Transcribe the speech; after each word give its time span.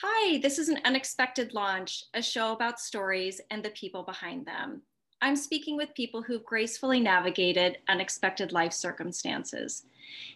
Hi, 0.00 0.38
this 0.38 0.60
is 0.60 0.68
an 0.68 0.78
unexpected 0.84 1.54
launch, 1.54 2.04
a 2.14 2.22
show 2.22 2.52
about 2.52 2.78
stories 2.78 3.40
and 3.50 3.64
the 3.64 3.70
people 3.70 4.04
behind 4.04 4.46
them. 4.46 4.82
I'm 5.20 5.34
speaking 5.34 5.76
with 5.76 5.92
people 5.96 6.22
who've 6.22 6.44
gracefully 6.44 7.00
navigated 7.00 7.78
unexpected 7.88 8.52
life 8.52 8.72
circumstances. 8.72 9.86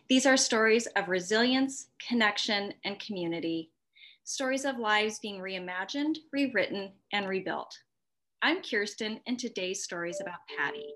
These 0.08 0.26
are 0.26 0.36
stories 0.36 0.88
of 0.96 1.08
resilience, 1.08 1.86
connection, 2.04 2.74
and 2.84 2.98
community, 2.98 3.70
stories 4.24 4.64
of 4.64 4.80
lives 4.80 5.20
being 5.20 5.38
reimagined, 5.38 6.16
rewritten, 6.32 6.90
and 7.12 7.28
rebuilt. 7.28 7.78
I'm 8.42 8.62
Kirsten, 8.62 9.20
and 9.28 9.38
today's 9.38 9.84
story 9.84 10.10
is 10.10 10.20
about 10.20 10.40
Patty. 10.58 10.88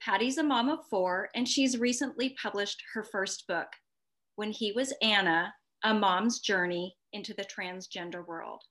Patty's 0.00 0.38
a 0.38 0.42
mom 0.42 0.68
of 0.68 0.84
four, 0.90 1.28
and 1.36 1.48
she's 1.48 1.78
recently 1.78 2.34
published 2.42 2.82
her 2.92 3.04
first 3.04 3.46
book, 3.46 3.68
When 4.34 4.50
He 4.50 4.72
Was 4.72 4.92
Anna 5.00 5.54
A 5.84 5.94
Mom's 5.94 6.40
Journey 6.40 6.96
into 7.14 7.32
the 7.32 7.44
transgender 7.44 8.26
world. 8.26 8.64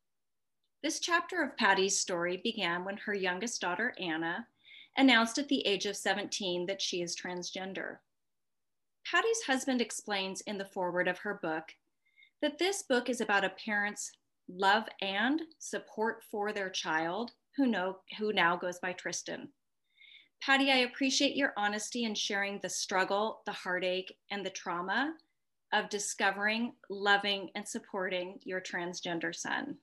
This 0.83 1.00
chapter 1.00 1.42
of 1.42 1.57
Patty's 1.57 2.00
story 2.00 2.42
began 2.43 2.86
when 2.86 2.97
her 2.97 3.14
youngest 3.14 3.61
daughter, 3.61 3.96
Anna, 4.00 4.46
announced 4.97 5.38
at 5.38 5.47
the 5.47 5.66
age 5.66 5.86
of 5.86 5.97
17 5.97 6.66
that 6.68 6.82
she 6.82 7.02
is 7.02 7.16
transgender. 7.16 7.97
Patty's 9.10 9.42
husband 9.47 9.82
explains 9.82 10.42
in 10.42 10.57
the 10.57 10.66
foreword 10.66 11.07
of 11.07 11.19
her 11.19 11.39
book 11.42 11.74
that 12.42 12.60
this 12.60 12.83
book 12.83 13.10
is 13.10 13.21
about 13.21 13.46
a 13.46 13.50
parent's 13.50 14.11
love 14.50 14.83
and 15.02 15.41
support 15.60 16.21
for 16.30 16.52
their 16.52 16.69
child 16.69 17.32
who, 17.55 17.66
know, 17.66 17.97
who 18.19 18.33
now 18.33 18.57
goes 18.57 18.80
by 18.80 18.91
Tristan. 18.91 19.50
Patty, 20.41 20.71
I 20.71 20.78
appreciate 20.78 21.38
your 21.38 21.54
honesty 21.55 22.04
in 22.04 22.14
sharing 22.14 22.60
the 22.60 22.69
struggle, 22.69 23.41
the 23.46 23.54
heartache, 23.54 24.18
and 24.32 24.46
the 24.46 24.50
trauma 24.50 25.14
of 25.73 25.89
discovering, 25.89 26.73
loving, 26.89 27.50
and 27.55 27.68
supporting 27.68 28.39
your 28.43 28.61
transgender 28.61 29.36
son. 29.36 29.77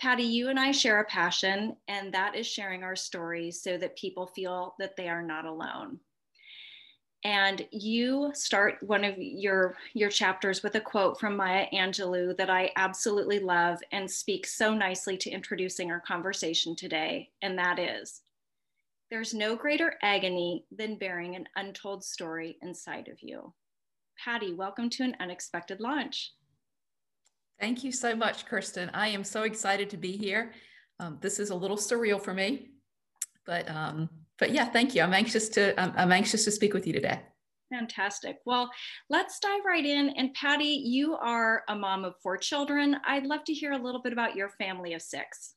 Patty, 0.00 0.24
you 0.24 0.48
and 0.48 0.58
I 0.58 0.72
share 0.72 1.00
a 1.00 1.04
passion, 1.04 1.76
and 1.88 2.14
that 2.14 2.34
is 2.34 2.46
sharing 2.46 2.82
our 2.82 2.96
stories 2.96 3.62
so 3.62 3.76
that 3.78 3.96
people 3.96 4.26
feel 4.28 4.74
that 4.78 4.96
they 4.96 5.08
are 5.08 5.22
not 5.22 5.44
alone. 5.44 6.00
And 7.24 7.66
you 7.72 8.30
start 8.32 8.78
one 8.80 9.02
of 9.02 9.16
your, 9.18 9.76
your 9.92 10.08
chapters 10.08 10.62
with 10.62 10.76
a 10.76 10.80
quote 10.80 11.18
from 11.18 11.36
Maya 11.36 11.66
Angelou 11.74 12.36
that 12.36 12.48
I 12.48 12.70
absolutely 12.76 13.40
love 13.40 13.78
and 13.90 14.08
speaks 14.08 14.56
so 14.56 14.72
nicely 14.72 15.16
to 15.18 15.30
introducing 15.30 15.90
our 15.90 16.00
conversation 16.00 16.76
today. 16.76 17.30
And 17.42 17.58
that 17.58 17.80
is 17.80 18.22
There's 19.10 19.34
no 19.34 19.56
greater 19.56 19.94
agony 20.00 20.64
than 20.70 20.96
bearing 20.96 21.34
an 21.34 21.48
untold 21.56 22.04
story 22.04 22.56
inside 22.62 23.08
of 23.08 23.20
you. 23.20 23.52
Patty, 24.24 24.52
welcome 24.52 24.90
to 24.90 25.04
an 25.04 25.16
unexpected 25.20 25.80
launch. 25.80 26.32
Thank 27.60 27.84
you 27.84 27.92
so 27.92 28.16
much, 28.16 28.46
Kirsten. 28.46 28.90
I 28.92 29.08
am 29.08 29.22
so 29.22 29.44
excited 29.44 29.88
to 29.90 29.96
be 29.96 30.16
here. 30.16 30.52
Um, 30.98 31.18
this 31.20 31.38
is 31.38 31.50
a 31.50 31.54
little 31.54 31.76
surreal 31.76 32.20
for 32.20 32.34
me, 32.34 32.70
but 33.46 33.70
um, 33.70 34.08
but 34.38 34.50
yeah, 34.50 34.64
thank 34.64 34.94
you. 34.94 35.02
I'm 35.02 35.14
anxious 35.14 35.48
to 35.50 35.80
I'm, 35.80 35.92
I'm 35.96 36.12
anxious 36.12 36.44
to 36.46 36.50
speak 36.50 36.74
with 36.74 36.84
you 36.84 36.92
today. 36.92 37.20
Fantastic. 37.70 38.38
Well, 38.44 38.70
let's 39.08 39.38
dive 39.38 39.60
right 39.64 39.84
in. 39.84 40.08
And 40.10 40.34
Patty, 40.34 40.64
you 40.64 41.14
are 41.14 41.62
a 41.68 41.76
mom 41.76 42.04
of 42.04 42.14
four 42.20 42.36
children. 42.36 42.96
I'd 43.06 43.26
love 43.26 43.44
to 43.44 43.52
hear 43.52 43.72
a 43.72 43.78
little 43.78 44.02
bit 44.02 44.12
about 44.12 44.34
your 44.34 44.48
family 44.50 44.94
of 44.94 45.02
six. 45.02 45.54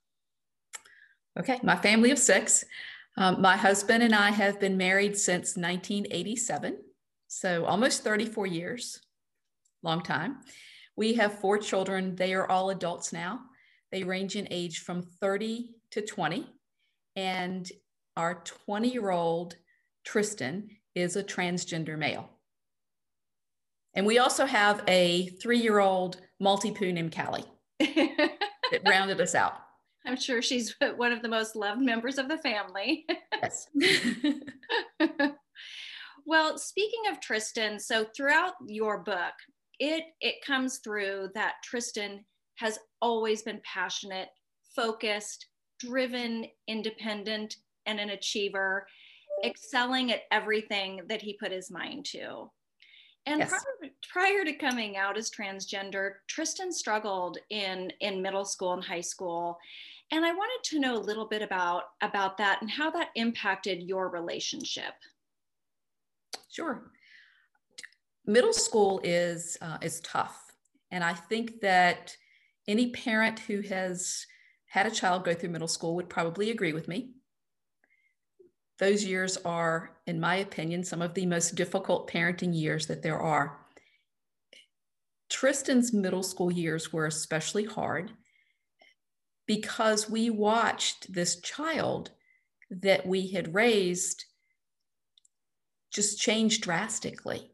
Okay, 1.39 1.59
my 1.63 1.77
family 1.77 2.11
of 2.11 2.19
six. 2.19 2.63
Um, 3.17 3.41
my 3.41 3.57
husband 3.57 4.03
and 4.03 4.13
I 4.13 4.31
have 4.31 4.59
been 4.59 4.77
married 4.77 5.17
since 5.17 5.57
1987. 5.57 6.77
So 7.33 7.63
almost 7.63 8.03
34 8.03 8.45
years, 8.45 8.99
long 9.83 10.03
time. 10.03 10.39
We 10.97 11.13
have 11.13 11.39
four 11.39 11.57
children. 11.57 12.13
They 12.17 12.33
are 12.33 12.45
all 12.45 12.71
adults 12.71 13.13
now. 13.13 13.39
They 13.89 14.03
range 14.03 14.35
in 14.35 14.49
age 14.51 14.79
from 14.79 15.01
30 15.01 15.69
to 15.91 16.01
20. 16.01 16.45
And 17.15 17.71
our 18.17 18.43
20 18.65 18.89
year 18.89 19.11
old 19.11 19.55
Tristan 20.03 20.71
is 20.93 21.15
a 21.15 21.23
transgender 21.23 21.97
male. 21.97 22.29
And 23.93 24.05
we 24.05 24.19
also 24.19 24.45
have 24.45 24.83
a 24.89 25.27
three 25.41 25.59
year 25.59 25.79
old 25.79 26.19
Maltipoo 26.43 26.93
named 26.93 27.15
Callie 27.15 27.45
that 27.79 28.81
rounded 28.85 29.21
us 29.21 29.35
out. 29.35 29.53
I'm 30.05 30.17
sure 30.17 30.41
she's 30.41 30.75
one 30.97 31.13
of 31.13 31.21
the 31.21 31.29
most 31.29 31.55
loved 31.55 31.81
members 31.81 32.17
of 32.17 32.27
the 32.27 32.39
family. 32.39 33.05
yes. 33.41 33.67
Well, 36.25 36.57
speaking 36.57 37.01
of 37.09 37.19
Tristan, 37.19 37.79
so 37.79 38.05
throughout 38.15 38.53
your 38.65 38.99
book, 38.99 39.33
it 39.79 40.03
it 40.19 40.35
comes 40.45 40.79
through 40.83 41.29
that 41.33 41.55
Tristan 41.63 42.23
has 42.55 42.77
always 43.01 43.41
been 43.41 43.61
passionate, 43.63 44.29
focused, 44.75 45.47
driven, 45.79 46.45
independent, 46.67 47.55
and 47.85 47.99
an 47.99 48.11
achiever, 48.11 48.85
excelling 49.43 50.11
at 50.11 50.21
everything 50.31 51.01
that 51.07 51.21
he 51.21 51.33
put 51.33 51.51
his 51.51 51.71
mind 51.71 52.05
to. 52.05 52.51
And 53.25 53.39
yes. 53.39 53.49
prior, 53.49 53.91
prior 54.11 54.45
to 54.45 54.53
coming 54.53 54.97
out 54.97 55.17
as 55.17 55.29
transgender, 55.29 56.13
Tristan 56.27 56.71
struggled 56.71 57.37
in, 57.49 57.91
in 57.99 58.21
middle 58.21 58.45
school 58.45 58.73
and 58.73 58.83
high 58.83 59.01
school. 59.01 59.57
And 60.11 60.25
I 60.25 60.31
wanted 60.31 60.69
to 60.69 60.79
know 60.79 60.97
a 60.97 60.99
little 60.99 61.27
bit 61.27 61.41
about, 61.41 61.83
about 62.01 62.37
that 62.37 62.61
and 62.61 62.69
how 62.69 62.89
that 62.91 63.09
impacted 63.15 63.83
your 63.83 64.09
relationship. 64.09 64.93
Sure. 66.49 66.91
Middle 68.25 68.53
school 68.53 69.01
is 69.03 69.57
uh, 69.61 69.77
is 69.81 69.99
tough, 70.01 70.51
and 70.91 71.03
I 71.03 71.13
think 71.13 71.61
that 71.61 72.15
any 72.67 72.91
parent 72.91 73.39
who 73.39 73.61
has 73.61 74.25
had 74.65 74.85
a 74.85 74.91
child 74.91 75.25
go 75.25 75.33
through 75.33 75.49
middle 75.49 75.67
school 75.67 75.95
would 75.95 76.09
probably 76.09 76.51
agree 76.51 76.73
with 76.73 76.87
me. 76.87 77.11
Those 78.79 79.03
years 79.03 79.37
are, 79.45 79.97
in 80.07 80.19
my 80.19 80.37
opinion, 80.37 80.83
some 80.83 81.01
of 81.01 81.13
the 81.13 81.25
most 81.25 81.55
difficult 81.55 82.09
parenting 82.09 82.55
years 82.55 82.87
that 82.87 83.03
there 83.03 83.19
are. 83.19 83.59
Tristan's 85.29 85.93
middle 85.93 86.23
school 86.23 86.51
years 86.51 86.91
were 86.91 87.05
especially 87.05 87.65
hard 87.65 88.11
because 89.45 90.09
we 90.09 90.29
watched 90.29 91.13
this 91.13 91.39
child 91.41 92.11
that 92.69 93.05
we 93.05 93.27
had 93.27 93.53
raised 93.53 94.25
just 95.91 96.19
changed 96.19 96.63
drastically. 96.63 97.51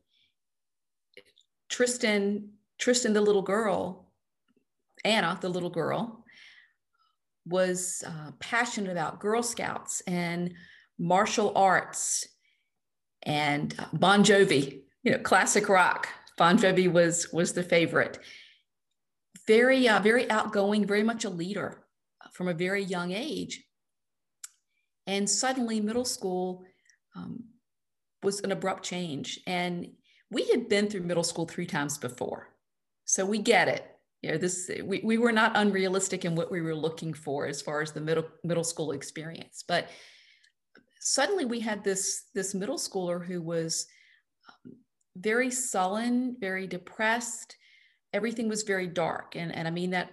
Tristan, 1.69 2.51
Tristan, 2.77 3.13
the 3.13 3.21
little 3.21 3.41
girl, 3.41 4.11
Anna, 5.03 5.37
the 5.41 5.49
little 5.49 5.69
girl, 5.69 6.23
was 7.45 8.03
uh, 8.05 8.31
passionate 8.39 8.91
about 8.91 9.19
Girl 9.19 9.41
Scouts 9.43 10.01
and 10.01 10.53
martial 10.99 11.53
arts 11.55 12.27
and 13.23 13.75
uh, 13.79 13.85
Bon 13.93 14.23
Jovi, 14.23 14.81
you 15.03 15.11
know, 15.11 15.19
classic 15.19 15.69
rock. 15.69 16.07
Bon 16.37 16.57
Jovi 16.57 16.91
was 16.91 17.31
was 17.33 17.53
the 17.53 17.63
favorite. 17.63 18.19
Very, 19.47 19.87
uh, 19.87 19.99
very 19.99 20.29
outgoing, 20.29 20.85
very 20.85 21.03
much 21.03 21.23
a 21.23 21.29
leader 21.29 21.83
from 22.33 22.47
a 22.47 22.53
very 22.53 22.83
young 22.83 23.11
age. 23.11 23.63
And 25.07 25.29
suddenly, 25.29 25.79
middle 25.79 26.05
school, 26.05 26.65
um, 27.15 27.45
was 28.23 28.41
an 28.41 28.51
abrupt 28.51 28.83
change. 28.83 29.39
And 29.47 29.89
we 30.29 30.45
had 30.49 30.69
been 30.69 30.87
through 30.87 31.01
middle 31.01 31.23
school 31.23 31.45
three 31.45 31.65
times 31.65 31.97
before. 31.97 32.49
So 33.05 33.25
we 33.25 33.39
get 33.39 33.67
it. 33.67 33.85
You 34.21 34.31
know, 34.31 34.37
this 34.37 34.69
we, 34.83 35.01
we 35.03 35.17
were 35.17 35.31
not 35.31 35.55
unrealistic 35.55 36.25
in 36.25 36.35
what 36.35 36.51
we 36.51 36.61
were 36.61 36.75
looking 36.75 37.13
for 37.13 37.45
as 37.45 37.61
far 37.61 37.81
as 37.81 37.91
the 37.91 38.01
middle 38.01 38.25
middle 38.43 38.63
school 38.63 38.91
experience. 38.91 39.63
But 39.67 39.89
suddenly 40.99 41.45
we 41.45 41.59
had 41.59 41.83
this 41.83 42.23
this 42.33 42.55
middle 42.55 42.77
schooler 42.77 43.23
who 43.25 43.41
was 43.41 43.85
um, 44.49 44.73
very 45.15 45.51
sullen, 45.51 46.35
very 46.39 46.67
depressed. 46.67 47.55
Everything 48.11 48.49
was 48.49 48.63
very 48.63 48.87
dark. 48.87 49.35
And, 49.35 49.53
and 49.53 49.67
I 49.67 49.71
mean 49.71 49.91
that 49.91 50.09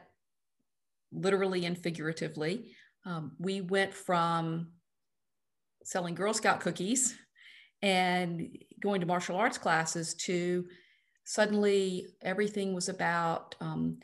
literally 1.10 1.64
and 1.64 1.78
figuratively. 1.78 2.72
Um, 3.06 3.32
we 3.38 3.60
went 3.60 3.94
from 3.94 4.68
selling 5.82 6.14
Girl 6.14 6.34
Scout 6.34 6.60
cookies 6.60 7.16
and 7.84 8.48
going 8.80 8.98
to 8.98 9.06
martial 9.06 9.36
arts 9.36 9.58
classes 9.58 10.14
to 10.14 10.64
suddenly 11.24 12.06
everything 12.22 12.72
was 12.72 12.88
about 12.88 13.54
um, 13.60 13.98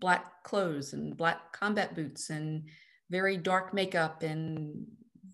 black 0.00 0.42
clothes 0.42 0.94
and 0.94 1.16
black 1.16 1.52
combat 1.52 1.94
boots 1.94 2.30
and 2.30 2.64
very 3.10 3.36
dark 3.36 3.74
makeup 3.74 4.22
and 4.22 4.86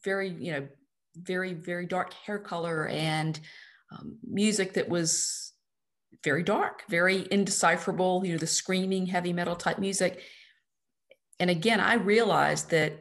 very 0.04 0.30
you 0.30 0.50
know 0.50 0.68
very 1.16 1.54
very 1.54 1.86
dark 1.86 2.12
hair 2.12 2.40
color 2.40 2.88
and 2.88 3.38
um, 3.92 4.18
music 4.28 4.72
that 4.74 4.88
was 4.88 5.52
very 6.24 6.42
dark 6.42 6.82
very 6.88 7.28
indecipherable 7.30 8.22
you 8.24 8.32
know 8.32 8.38
the 8.38 8.46
screaming 8.46 9.06
heavy 9.06 9.32
metal 9.32 9.56
type 9.56 9.78
music. 9.78 10.20
And 11.38 11.50
again 11.50 11.78
i 11.78 11.94
realized 11.94 12.70
that 12.70 12.92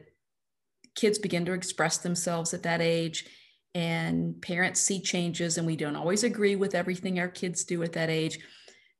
kids 0.94 1.18
begin 1.18 1.44
to 1.46 1.52
express 1.52 1.98
themselves 1.98 2.54
at 2.54 2.62
that 2.62 2.80
age 2.80 3.26
and 3.74 4.40
parents 4.42 4.80
see 4.80 5.00
changes 5.00 5.58
and 5.58 5.66
we 5.66 5.76
don't 5.76 5.96
always 5.96 6.24
agree 6.24 6.56
with 6.56 6.74
everything 6.74 7.18
our 7.18 7.28
kids 7.28 7.64
do 7.64 7.82
at 7.82 7.92
that 7.92 8.10
age 8.10 8.38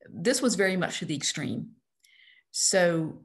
this 0.09 0.41
was 0.41 0.55
very 0.55 0.75
much 0.75 0.99
to 0.99 1.05
the 1.05 1.15
extreme 1.15 1.71
So 2.51 3.19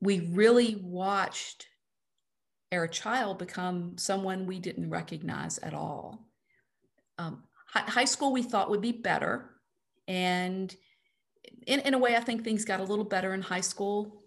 we 0.00 0.20
really 0.20 0.76
watched 0.76 1.66
our 2.72 2.86
child 2.86 3.38
become 3.38 3.96
someone 3.96 4.46
we 4.46 4.58
didn't 4.58 4.90
recognize 4.90 5.58
at 5.58 5.74
all. 5.74 6.28
Um, 7.18 7.44
high 7.66 8.04
school 8.04 8.32
we 8.32 8.42
thought 8.42 8.70
would 8.70 8.80
be 8.80 8.92
better. 8.92 9.50
And 10.06 10.74
in, 11.66 11.80
in 11.80 11.94
a 11.94 11.98
way, 11.98 12.16
I 12.16 12.20
think 12.20 12.44
things 12.44 12.64
got 12.64 12.80
a 12.80 12.84
little 12.84 13.04
better 13.04 13.32
in 13.32 13.42
high 13.42 13.62
school. 13.62 14.22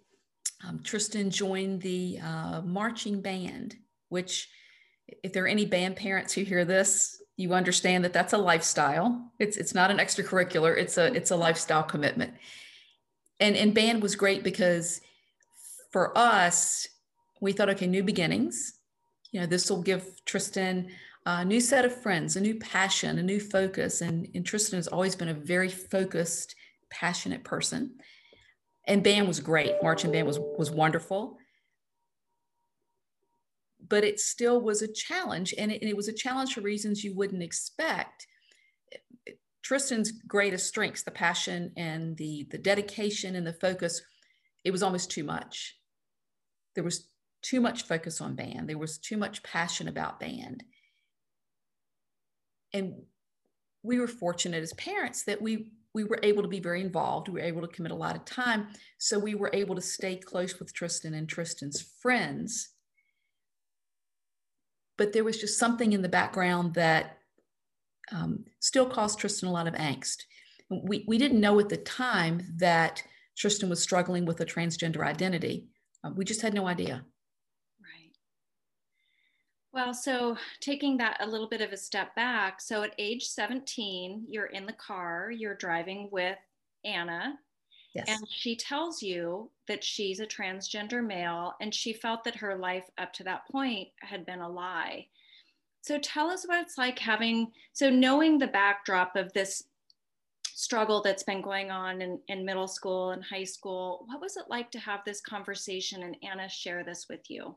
Um, 0.68 0.82
Tristan 0.84 1.30
joined 1.30 1.82
the 1.82 2.20
uh, 2.24 2.62
marching 2.62 3.22
band, 3.22 3.76
which, 4.10 4.50
if 5.08 5.34
there 5.34 5.44
are 5.44 5.48
any 5.48 5.66
band 5.66 5.96
parents 5.96 6.34
who 6.34 6.42
hear 6.42 6.66
this, 6.66 7.22
you 7.38 7.54
understand 7.54 8.04
that 8.04 8.14
that's 8.14 8.34
a 8.34 8.38
lifestyle. 8.38 9.32
It's 9.40 9.58
it's 9.58 9.76
not 9.76 9.92
an 9.92 9.98
extracurricular. 9.98 10.76
It's 10.76 10.98
a 10.98 11.14
it's 11.14 11.32
a 11.32 11.36
lifestyle 11.36 11.84
commitment. 11.84 12.34
And 13.40 13.56
and 13.56 13.74
band 13.74 14.02
was 14.02 14.16
great 14.16 14.44
because 14.44 15.02
for 15.92 16.18
us, 16.18 16.88
we 17.40 17.54
thought, 17.54 17.70
okay, 17.70 17.88
new 17.88 18.04
beginnings. 18.04 18.74
You 19.32 19.42
know, 19.42 19.46
this 19.46 19.70
will 19.70 19.82
give 19.82 20.24
Tristan 20.26 20.90
a 21.26 21.46
new 21.46 21.60
set 21.60 21.86
of 21.86 22.02
friends, 22.02 22.36
a 22.36 22.42
new 22.42 22.56
passion, 22.56 23.20
a 23.20 23.24
new 23.24 23.40
focus. 23.40 24.02
And, 24.02 24.28
and 24.34 24.46
Tristan 24.46 24.78
has 24.78 24.88
always 24.88 25.16
been 25.16 25.30
a 25.30 25.34
very 25.34 25.70
focused, 25.70 26.56
passionate 26.90 27.44
person. 27.44 27.96
And 28.88 29.04
band 29.04 29.28
was 29.28 29.42
great. 29.42 29.74
Marching 29.84 30.12
band 30.12 30.26
was 30.26 30.40
was 30.40 30.72
wonderful. 30.72 31.38
But 33.90 34.04
it 34.04 34.20
still 34.20 34.62
was 34.62 34.82
a 34.82 34.92
challenge, 34.92 35.54
and 35.58 35.72
it, 35.72 35.82
and 35.82 35.90
it 35.90 35.96
was 35.96 36.08
a 36.08 36.14
challenge 36.14 36.54
for 36.54 36.62
reasons 36.62 37.04
you 37.04 37.16
wouldn't 37.16 37.44
expect. 37.44 38.28
Tristan's 39.64 40.12
greatest 40.12 40.68
strengths, 40.68 41.04
the 41.04 41.12
passion 41.12 41.74
and 41.76 42.16
the 42.18 42.48
the 42.52 42.58
dedication 42.58 43.36
and 43.36 43.46
the 43.46 43.54
focus, 43.54 44.02
it 44.64 44.72
was 44.72 44.84
almost 44.84 45.12
too 45.12 45.24
much. 45.24 45.78
There 46.76 46.84
was 46.84 47.10
too 47.42 47.62
much 47.62 47.84
focus 47.84 48.22
on 48.22 48.36
band. 48.36 48.70
There 48.70 48.78
was 48.78 48.98
too 48.98 49.18
much 49.18 49.44
passion 49.44 49.88
about 49.88 50.20
band. 50.20 50.64
And 52.74 52.94
we 53.84 54.00
were 54.00 54.08
fortunate 54.08 54.64
as 54.64 54.74
parents 54.74 55.24
that 55.26 55.42
we 55.42 55.72
we 55.94 56.04
were 56.04 56.20
able 56.22 56.44
to 56.44 56.48
be 56.48 56.60
very 56.60 56.82
involved. 56.82 57.28
We 57.28 57.42
were 57.42 57.48
able 57.48 57.62
to 57.62 57.68
commit 57.68 57.92
a 57.92 57.96
lot 57.96 58.16
of 58.16 58.24
time. 58.24 58.68
So 59.00 59.18
we 59.18 59.34
were 59.34 59.50
able 59.52 59.76
to 59.76 59.82
stay 59.82 60.16
close 60.16 60.60
with 60.60 60.74
Tristan 60.74 61.16
and 61.16 61.28
Tristan's 61.28 61.82
friends. 62.02 62.70
But 64.98 65.14
there 65.14 65.24
was 65.24 65.40
just 65.40 65.60
something 65.60 65.94
in 65.94 66.02
the 66.02 66.10
background 66.10 66.74
that 66.74 67.18
um, 68.12 68.46
still 68.60 68.86
caused 68.86 69.20
Tristan 69.20 69.50
a 69.50 69.52
lot 69.52 69.68
of 69.68 69.74
angst. 69.76 70.24
We, 70.70 71.06
we 71.08 71.18
didn't 71.18 71.40
know 71.40 71.60
at 71.60 71.70
the 71.70 71.78
time 71.78 72.42
that 72.58 73.04
Tristan 73.38 73.70
was 73.70 73.82
struggling 73.82 74.26
with 74.26 74.42
a 74.42 74.46
transgender 74.46 75.06
identity. 75.06 75.68
Uh, 76.04 76.12
we 76.16 76.26
just 76.26 76.42
had 76.42 76.54
no 76.54 76.68
idea. 76.68 77.06
Right. 77.82 78.12
Well, 79.72 79.94
so 79.94 80.38
taking 80.60 80.98
that 80.98 81.18
a 81.20 81.28
little 81.28 81.48
bit 81.48 81.62
of 81.62 81.72
a 81.72 81.78
step 81.78 82.16
back, 82.16 82.60
so 82.60 82.84
at 82.84 82.96
age 82.98 83.26
17, 83.28 84.26
you're 84.28 84.48
in 84.48 84.66
the 84.66 84.74
car, 84.74 85.32
you're 85.32 85.56
driving 85.56 86.10
with 86.12 86.38
Anna. 86.84 87.38
Yes. 87.98 88.06
And 88.08 88.28
she 88.30 88.56
tells 88.56 89.02
you 89.02 89.50
that 89.68 89.84
she's 89.84 90.20
a 90.20 90.28
transgender 90.28 91.06
male 91.06 91.56
and 91.60 91.74
she 91.74 91.94
felt 91.94 92.24
that 92.26 92.36
her 92.36 92.56
life 92.56 92.84
up 93.00 93.12
to 93.14 93.24
that 93.24 93.48
point 93.50 93.88
had 94.02 94.26
been 94.26 94.40
a 94.40 94.50
lie. 94.50 95.08
So 95.82 95.98
tell 95.98 96.30
us 96.30 96.46
what 96.48 96.62
it's 96.62 96.78
like 96.78 97.00
having, 97.00 97.52
so 97.74 97.90
knowing 97.90 98.38
the 98.38 98.48
backdrop 98.48 99.16
of 99.16 99.34
this 99.34 99.64
struggle 100.58 101.02
that's 101.02 101.24
been 101.24 101.42
going 101.42 101.72
on 101.72 102.02
in, 102.02 102.20
in 102.28 102.46
middle 102.46 102.68
school 102.68 103.12
and 103.12 103.24
high 103.24 103.44
school. 103.44 104.06
What 104.08 104.22
was 104.22 104.38
it 104.38 104.46
like 104.50 104.70
to 104.72 104.80
have 104.80 105.00
this 105.06 105.22
conversation 105.22 106.04
and 106.04 106.18
Anna 106.22 106.50
share 106.50 106.84
this 106.84 107.08
with 107.10 107.30
you? 107.30 107.56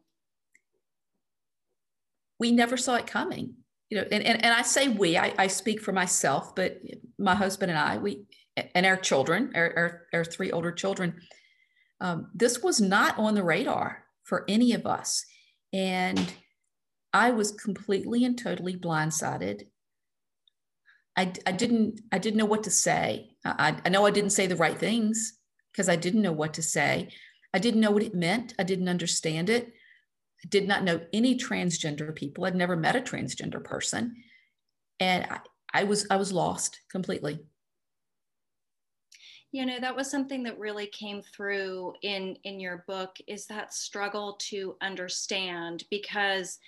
We 2.39 2.53
never 2.53 2.77
saw 2.77 2.97
it 2.97 3.07
coming. 3.07 3.55
You 3.91 3.99
know, 3.99 4.07
and, 4.11 4.23
and, 4.23 4.45
and 4.45 4.55
I 4.55 4.63
say 4.63 4.89
we, 4.89 5.19
I, 5.19 5.35
I 5.37 5.47
speak 5.49 5.81
for 5.81 5.93
myself, 5.93 6.55
but 6.55 6.81
my 7.19 7.35
husband 7.35 7.71
and 7.71 7.79
I, 7.79 7.99
we 7.99 8.25
and 8.75 8.87
our 8.87 8.97
children, 8.97 9.53
our, 9.55 9.73
our, 9.77 10.03
our 10.13 10.25
three 10.25 10.51
older 10.51 10.73
children, 10.73 11.21
um, 12.01 12.31
this 12.35 12.63
was 12.63 12.81
not 12.81 13.19
on 13.19 13.35
the 13.35 13.43
radar 13.43 14.05
for 14.25 14.45
any 14.49 14.73
of 14.73 14.87
us. 14.87 15.25
And 15.73 16.33
I 17.13 17.31
was 17.31 17.53
completely 17.53 18.25
and 18.25 18.39
totally 18.39 18.77
blindsided 18.77 19.67
I, 21.17 21.33
I 21.47 21.53
didn't 21.53 22.01
I 22.13 22.19
didn't 22.19 22.39
know 22.39 22.47
what 22.47 22.65
to 22.65 22.71
say. 22.71 23.31
I, 23.45 23.77
I 23.85 23.89
know 23.89 24.07
I 24.07 24.11
didn't 24.11 24.31
say 24.31 24.47
the 24.47 24.57
right 24.57 24.79
things 24.79 25.39
because 25.71 25.89
I 25.89 25.97
didn't 25.97 26.23
know 26.23 26.33
what 26.33 26.55
to 26.55 26.63
say. 26.63 27.11
I 27.53 27.59
didn't 27.59 27.81
know 27.81 27.91
what 27.91 28.03
it 28.03 28.15
meant. 28.15 28.55
I 28.59 28.63
didn't 28.63 28.89
understand 28.89 29.51
it. 29.51 29.67
I 29.67 30.49
did 30.49 30.67
not 30.67 30.85
know 30.85 31.01
any 31.13 31.37
transgender 31.37 32.15
people. 32.15 32.45
I'd 32.45 32.55
never 32.55 32.77
met 32.77 32.97
a 32.97 33.01
transgender 33.01 33.63
person. 33.63 34.17
And 34.99 35.25
I, 35.25 35.41
I 35.75 35.85
was 35.85 36.07
I 36.11 36.17
was 36.17 36.33
lost 36.33 36.81
completely. 36.91 37.41
You 39.53 39.67
know, 39.67 39.81
that 39.81 39.97
was 39.97 40.11
something 40.11 40.45
that 40.45 40.59
really 40.59 40.87
came 40.87 41.23
through 41.23 41.95
in 42.03 42.37
in 42.45 42.61
your 42.61 42.85
book 42.87 43.17
is 43.27 43.47
that 43.47 43.75
struggle 43.75 44.37
to 44.51 44.77
understand 44.81 45.85
because 45.91 46.59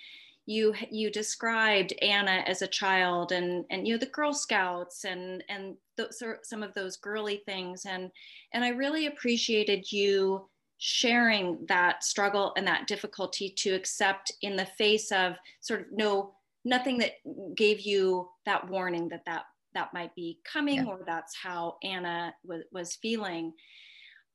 you 0.45 0.73
you 0.91 1.09
described 1.09 1.93
Anna 2.01 2.43
as 2.45 2.61
a 2.61 2.67
child 2.67 3.31
and 3.31 3.63
and 3.69 3.87
you 3.87 3.93
know 3.93 3.99
the 3.99 4.07
Girl 4.07 4.33
Scouts 4.33 5.05
and 5.05 5.43
and 5.47 5.75
those 5.95 6.21
are 6.21 6.39
some 6.43 6.63
of 6.63 6.73
those 6.73 6.97
girly 6.97 7.41
things. 7.45 7.85
And 7.85 8.11
and 8.53 8.65
I 8.65 8.69
really 8.69 9.05
appreciated 9.05 9.91
you 9.91 10.49
sharing 10.79 11.65
that 11.67 12.03
struggle 12.03 12.51
and 12.57 12.67
that 12.67 12.87
difficulty 12.87 13.49
to 13.49 13.73
accept 13.73 14.33
in 14.41 14.57
the 14.57 14.65
face 14.65 15.11
of 15.13 15.35
sort 15.61 15.81
of 15.81 15.85
no 15.93 16.33
nothing 16.65 16.97
that 16.97 17.13
gave 17.55 17.79
you 17.81 18.29
that 18.45 18.69
warning 18.69 19.07
that 19.09 19.23
that 19.25 19.43
that 19.73 19.93
might 19.93 20.13
be 20.15 20.39
coming 20.43 20.85
yeah. 20.85 20.85
or 20.85 21.01
that's 21.05 21.35
how 21.35 21.77
Anna 21.83 22.33
was, 22.43 22.63
was 22.71 22.95
feeling. 22.95 23.53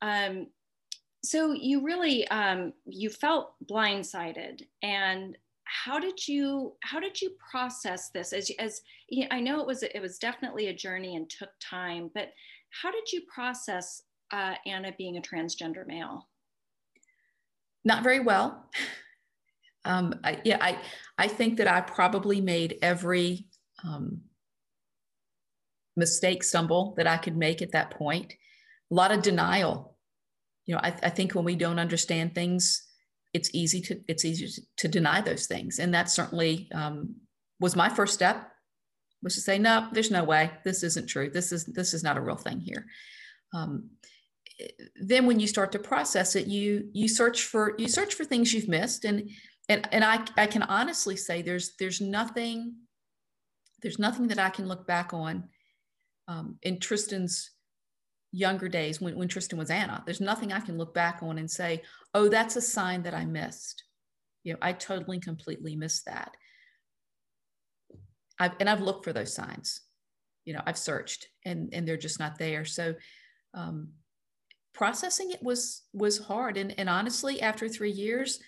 Um, 0.03 0.49
so 1.25 1.53
you 1.53 1.85
really 1.85 2.27
um, 2.29 2.73
you 2.87 3.11
felt 3.11 3.55
blindsided 3.69 4.63
and 4.83 5.37
how 5.65 5.99
did 5.99 6.27
you 6.27 6.75
how 6.83 6.99
did 6.99 7.21
you 7.21 7.31
process 7.51 8.11
this 8.11 8.33
as 8.33 8.51
as 8.59 8.81
you 9.09 9.23
know, 9.23 9.29
I 9.31 9.41
know 9.41 9.61
it 9.61 9.67
was 9.67 9.83
it 9.83 10.01
was 10.01 10.19
definitely 10.19 10.69
a 10.69 10.75
journey 10.75 11.17
and 11.17 11.29
took 11.29 11.51
time, 11.61 12.11
but 12.15 12.31
how 12.71 12.91
did 12.91 13.13
you 13.13 13.23
process 13.33 14.03
uh, 14.33 14.55
Anna 14.67 14.93
being 14.97 15.17
a 15.17 15.23
transgender 15.23 15.87
male? 15.87 16.29
Not 17.85 18.03
very 18.03 18.21
well. 18.21 18.71
Um, 19.85 20.21
I, 20.25 20.41
yeah, 20.45 20.59
I 20.61 20.79
I 21.17 21.29
think 21.29 21.57
that 21.59 21.69
I 21.69 21.81
probably 21.81 22.41
made 22.43 22.79
every 22.83 23.47
um, 23.83 24.21
mistake, 25.99 26.43
stumble 26.43 26.95
that 26.97 27.07
I 27.07 27.17
could 27.17 27.37
make 27.37 27.61
at 27.61 27.73
that 27.73 27.91
point. 27.91 28.33
A 28.91 28.95
lot 28.95 29.13
of 29.13 29.23
denial. 29.23 29.97
You 30.65 30.75
know, 30.75 30.81
I, 30.83 30.95
I 31.03 31.11
think 31.11 31.35
when 31.35 31.45
we 31.45 31.57
don't 31.57 31.79
understand 31.79 32.35
things, 32.35 32.89
it's 33.35 33.51
easy 33.55 33.81
to 33.83 34.01
it's 34.09 34.25
easy 34.25 34.63
to 34.79 34.89
deny 34.89 35.21
those 35.21 35.47
things. 35.47 35.79
And 35.79 35.93
that 35.95 36.11
certainly 36.11 36.69
um, 36.73 37.17
was 37.61 37.77
my 37.77 37.89
first 37.89 38.15
step 38.15 38.51
was 39.23 39.35
to 39.35 39.41
say 39.41 39.59
no 39.59 39.89
there's 39.93 40.11
no 40.11 40.25
way. 40.25 40.51
This 40.65 40.83
isn't 40.83 41.09
true. 41.09 41.31
This 41.31 41.53
is 41.53 41.67
this 41.67 41.93
is 41.93 42.03
not 42.03 42.17
a 42.17 42.21
real 42.21 42.37
thing 42.37 42.61
here. 42.61 42.87
Um, 43.53 43.91
then 44.97 45.27
when 45.27 45.39
you 45.39 45.47
start 45.47 45.73
to 45.73 45.79
process 45.79 46.35
it 46.37 46.47
you 46.47 46.89
you 46.93 47.09
search 47.09 47.45
for 47.45 47.75
you 47.79 47.89
search 47.89 48.15
for 48.15 48.25
things 48.25 48.53
you've 48.53 48.69
missed. 48.69 49.05
And 49.05 49.31
and 49.69 49.87
and 49.93 50.05
I, 50.05 50.25
I 50.37 50.47
can 50.47 50.63
honestly 50.63 51.17
say 51.17 51.43
there's 51.43 51.77
there's 51.79 52.01
nothing 52.01 52.75
there's 53.83 53.99
nothing 53.99 54.29
that 54.29 54.39
I 54.39 54.51
can 54.51 54.67
look 54.67 54.87
back 54.87 55.13
on 55.13 55.45
um, 56.29 56.57
in 56.63 56.79
Tristan's 56.79 57.51
younger 58.31 58.69
days 58.69 59.01
when, 59.01 59.17
when 59.17 59.29
Tristan 59.29 59.59
was 59.59 59.71
Anna. 59.71 60.03
There's 60.05 60.21
nothing 60.21 60.53
I 60.53 60.61
can 60.61 60.77
look 60.77 60.95
back 60.95 61.21
on 61.23 61.39
and 61.39 61.51
say, 61.51 61.83
oh, 62.15 62.29
that's 62.29 62.57
a 62.57 62.61
sign 62.61 63.03
that 63.03 63.15
I 63.15 63.25
missed. 63.25 63.85
You 64.45 64.53
know, 64.53 64.59
I 64.63 64.73
totally, 64.73 65.19
completely 65.19 65.75
missed 65.75 66.05
that. 66.07 66.37
I've, 68.39 68.53
and 68.61 68.69
I've 68.69 68.83
looked 68.83 69.05
for 69.05 69.13
those 69.13 69.35
signs. 69.35 69.81
You 70.45 70.55
know, 70.55 70.63
I've 70.65 70.79
searched 70.79 71.27
and, 71.45 71.71
and 71.73 71.89
they're 71.89 71.97
just 71.97 72.21
not 72.21 72.39
there. 72.39 72.65
So 72.65 72.95
um, 73.55 73.89
processing 74.75 75.31
it 75.31 75.43
was 75.43 75.83
was 75.93 76.19
hard. 76.19 76.57
And, 76.57 76.75
and 76.79 76.89
honestly, 76.89 77.43
after 77.43 77.69
three 77.69 77.91
years, 77.91 78.41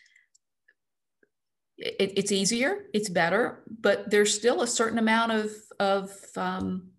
it, 1.76 2.12
it's 2.16 2.32
easier, 2.32 2.84
it's 2.94 3.08
better, 3.08 3.64
but 3.80 4.10
there's 4.10 4.34
still 4.34 4.62
a 4.62 4.66
certain 4.66 4.98
amount 4.98 5.32
of 5.32 5.50
of 5.78 6.12
um, 6.36 6.90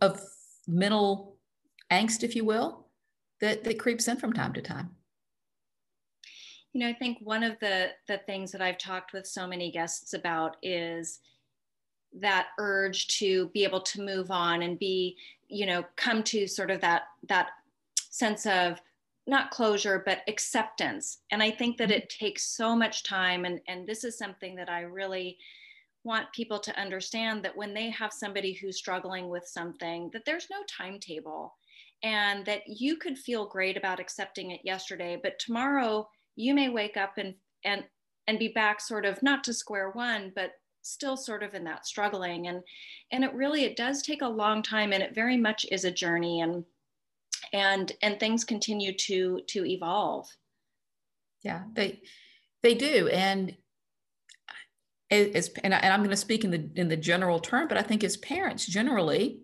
of 0.00 0.20
mental 0.66 1.36
angst, 1.90 2.22
if 2.22 2.34
you 2.34 2.44
will, 2.44 2.86
that, 3.40 3.64
that 3.64 3.78
creeps 3.78 4.08
in 4.08 4.16
from 4.16 4.32
time 4.32 4.52
to 4.54 4.62
time. 4.62 4.90
You 6.72 6.80
know, 6.80 6.88
I 6.88 6.92
think 6.92 7.18
one 7.20 7.44
of 7.44 7.58
the, 7.60 7.90
the 8.08 8.18
things 8.18 8.50
that 8.52 8.60
I've 8.62 8.78
talked 8.78 9.12
with 9.12 9.26
so 9.26 9.46
many 9.46 9.70
guests 9.70 10.12
about 10.12 10.56
is 10.62 11.20
that 12.20 12.48
urge 12.58 13.08
to 13.08 13.48
be 13.48 13.64
able 13.64 13.80
to 13.80 14.02
move 14.02 14.30
on 14.30 14.62
and 14.62 14.78
be 14.78 15.16
you 15.48 15.66
know 15.66 15.84
come 15.96 16.22
to 16.22 16.46
sort 16.46 16.70
of 16.70 16.80
that 16.80 17.02
that 17.28 17.48
sense 18.10 18.46
of 18.46 18.80
not 19.26 19.50
closure 19.50 20.02
but 20.04 20.22
acceptance. 20.28 21.18
And 21.30 21.42
i 21.42 21.50
think 21.50 21.76
that 21.78 21.88
mm-hmm. 21.88 21.98
it 21.98 22.10
takes 22.10 22.44
so 22.44 22.76
much 22.76 23.02
time. 23.04 23.44
And 23.44 23.60
and 23.68 23.86
this 23.86 24.04
is 24.04 24.16
something 24.16 24.54
that 24.56 24.68
i 24.68 24.80
really 24.80 25.38
want 26.04 26.32
people 26.32 26.58
to 26.58 26.78
understand 26.78 27.42
that 27.44 27.56
when 27.56 27.74
they 27.74 27.90
have 27.90 28.12
somebody 28.12 28.52
who's 28.52 28.76
struggling 28.76 29.28
with 29.28 29.46
something 29.46 30.10
that 30.12 30.24
there's 30.24 30.48
no 30.50 30.58
timetable 30.68 31.54
and 32.02 32.44
that 32.44 32.62
you 32.66 32.96
could 32.96 33.18
feel 33.18 33.46
great 33.46 33.76
about 33.76 34.00
accepting 34.00 34.50
it 34.50 34.60
yesterday 34.64 35.18
but 35.22 35.38
tomorrow 35.38 36.06
you 36.36 36.54
may 36.54 36.68
wake 36.68 36.96
up 36.96 37.14
and 37.16 37.34
and 37.64 37.84
and 38.26 38.38
be 38.38 38.48
back 38.48 38.80
sort 38.80 39.04
of 39.04 39.22
not 39.22 39.42
to 39.44 39.52
square 39.52 39.90
one 39.90 40.32
but 40.34 40.52
still 40.84 41.16
sort 41.16 41.42
of 41.42 41.54
in 41.54 41.64
that 41.64 41.86
struggling. 41.86 42.46
And 42.46 42.62
and 43.10 43.24
it 43.24 43.34
really 43.34 43.64
it 43.64 43.76
does 43.76 44.02
take 44.02 44.22
a 44.22 44.28
long 44.28 44.62
time 44.62 44.92
and 44.92 45.02
it 45.02 45.14
very 45.14 45.36
much 45.36 45.66
is 45.72 45.84
a 45.84 45.90
journey 45.90 46.40
and 46.40 46.64
and 47.52 47.92
and 48.02 48.20
things 48.20 48.44
continue 48.44 48.92
to 48.92 49.40
to 49.48 49.66
evolve. 49.66 50.28
Yeah 51.42 51.62
they 51.74 52.00
they 52.62 52.74
do. 52.74 53.08
And 53.08 53.56
as 55.20 55.50
and, 55.62 55.74
I, 55.74 55.86
am 55.86 56.00
going 56.00 56.10
to 56.10 56.16
speak 56.16 56.44
in 56.44 56.50
the 56.50 56.70
in 56.74 56.88
the 56.88 56.96
general 56.96 57.38
term 57.38 57.68
but 57.68 57.78
i 57.78 57.82
think 57.82 58.04
as 58.04 58.16
parents 58.16 58.66
generally 58.66 59.40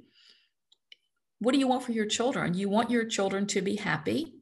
what 1.41 1.53
do 1.53 1.59
you 1.59 1.67
want 1.67 1.83
for 1.83 1.93
your 1.93 2.07
children? 2.07 2.55
You 2.55 2.69
want 2.69 2.91
your 2.91 3.07
children 3.07 3.47
to 3.49 3.63
be 3.63 3.77
happy. 3.77 4.35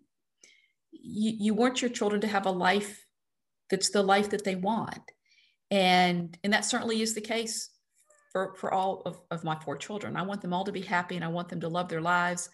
You, 0.90 1.32
you 1.38 1.54
want 1.54 1.80
your 1.80 1.90
children 1.90 2.20
to 2.20 2.26
have 2.26 2.44
a 2.44 2.50
life 2.50 3.06
that's 3.70 3.90
the 3.90 4.02
life 4.02 4.30
that 4.30 4.44
they 4.44 4.56
want. 4.56 5.00
And 5.70 6.36
and 6.42 6.52
that 6.52 6.64
certainly 6.64 7.00
is 7.00 7.14
the 7.14 7.20
case 7.20 7.70
for 8.32 8.54
for 8.56 8.72
all 8.72 9.02
of, 9.06 9.20
of 9.30 9.44
my 9.44 9.56
four 9.60 9.76
children. 9.76 10.16
I 10.16 10.22
want 10.22 10.42
them 10.42 10.52
all 10.52 10.64
to 10.64 10.72
be 10.72 10.80
happy 10.80 11.14
and 11.14 11.24
i 11.24 11.28
want 11.28 11.48
them 11.50 11.60
to 11.60 11.68
love 11.68 11.88
their 11.88 12.00
lives. 12.00 12.48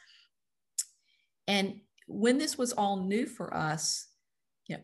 And 1.48 1.80
when 2.06 2.38
this 2.38 2.58
was 2.58 2.72
all 2.72 3.04
new 3.04 3.26
for 3.26 3.54
us 3.54 4.08
you 4.66 4.76
know 4.76 4.82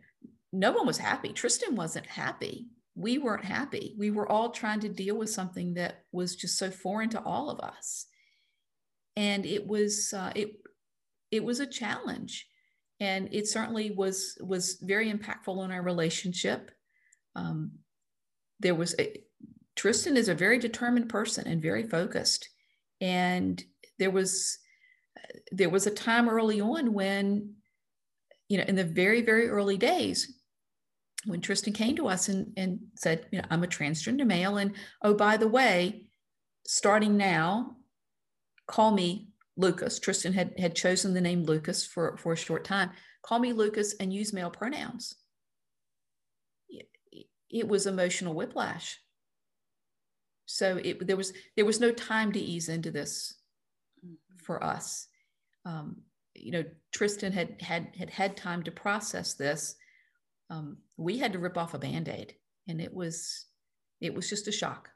no 0.53 0.73
one 0.73 0.87
was 0.87 0.99
happy. 0.99 1.33
Tristan 1.33 1.77
wasn't 1.77 2.07
happy 2.07 2.69
we 2.95 3.19
weren't 3.19 3.45
happy. 3.45 3.95
We 3.99 4.11
were 4.11 4.31
all 4.31 4.51
trying 4.51 4.81
to 4.81 4.89
deal 4.89 5.17
with 5.17 5.31
something 5.31 5.75
that 5.75 6.05
was 6.13 6.37
just 6.37 6.59
so 6.59 6.71
foreign 6.71 7.09
to 7.11 7.23
all 7.23 7.51
of 7.51 7.61
us. 7.61 8.07
And 9.17 9.47
it 9.47 9.67
was 9.67 10.13
uh, 10.17 10.33
it 10.35 10.53
it 11.31 11.45
was 11.45 11.61
a 11.61 11.67
challenge. 11.67 12.47
And 12.99 13.29
it 13.33 13.49
certainly 13.49 13.91
was 13.91 14.37
was 14.41 14.79
very 14.83 15.11
impactful 15.11 15.57
on 15.57 15.73
our 15.73 15.83
relationship. 15.83 16.71
Um, 17.35 17.73
there 18.59 18.75
was 18.75 18.95
a, 18.99 19.23
Tristan 19.77 20.17
is 20.17 20.29
a 20.29 20.35
very 20.35 20.59
determined 20.59 21.09
person 21.09 21.47
and 21.47 21.63
very 21.63 21.85
focused. 21.85 22.49
And 23.01 23.63
there 23.99 24.11
was 24.11 24.59
there 25.53 25.71
was 25.71 25.87
a 25.87 25.91
time 25.91 26.29
early 26.29 26.61
on 26.61 26.93
when, 26.93 27.55
you 28.49 28.59
know, 28.59 28.65
in 28.67 28.77
the 28.77 28.85
very, 28.85 29.23
very 29.23 29.49
early 29.49 29.77
days, 29.77 30.40
when 31.25 31.41
Tristan 31.41 31.73
came 31.73 31.97
to 31.97 32.09
us 32.09 32.29
and, 32.29 32.53
and 32.57 32.81
said, 32.97 33.27
you 33.31 33.39
know, 33.39 33.45
I'm 33.51 33.65
a 33.65 33.69
transgender 33.69 34.27
male. 34.27 34.57
And 34.57 34.75
oh, 35.03 35.15
by 35.15 35.37
the 35.37 35.49
way, 35.49 36.07
starting 36.67 37.17
now, 37.17 37.77
call 38.67 38.91
me 38.91 39.29
Lucas. 39.57 39.99
Tristan 39.99 40.33
had, 40.33 40.55
had 40.59 40.75
chosen 40.75 41.13
the 41.13 41.21
name 41.21 41.45
Lucas 41.45 41.87
for, 41.87 42.17
for 42.17 42.33
a 42.33 42.37
short 42.37 42.65
time. 42.65 42.91
Call 43.23 43.39
me 43.39 43.53
Lucas 43.53 43.95
and 44.01 44.13
use 44.13 44.33
male 44.33 44.51
pronouns 44.51 45.17
it 47.51 47.69
was 47.69 47.87
emotional 47.87 48.35
whiplash. 48.35 48.99
So 50.47 50.79
it, 50.83 51.07
there 51.07 51.17
was 51.17 51.33
there 51.57 51.65
was 51.65 51.81
no 51.81 51.93
time 51.93 52.33
to 52.33 52.41
ease 52.41 52.69
into 52.69 52.91
this 52.91 53.35
mm-hmm. 54.05 54.15
for 54.45 54.63
us. 54.63 55.07
Um, 55.65 56.03
you 56.35 56.53
know, 56.53 56.65
Tristan 56.93 57.33
had 57.33 57.61
had 57.61 57.89
had 57.97 58.11
had 58.11 58.37
time 58.37 58.63
to 58.65 58.71
process 58.71 59.35
this. 59.35 59.75
Um, 60.51 60.79
we 60.97 61.19
had 61.19 61.33
to 61.33 61.39
rip 61.39 61.57
off 61.57 61.75
a 61.75 61.79
band-aid, 61.79 62.35
and 62.69 62.81
it 62.81 62.93
was 62.93 63.47
it 64.01 64.15
was 64.15 64.29
just 64.29 64.49
a 64.49 64.53
shock. 64.53 64.89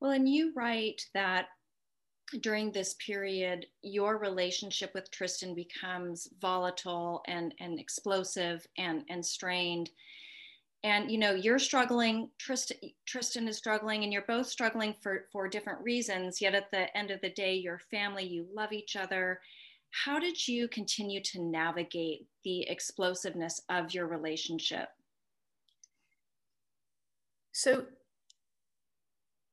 Well, 0.00 0.10
and 0.10 0.28
you 0.28 0.52
write 0.54 1.02
that 1.14 1.46
during 2.40 2.72
this 2.72 2.94
period, 2.94 3.66
your 3.82 4.18
relationship 4.18 4.90
with 4.94 5.10
Tristan 5.10 5.54
becomes 5.54 6.28
volatile 6.40 7.22
and, 7.28 7.54
and 7.60 7.78
explosive 7.78 8.66
and, 8.76 9.04
and 9.08 9.24
strained 9.24 9.90
and 10.84 11.10
you 11.10 11.18
know 11.18 11.32
you're 11.34 11.58
struggling 11.58 12.30
tristan, 12.38 12.76
tristan 13.06 13.48
is 13.48 13.56
struggling 13.56 14.04
and 14.04 14.12
you're 14.12 14.22
both 14.28 14.46
struggling 14.46 14.94
for 15.02 15.24
for 15.32 15.48
different 15.48 15.82
reasons 15.82 16.40
yet 16.40 16.54
at 16.54 16.70
the 16.70 16.94
end 16.96 17.10
of 17.10 17.20
the 17.22 17.30
day 17.30 17.54
your 17.54 17.80
family 17.90 18.24
you 18.24 18.46
love 18.54 18.72
each 18.72 18.94
other 18.94 19.40
how 20.04 20.18
did 20.18 20.46
you 20.46 20.68
continue 20.68 21.22
to 21.22 21.42
navigate 21.42 22.26
the 22.44 22.68
explosiveness 22.68 23.62
of 23.70 23.94
your 23.94 24.06
relationship? 24.06 24.88
So 27.52 27.86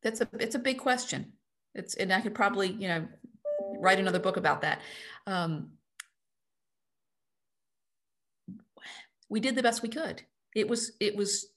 that's 0.02 0.20
a 0.20 0.28
it's 0.40 0.56
a 0.56 0.60
big 0.60 0.80
question. 0.80 1.34
It's 1.74 1.96
and 1.96 2.12
i 2.12 2.20
could 2.20 2.36
probably 2.36 2.72
you 2.72 2.88
know 2.90 3.08
write 3.80 4.00
another 4.00 4.20
book 4.20 4.36
about 4.38 4.62
that. 4.62 4.82
Um, 5.26 5.72
we 9.30 9.40
did 9.40 9.56
the 9.56 9.64
best 9.64 9.82
we 9.82 9.90
could. 9.90 10.24
It 10.54 10.68
was 10.68 10.92
it 11.00 11.16
was 11.16 11.48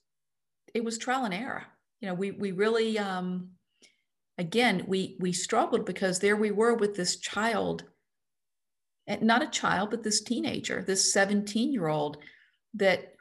it 0.73 0.83
was 0.83 0.97
trial 0.97 1.25
and 1.25 1.33
error. 1.33 1.65
You 1.99 2.07
know 2.07 2.13
we 2.13 2.31
we 2.31 2.53
really 2.53 2.97
um 2.97 3.49
again 4.37 4.85
we 4.87 5.17
we 5.19 5.33
struggled 5.33 5.85
because 5.85 6.19
there 6.19 6.37
we 6.37 6.51
were 6.51 6.73
with 6.73 6.95
this 6.95 7.17
child 7.17 7.83
not 9.21 9.43
a 9.43 9.49
child 9.49 9.89
but 9.89 10.03
this 10.03 10.21
teenager 10.21 10.83
this 10.85 11.13
17 11.13 11.71
year 11.71 11.87
old 11.87 12.17
that 12.73 13.13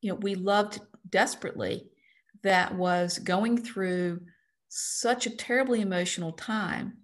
you 0.00 0.10
know 0.10 0.16
we 0.16 0.34
loved 0.34 0.80
desperately 1.08 1.88
that 2.42 2.74
was 2.74 3.18
going 3.18 3.56
through 3.56 4.20
such 4.68 5.26
a 5.26 5.36
terribly 5.36 5.80
emotional 5.80 6.32
time 6.32 6.98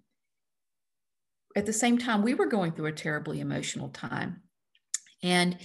at 1.55 1.65
the 1.65 1.73
same 1.73 1.97
time 1.97 2.21
we 2.21 2.33
were 2.33 2.45
going 2.45 2.71
through 2.71 2.87
a 2.87 2.91
terribly 2.91 3.39
emotional 3.39 3.89
time 3.89 4.41
and 5.23 5.57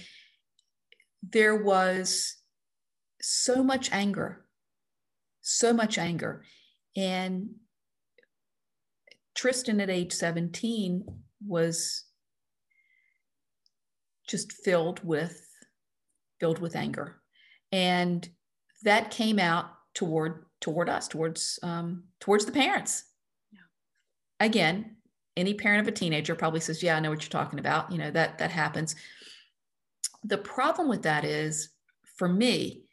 there 1.21 1.55
was 1.55 2.37
so 3.21 3.63
much 3.63 3.91
anger, 3.91 4.45
so 5.41 5.73
much 5.73 5.97
anger. 5.97 6.43
And 6.95 7.51
Tristan 9.35 9.79
at 9.79 9.89
age 9.89 10.13
17 10.13 11.05
was 11.45 12.05
just 14.31 14.53
filled 14.53 15.03
with 15.03 15.47
filled 16.39 16.59
with 16.59 16.75
anger. 16.75 17.17
And 17.71 18.27
that 18.83 19.11
came 19.11 19.37
out 19.37 19.65
toward 19.93 20.45
toward 20.61 20.89
us 20.89 21.07
towards 21.07 21.59
um, 21.61 22.05
towards 22.19 22.45
the 22.45 22.51
parents. 22.51 23.03
Yeah. 23.51 23.59
again 24.39 24.95
any 25.37 25.53
parent 25.53 25.81
of 25.81 25.87
a 25.87 25.95
teenager 25.95 26.35
probably 26.35 26.59
says 26.59 26.83
yeah 26.83 26.97
i 26.97 26.99
know 26.99 27.09
what 27.09 27.21
you're 27.21 27.29
talking 27.29 27.59
about. 27.59 27.91
You 27.91 27.97
know 27.97 28.11
that 28.11 28.39
that 28.39 28.51
happens. 28.51 28.95
The 30.23 30.37
problem 30.37 30.87
with 30.87 31.03
that 31.03 31.25
is 31.25 31.69
for 32.15 32.29
me 32.29 32.83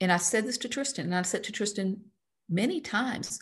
and 0.00 0.10
I 0.10 0.16
said 0.16 0.44
this 0.44 0.58
to 0.58 0.68
Tristan, 0.68 1.06
and 1.06 1.14
I 1.14 1.22
said 1.22 1.44
to 1.44 1.52
Tristan 1.52 2.00
many 2.48 2.80
times, 2.80 3.38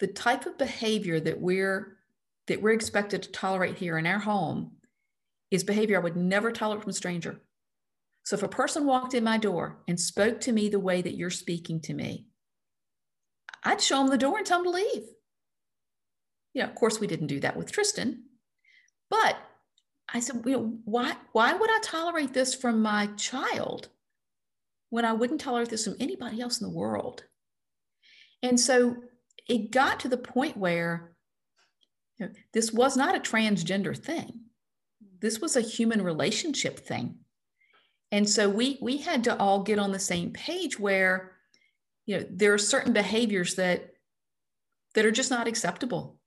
the 0.00 0.08
type 0.08 0.44
of 0.44 0.58
behavior 0.58 1.20
that 1.20 1.40
we're 1.40 1.98
that 2.48 2.60
we're 2.60 2.72
expected 2.72 3.22
to 3.22 3.30
tolerate 3.30 3.76
here 3.76 3.98
in 3.98 4.06
our 4.06 4.18
home 4.18 4.72
is 5.50 5.64
behavior 5.64 5.96
I 5.96 6.02
would 6.02 6.16
never 6.16 6.52
tolerate 6.52 6.82
from 6.82 6.90
a 6.90 6.94
stranger. 6.94 7.40
So 8.24 8.36
if 8.36 8.42
a 8.42 8.48
person 8.48 8.84
walked 8.84 9.14
in 9.14 9.24
my 9.24 9.38
door 9.38 9.78
and 9.88 9.98
spoke 9.98 10.40
to 10.42 10.52
me 10.52 10.68
the 10.68 10.80
way 10.80 11.00
that 11.00 11.14
you're 11.14 11.30
speaking 11.30 11.80
to 11.82 11.94
me, 11.94 12.26
I'd 13.64 13.80
show 13.80 13.98
them 13.98 14.08
the 14.08 14.18
door 14.18 14.38
and 14.38 14.46
tell 14.46 14.62
them 14.62 14.72
to 14.72 14.78
leave. 14.78 15.04
You 16.52 16.62
know, 16.62 16.68
of 16.68 16.74
course, 16.74 17.00
we 17.00 17.06
didn't 17.06 17.28
do 17.28 17.40
that 17.40 17.56
with 17.56 17.72
Tristan, 17.72 18.24
but 19.10 19.36
I 20.12 20.20
said, 20.20 20.42
you 20.44 20.52
know, 20.52 20.78
why, 20.84 21.14
why 21.32 21.54
would 21.54 21.70
I 21.70 21.78
tolerate 21.82 22.32
this 22.32 22.54
from 22.54 22.82
my 22.82 23.08
child 23.16 23.88
when 24.90 25.04
I 25.04 25.12
wouldn't 25.12 25.40
tolerate 25.40 25.68
this 25.68 25.84
from 25.84 25.96
anybody 26.00 26.40
else 26.40 26.60
in 26.60 26.66
the 26.66 26.74
world. 26.74 27.24
And 28.42 28.58
so 28.58 28.96
it 29.48 29.70
got 29.70 30.00
to 30.00 30.08
the 30.08 30.16
point 30.16 30.56
where 30.56 31.12
you 32.18 32.26
know, 32.26 32.32
this 32.52 32.72
was 32.72 32.96
not 32.96 33.16
a 33.16 33.20
transgender 33.20 33.96
thing. 33.96 34.40
This 35.20 35.40
was 35.40 35.56
a 35.56 35.60
human 35.60 36.02
relationship 36.02 36.80
thing. 36.80 37.16
And 38.10 38.28
so 38.28 38.48
we 38.48 38.78
we 38.80 38.98
had 38.98 39.24
to 39.24 39.36
all 39.38 39.62
get 39.62 39.78
on 39.78 39.92
the 39.92 39.98
same 39.98 40.32
page 40.32 40.78
where 40.78 41.32
you 42.06 42.18
know 42.18 42.26
there 42.30 42.54
are 42.54 42.58
certain 42.58 42.92
behaviors 42.92 43.56
that 43.56 43.90
that 44.94 45.04
are 45.04 45.10
just 45.10 45.30
not 45.30 45.48
acceptable. 45.48 46.18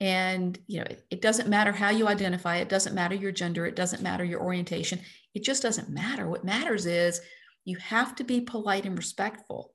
And 0.00 0.58
you 0.66 0.78
know, 0.78 0.86
it, 0.88 1.04
it 1.10 1.22
doesn't 1.22 1.48
matter 1.48 1.72
how 1.72 1.90
you 1.90 2.08
identify, 2.08 2.56
it 2.56 2.68
doesn't 2.68 2.94
matter 2.94 3.14
your 3.14 3.32
gender, 3.32 3.66
it 3.66 3.76
doesn't 3.76 4.02
matter 4.02 4.24
your 4.24 4.40
orientation. 4.40 5.00
It 5.34 5.42
just 5.44 5.62
doesn't 5.62 5.90
matter. 5.90 6.28
What 6.28 6.44
matters 6.44 6.86
is 6.86 7.20
you 7.64 7.76
have 7.78 8.14
to 8.16 8.24
be 8.24 8.40
polite 8.40 8.86
and 8.86 8.96
respectful. 8.96 9.74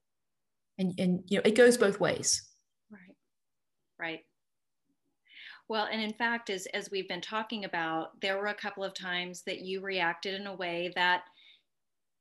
and 0.80 0.94
and 0.98 1.24
you 1.28 1.38
know 1.38 1.44
it 1.46 1.56
goes 1.56 1.78
both 1.78 2.00
ways 2.00 2.50
right 2.90 3.16
right 4.00 4.20
well 5.68 5.88
and 5.92 6.02
in 6.02 6.14
fact 6.14 6.50
as 6.50 6.66
as 6.68 6.92
we've 6.92 7.08
been 7.08 7.22
talking 7.22 7.66
about 7.66 8.20
there 8.22 8.38
were 8.38 8.48
a 8.48 8.54
couple 8.54 8.84
of 8.84 8.94
times 8.94 9.42
that 9.44 9.62
you 9.62 9.82
reacted 9.82 10.40
in 10.40 10.48
a 10.48 10.56
way 10.56 10.92
that 10.96 11.24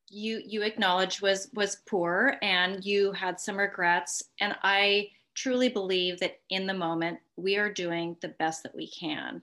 you 0.09 0.43
you 0.47 0.63
acknowledged 0.63 1.23
was 1.23 1.49
was 1.55 1.79
poor 1.89 2.37
and 2.43 2.85
you 2.85 3.13
had 3.13 3.41
some 3.41 3.57
regrets 3.57 4.23
and 4.41 4.55
i 4.63 5.09
truly 5.35 5.69
believe 5.69 6.21
that 6.21 6.41
in 6.51 6.67
the 6.67 6.75
moment 6.75 7.19
we 7.37 7.57
are 7.57 7.73
doing 7.73 8.17
the 8.21 8.29
best 8.39 8.63
that 8.63 8.75
we 8.75 8.91
can 8.91 9.41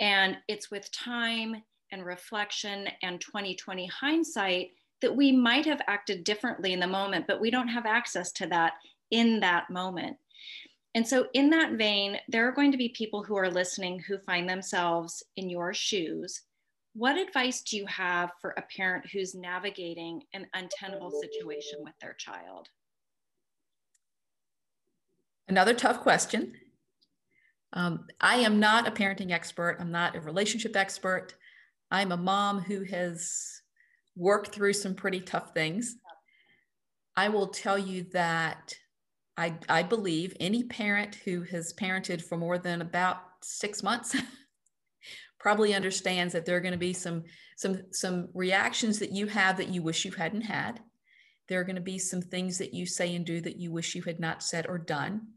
and 0.00 0.38
it's 0.48 0.70
with 0.70 0.90
time 0.92 1.62
and 1.92 2.04
reflection 2.04 2.88
and 3.02 3.20
2020 3.20 3.86
hindsight 3.86 4.70
that 5.00 5.14
we 5.14 5.32
might 5.32 5.64
have 5.64 5.80
acted 5.86 6.24
differently 6.24 6.72
in 6.72 6.80
the 6.80 6.86
moment, 6.86 7.26
but 7.26 7.40
we 7.40 7.50
don't 7.50 7.68
have 7.68 7.86
access 7.86 8.32
to 8.32 8.46
that 8.46 8.74
in 9.10 9.40
that 9.40 9.70
moment. 9.70 10.16
And 10.94 11.06
so, 11.06 11.26
in 11.34 11.50
that 11.50 11.72
vein, 11.72 12.18
there 12.28 12.48
are 12.48 12.52
going 12.52 12.72
to 12.72 12.78
be 12.78 12.88
people 12.88 13.22
who 13.22 13.36
are 13.36 13.50
listening 13.50 14.00
who 14.00 14.18
find 14.18 14.48
themselves 14.48 15.22
in 15.36 15.50
your 15.50 15.74
shoes. 15.74 16.42
What 16.94 17.18
advice 17.18 17.60
do 17.62 17.76
you 17.76 17.86
have 17.86 18.30
for 18.40 18.54
a 18.56 18.64
parent 18.74 19.06
who's 19.12 19.34
navigating 19.34 20.22
an 20.32 20.46
untenable 20.54 21.12
situation 21.20 21.80
with 21.82 21.94
their 22.00 22.14
child? 22.14 22.68
Another 25.48 25.74
tough 25.74 26.00
question. 26.00 26.54
Um, 27.74 28.06
I 28.20 28.36
am 28.36 28.58
not 28.58 28.88
a 28.88 28.90
parenting 28.90 29.30
expert. 29.30 29.76
I'm 29.80 29.90
not 29.90 30.16
a 30.16 30.20
relationship 30.20 30.74
expert. 30.74 31.34
I'm 31.90 32.12
a 32.12 32.16
mom 32.16 32.60
who 32.60 32.82
has 32.84 33.62
worked 34.16 34.54
through 34.54 34.72
some 34.72 34.94
pretty 34.94 35.20
tough 35.20 35.54
things. 35.54 35.96
I 37.16 37.28
will 37.28 37.48
tell 37.48 37.78
you 37.78 38.04
that 38.12 38.74
I, 39.38 39.54
I 39.68 39.84
believe 39.84 40.36
any 40.40 40.64
parent 40.64 41.14
who 41.24 41.42
has 41.44 41.72
parented 41.72 42.20
for 42.20 42.36
more 42.36 42.58
than 42.58 42.82
about 42.82 43.18
six 43.40 43.84
months 43.84 44.16
probably 45.38 45.74
understands 45.74 46.32
that 46.32 46.44
there 46.44 46.56
are 46.56 46.60
going 46.60 46.72
to 46.72 46.78
be 46.78 46.92
some 46.92 47.22
some 47.56 47.82
some 47.92 48.28
reactions 48.34 48.98
that 48.98 49.12
you 49.12 49.28
have 49.28 49.56
that 49.58 49.68
you 49.68 49.80
wish 49.80 50.04
you 50.04 50.10
hadn't 50.10 50.42
had. 50.42 50.80
There 51.48 51.60
are 51.60 51.64
going 51.64 51.76
to 51.76 51.82
be 51.82 52.00
some 52.00 52.20
things 52.20 52.58
that 52.58 52.74
you 52.74 52.84
say 52.84 53.14
and 53.14 53.24
do 53.24 53.40
that 53.42 53.56
you 53.56 53.70
wish 53.70 53.94
you 53.94 54.02
had 54.02 54.18
not 54.18 54.42
said 54.42 54.66
or 54.66 54.76
done. 54.76 55.28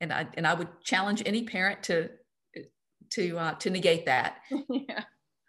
And 0.00 0.12
I 0.12 0.28
and 0.34 0.46
I 0.46 0.54
would 0.54 0.68
challenge 0.84 1.20
any 1.26 1.42
parent 1.42 1.82
to 1.84 2.10
to 3.10 3.36
uh, 3.36 3.54
to 3.54 3.68
negate 3.68 4.06
that. 4.06 4.36
yeah. 4.70 5.02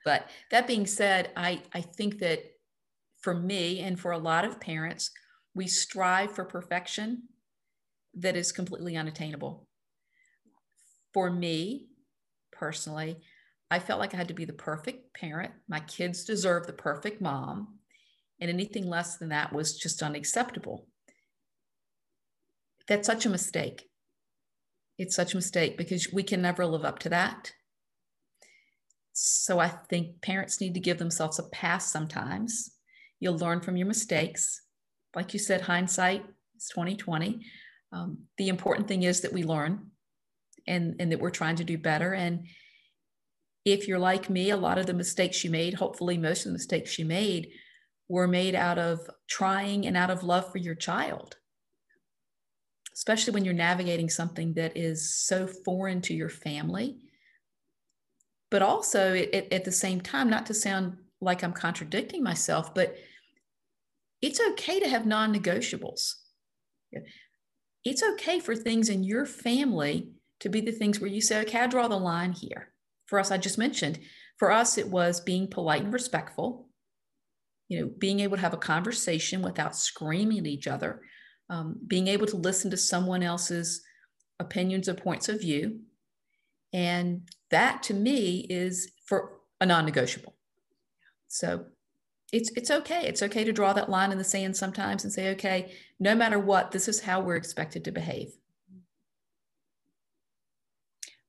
But 0.03 0.27
that 0.49 0.67
being 0.67 0.87
said, 0.87 1.31
I, 1.35 1.61
I 1.73 1.81
think 1.81 2.19
that 2.19 2.43
for 3.21 3.33
me 3.33 3.79
and 3.79 3.99
for 3.99 4.11
a 4.11 4.19
lot 4.19 4.45
of 4.45 4.59
parents, 4.59 5.11
we 5.55 5.67
strive 5.67 6.31
for 6.31 6.45
perfection 6.45 7.23
that 8.15 8.35
is 8.35 8.51
completely 8.51 8.95
unattainable. 8.95 9.67
For 11.13 11.29
me 11.29 11.87
personally, 12.51 13.17
I 13.71 13.79
felt 13.79 13.99
like 13.99 14.13
I 14.13 14.17
had 14.17 14.27
to 14.27 14.33
be 14.33 14.45
the 14.45 14.53
perfect 14.53 15.13
parent. 15.13 15.53
My 15.67 15.79
kids 15.81 16.23
deserve 16.23 16.67
the 16.67 16.73
perfect 16.73 17.21
mom, 17.21 17.79
and 18.39 18.49
anything 18.49 18.87
less 18.87 19.17
than 19.17 19.29
that 19.29 19.53
was 19.53 19.77
just 19.77 20.03
unacceptable. 20.03 20.87
That's 22.87 23.07
such 23.07 23.25
a 23.25 23.29
mistake. 23.29 23.89
It's 24.97 25.15
such 25.15 25.33
a 25.33 25.37
mistake 25.37 25.77
because 25.77 26.13
we 26.13 26.23
can 26.23 26.41
never 26.41 26.65
live 26.65 26.85
up 26.85 26.99
to 26.99 27.09
that. 27.09 27.53
So 29.13 29.59
I 29.59 29.69
think 29.69 30.21
parents 30.21 30.61
need 30.61 30.73
to 30.73 30.79
give 30.79 30.99
themselves 30.99 31.39
a 31.39 31.43
pass 31.43 31.91
sometimes. 31.91 32.71
You'll 33.19 33.37
learn 33.37 33.61
from 33.61 33.77
your 33.77 33.87
mistakes. 33.87 34.61
Like 35.15 35.33
you 35.33 35.39
said, 35.39 35.61
hindsight 35.61 36.25
is 36.57 36.69
2020. 36.69 37.45
Um, 37.91 38.19
the 38.37 38.49
important 38.49 38.87
thing 38.87 39.03
is 39.03 39.21
that 39.21 39.33
we 39.33 39.43
learn 39.43 39.91
and, 40.67 40.95
and 40.99 41.11
that 41.11 41.19
we're 41.19 41.29
trying 41.29 41.57
to 41.57 41.63
do 41.63 41.77
better. 41.77 42.13
And 42.13 42.47
if 43.63 43.87
you're 43.87 43.99
like 43.99 44.29
me, 44.29 44.49
a 44.49 44.57
lot 44.57 44.77
of 44.77 44.85
the 44.85 44.93
mistakes 44.93 45.43
you 45.43 45.51
made, 45.51 45.75
hopefully 45.75 46.17
most 46.17 46.39
of 46.39 46.45
the 46.45 46.57
mistakes 46.57 46.99
you 46.99 47.05
made, 47.05 47.49
were 48.07 48.27
made 48.27 48.55
out 48.55 48.77
of 48.77 49.09
trying 49.27 49.87
and 49.87 49.97
out 49.97 50.11
of 50.11 50.23
love 50.23 50.51
for 50.51 50.59
your 50.59 50.75
child 50.75 51.37
especially 52.93 53.33
when 53.33 53.43
you're 53.43 53.53
navigating 53.53 54.07
something 54.09 54.53
that 54.53 54.77
is 54.77 55.13
so 55.13 55.45
foreign 55.45 55.99
to 55.99 56.13
your 56.13 56.29
family 56.29 56.97
but 58.55 58.61
also 58.61 59.13
it, 59.13 59.51
at 59.51 59.65
the 59.65 59.71
same 59.71 59.99
time, 59.99 60.29
not 60.29 60.45
to 60.45 60.53
sound 60.53 60.97
like 61.19 61.43
I'm 61.43 61.53
contradicting 61.53 62.23
myself, 62.23 62.73
but 62.73 62.95
it's 64.21 64.39
okay 64.51 64.79
to 64.79 64.87
have 64.87 65.05
non 65.05 65.33
negotiables. 65.33 66.13
It's 67.85 68.03
okay 68.03 68.39
for 68.39 68.55
things 68.55 68.89
in 68.89 69.03
your 69.03 69.25
family 69.25 70.09
to 70.39 70.49
be 70.49 70.59
the 70.59 70.71
things 70.71 70.99
where 70.99 71.09
you 71.09 71.21
say, 71.21 71.41
okay, 71.41 71.59
I 71.59 71.67
draw 71.67 71.87
the 71.87 71.95
line 71.95 72.31
here. 72.31 72.73
For 73.05 73.19
us, 73.19 73.29
I 73.31 73.37
just 73.37 73.59
mentioned, 73.59 73.99
for 74.37 74.51
us, 74.51 74.77
it 74.77 74.89
was 74.89 75.21
being 75.21 75.47
polite 75.47 75.83
and 75.83 75.93
respectful, 75.93 76.67
you 77.69 77.79
know, 77.79 77.91
being 77.99 78.19
able 78.19 78.37
to 78.37 78.41
have 78.41 78.53
a 78.53 78.57
conversation 78.57 79.41
without 79.43 79.75
screaming 79.75 80.39
at 80.39 80.47
each 80.47 80.67
other, 80.67 81.01
um, 81.49 81.79
being 81.87 82.07
able 82.07 82.25
to 82.27 82.37
listen 82.37 82.71
to 82.71 82.77
someone 82.77 83.23
else's 83.23 83.81
opinions 84.39 84.89
or 84.89 84.95
points 84.95 85.29
of 85.29 85.39
view, 85.39 85.79
and 86.73 87.29
that 87.51 87.83
to 87.83 87.93
me 87.93 88.45
is 88.49 88.91
for 89.05 89.37
a 89.61 89.65
non-negotiable. 89.65 90.35
So 91.27 91.67
it's 92.31 92.51
it's 92.55 92.71
okay. 92.71 93.05
It's 93.07 93.21
okay 93.23 93.43
to 93.43 93.53
draw 93.53 93.73
that 93.73 93.89
line 93.89 94.11
in 94.11 94.17
the 94.17 94.23
sand 94.23 94.57
sometimes 94.57 95.03
and 95.03 95.13
say, 95.13 95.31
okay, 95.31 95.71
no 95.99 96.15
matter 96.15 96.39
what, 96.39 96.71
this 96.71 96.87
is 96.87 97.01
how 97.01 97.21
we're 97.21 97.35
expected 97.35 97.85
to 97.85 97.91
behave. 97.91 98.33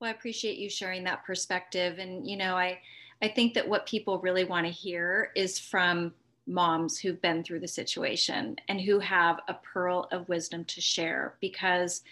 Well, 0.01 0.09
I 0.09 0.13
appreciate 0.13 0.59
you 0.59 0.69
sharing 0.69 1.05
that 1.05 1.25
perspective. 1.25 1.99
And 1.99 2.27
you 2.29 2.37
know, 2.37 2.57
I 2.57 2.81
I 3.23 3.29
think 3.29 3.55
that 3.55 3.69
what 3.69 3.87
people 3.87 4.19
really 4.21 4.45
want 4.45 4.67
to 4.67 4.73
hear 4.73 5.31
is 5.35 5.59
from 5.59 6.13
moms 6.47 6.99
who've 6.99 7.21
been 7.23 7.43
through 7.43 7.61
the 7.61 7.69
situation 7.69 8.57
and 8.69 8.81
who 8.81 8.99
have 9.01 9.41
a 9.49 9.55
pearl 9.55 10.09
of 10.13 10.29
wisdom 10.29 10.65
to 10.65 10.81
share 10.81 11.35
because 11.41 12.03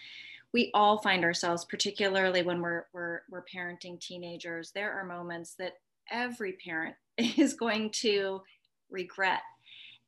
we 0.51 0.71
all 0.73 0.97
find 0.99 1.23
ourselves, 1.23 1.65
particularly 1.65 2.41
when 2.41 2.61
we're, 2.61 2.85
we're, 2.93 3.21
we're 3.29 3.43
parenting 3.43 3.99
teenagers, 3.99 4.71
there 4.71 4.91
are 4.93 5.05
moments 5.05 5.55
that 5.55 5.73
every 6.09 6.53
parent 6.53 6.95
is 7.17 7.53
going 7.53 7.89
to 7.91 8.41
regret. 8.89 9.41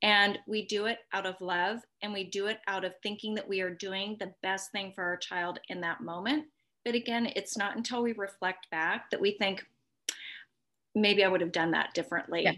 And 0.03 0.37
we 0.47 0.65
do 0.65 0.85
it 0.85 0.99
out 1.13 1.25
of 1.25 1.41
love 1.41 1.79
and 2.03 2.13
we 2.13 2.25
do 2.25 2.47
it 2.47 2.59
out 2.67 2.85
of 2.85 2.93
thinking 3.01 3.33
that 3.35 3.47
we 3.47 3.61
are 3.61 3.73
doing 3.73 4.15
the 4.19 4.31
best 4.43 4.71
thing 4.71 4.91
for 4.93 5.03
our 5.03 5.17
child 5.17 5.59
in 5.69 5.81
that 5.81 6.01
moment. 6.01 6.45
But 6.85 6.95
again, 6.95 7.31
it's 7.35 7.57
not 7.57 7.75
until 7.75 8.03
we 8.03 8.13
reflect 8.13 8.69
back 8.69 9.09
that 9.09 9.19
we 9.19 9.31
think, 9.31 9.63
maybe 10.93 11.23
I 11.23 11.27
would 11.27 11.41
have 11.41 11.51
done 11.51 11.71
that 11.71 11.93
differently. 11.93 12.43
Yeah. 12.43 12.53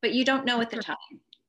But 0.00 0.12
you 0.12 0.24
don't 0.24 0.44
know 0.44 0.60
at 0.60 0.70
the 0.70 0.78
time. 0.78 0.96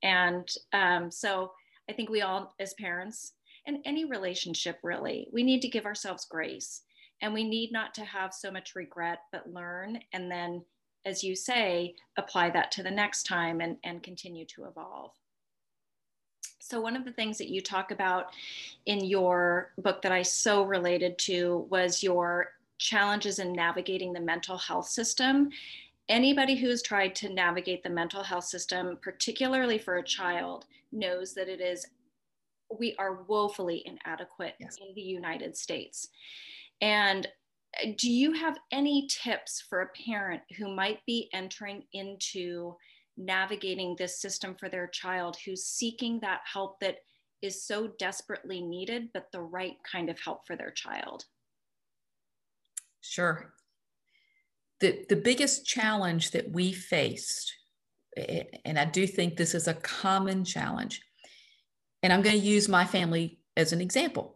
And 0.02 0.48
um, 0.74 1.12
so 1.12 1.52
I 1.90 1.94
think 1.94 2.10
we 2.10 2.22
all, 2.22 2.54
as 2.60 2.74
parents, 2.76 3.34
and 3.68 3.80
any 3.86 4.06
relationship 4.06 4.80
really 4.84 5.28
we 5.32 5.44
need 5.44 5.62
to 5.62 5.68
give 5.68 5.86
ourselves 5.86 6.26
grace 6.26 6.82
and 7.22 7.34
we 7.34 7.44
need 7.44 7.72
not 7.72 7.94
to 7.94 8.06
have 8.06 8.34
so 8.34 8.52
much 8.52 8.76
regret 8.76 9.20
but 9.32 9.52
learn 9.52 10.00
and 10.14 10.30
then 10.30 10.64
as 11.06 11.24
you 11.24 11.36
say 11.36 11.96
apply 12.18 12.50
that 12.50 12.72
to 12.72 12.84
the 12.84 12.92
next 12.92 13.24
time 13.24 13.62
and, 13.62 13.78
and 13.84 14.04
continue 14.04 14.46
to 14.46 14.66
evolve 14.66 15.12
so 16.60 16.82
one 16.82 16.96
of 16.96 17.06
the 17.06 17.12
things 17.12 17.38
that 17.38 17.50
you 17.50 17.62
talk 17.62 17.92
about 17.92 18.28
in 18.86 19.04
your 19.04 19.72
book 19.78 20.02
that 20.02 20.12
i 20.12 20.22
so 20.22 20.64
related 20.64 21.18
to 21.18 21.68
was 21.70 22.04
your 22.04 22.52
challenges 22.78 23.40
in 23.40 23.54
navigating 23.54 24.14
the 24.14 24.20
mental 24.20 24.58
health 24.58 24.88
system 24.88 25.50
anybody 26.10 26.56
who's 26.56 26.82
tried 26.82 27.16
to 27.16 27.30
navigate 27.30 27.84
the 27.84 27.90
mental 27.90 28.24
health 28.24 28.44
system 28.44 28.98
particularly 29.02 29.78
for 29.78 29.98
a 29.98 30.04
child 30.04 30.66
knows 30.92 31.34
that 31.34 31.48
it 31.48 31.62
is 31.62 31.88
we 32.70 32.96
are 32.98 33.24
woefully 33.28 33.84
inadequate 33.86 34.56
yes. 34.60 34.78
in 34.78 34.94
the 34.96 35.02
United 35.02 35.56
States. 35.58 36.10
And 36.82 37.28
do 37.98 38.10
you 38.10 38.34
have 38.34 38.58
any 38.72 39.08
tips 39.10 39.64
for 39.70 39.82
a 39.82 39.90
parent 40.06 40.42
who 40.58 40.74
might 40.74 41.00
be 41.06 41.30
entering 41.34 41.84
into 41.94 42.76
navigating 43.18 43.96
this 43.98 44.20
system 44.20 44.56
for 44.60 44.70
their 44.70 44.88
child 44.88 45.38
who's 45.46 45.66
seeking 45.66 46.20
that 46.22 46.42
help 46.52 46.80
that 46.80 46.98
is 47.42 47.66
so 47.66 47.88
desperately 48.00 48.62
needed, 48.62 49.10
but 49.14 49.32
the 49.32 49.42
right 49.42 49.76
kind 49.90 50.10
of 50.10 50.20
help 50.20 50.46
for 50.48 50.56
their 50.56 50.72
child? 50.72 51.26
Sure. 53.02 53.54
The, 54.80 55.06
the 55.08 55.16
biggest 55.16 55.66
challenge 55.66 56.32
that 56.32 56.52
we 56.52 56.74
faced, 56.74 57.54
and 58.66 58.78
I 58.78 58.86
do 58.86 59.08
think 59.08 59.38
this 59.38 59.54
is 59.54 59.68
a 59.68 59.74
common 59.74 60.44
challenge, 60.44 61.02
and 62.04 62.12
I'm 62.12 62.22
going 62.22 62.40
to 62.40 62.46
use 62.46 62.68
my 62.68 62.86
family 62.86 63.40
as 63.56 63.72
an 63.72 63.82
example. 63.82 64.35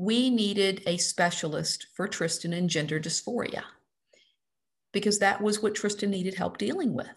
We 0.00 0.30
needed 0.30 0.82
a 0.86 0.96
specialist 0.96 1.88
for 1.94 2.08
Tristan 2.08 2.54
and 2.54 2.70
gender 2.70 2.98
dysphoria 2.98 3.64
because 4.94 5.18
that 5.18 5.42
was 5.42 5.62
what 5.62 5.74
Tristan 5.74 6.08
needed 6.10 6.36
help 6.36 6.56
dealing 6.56 6.94
with. 6.94 7.10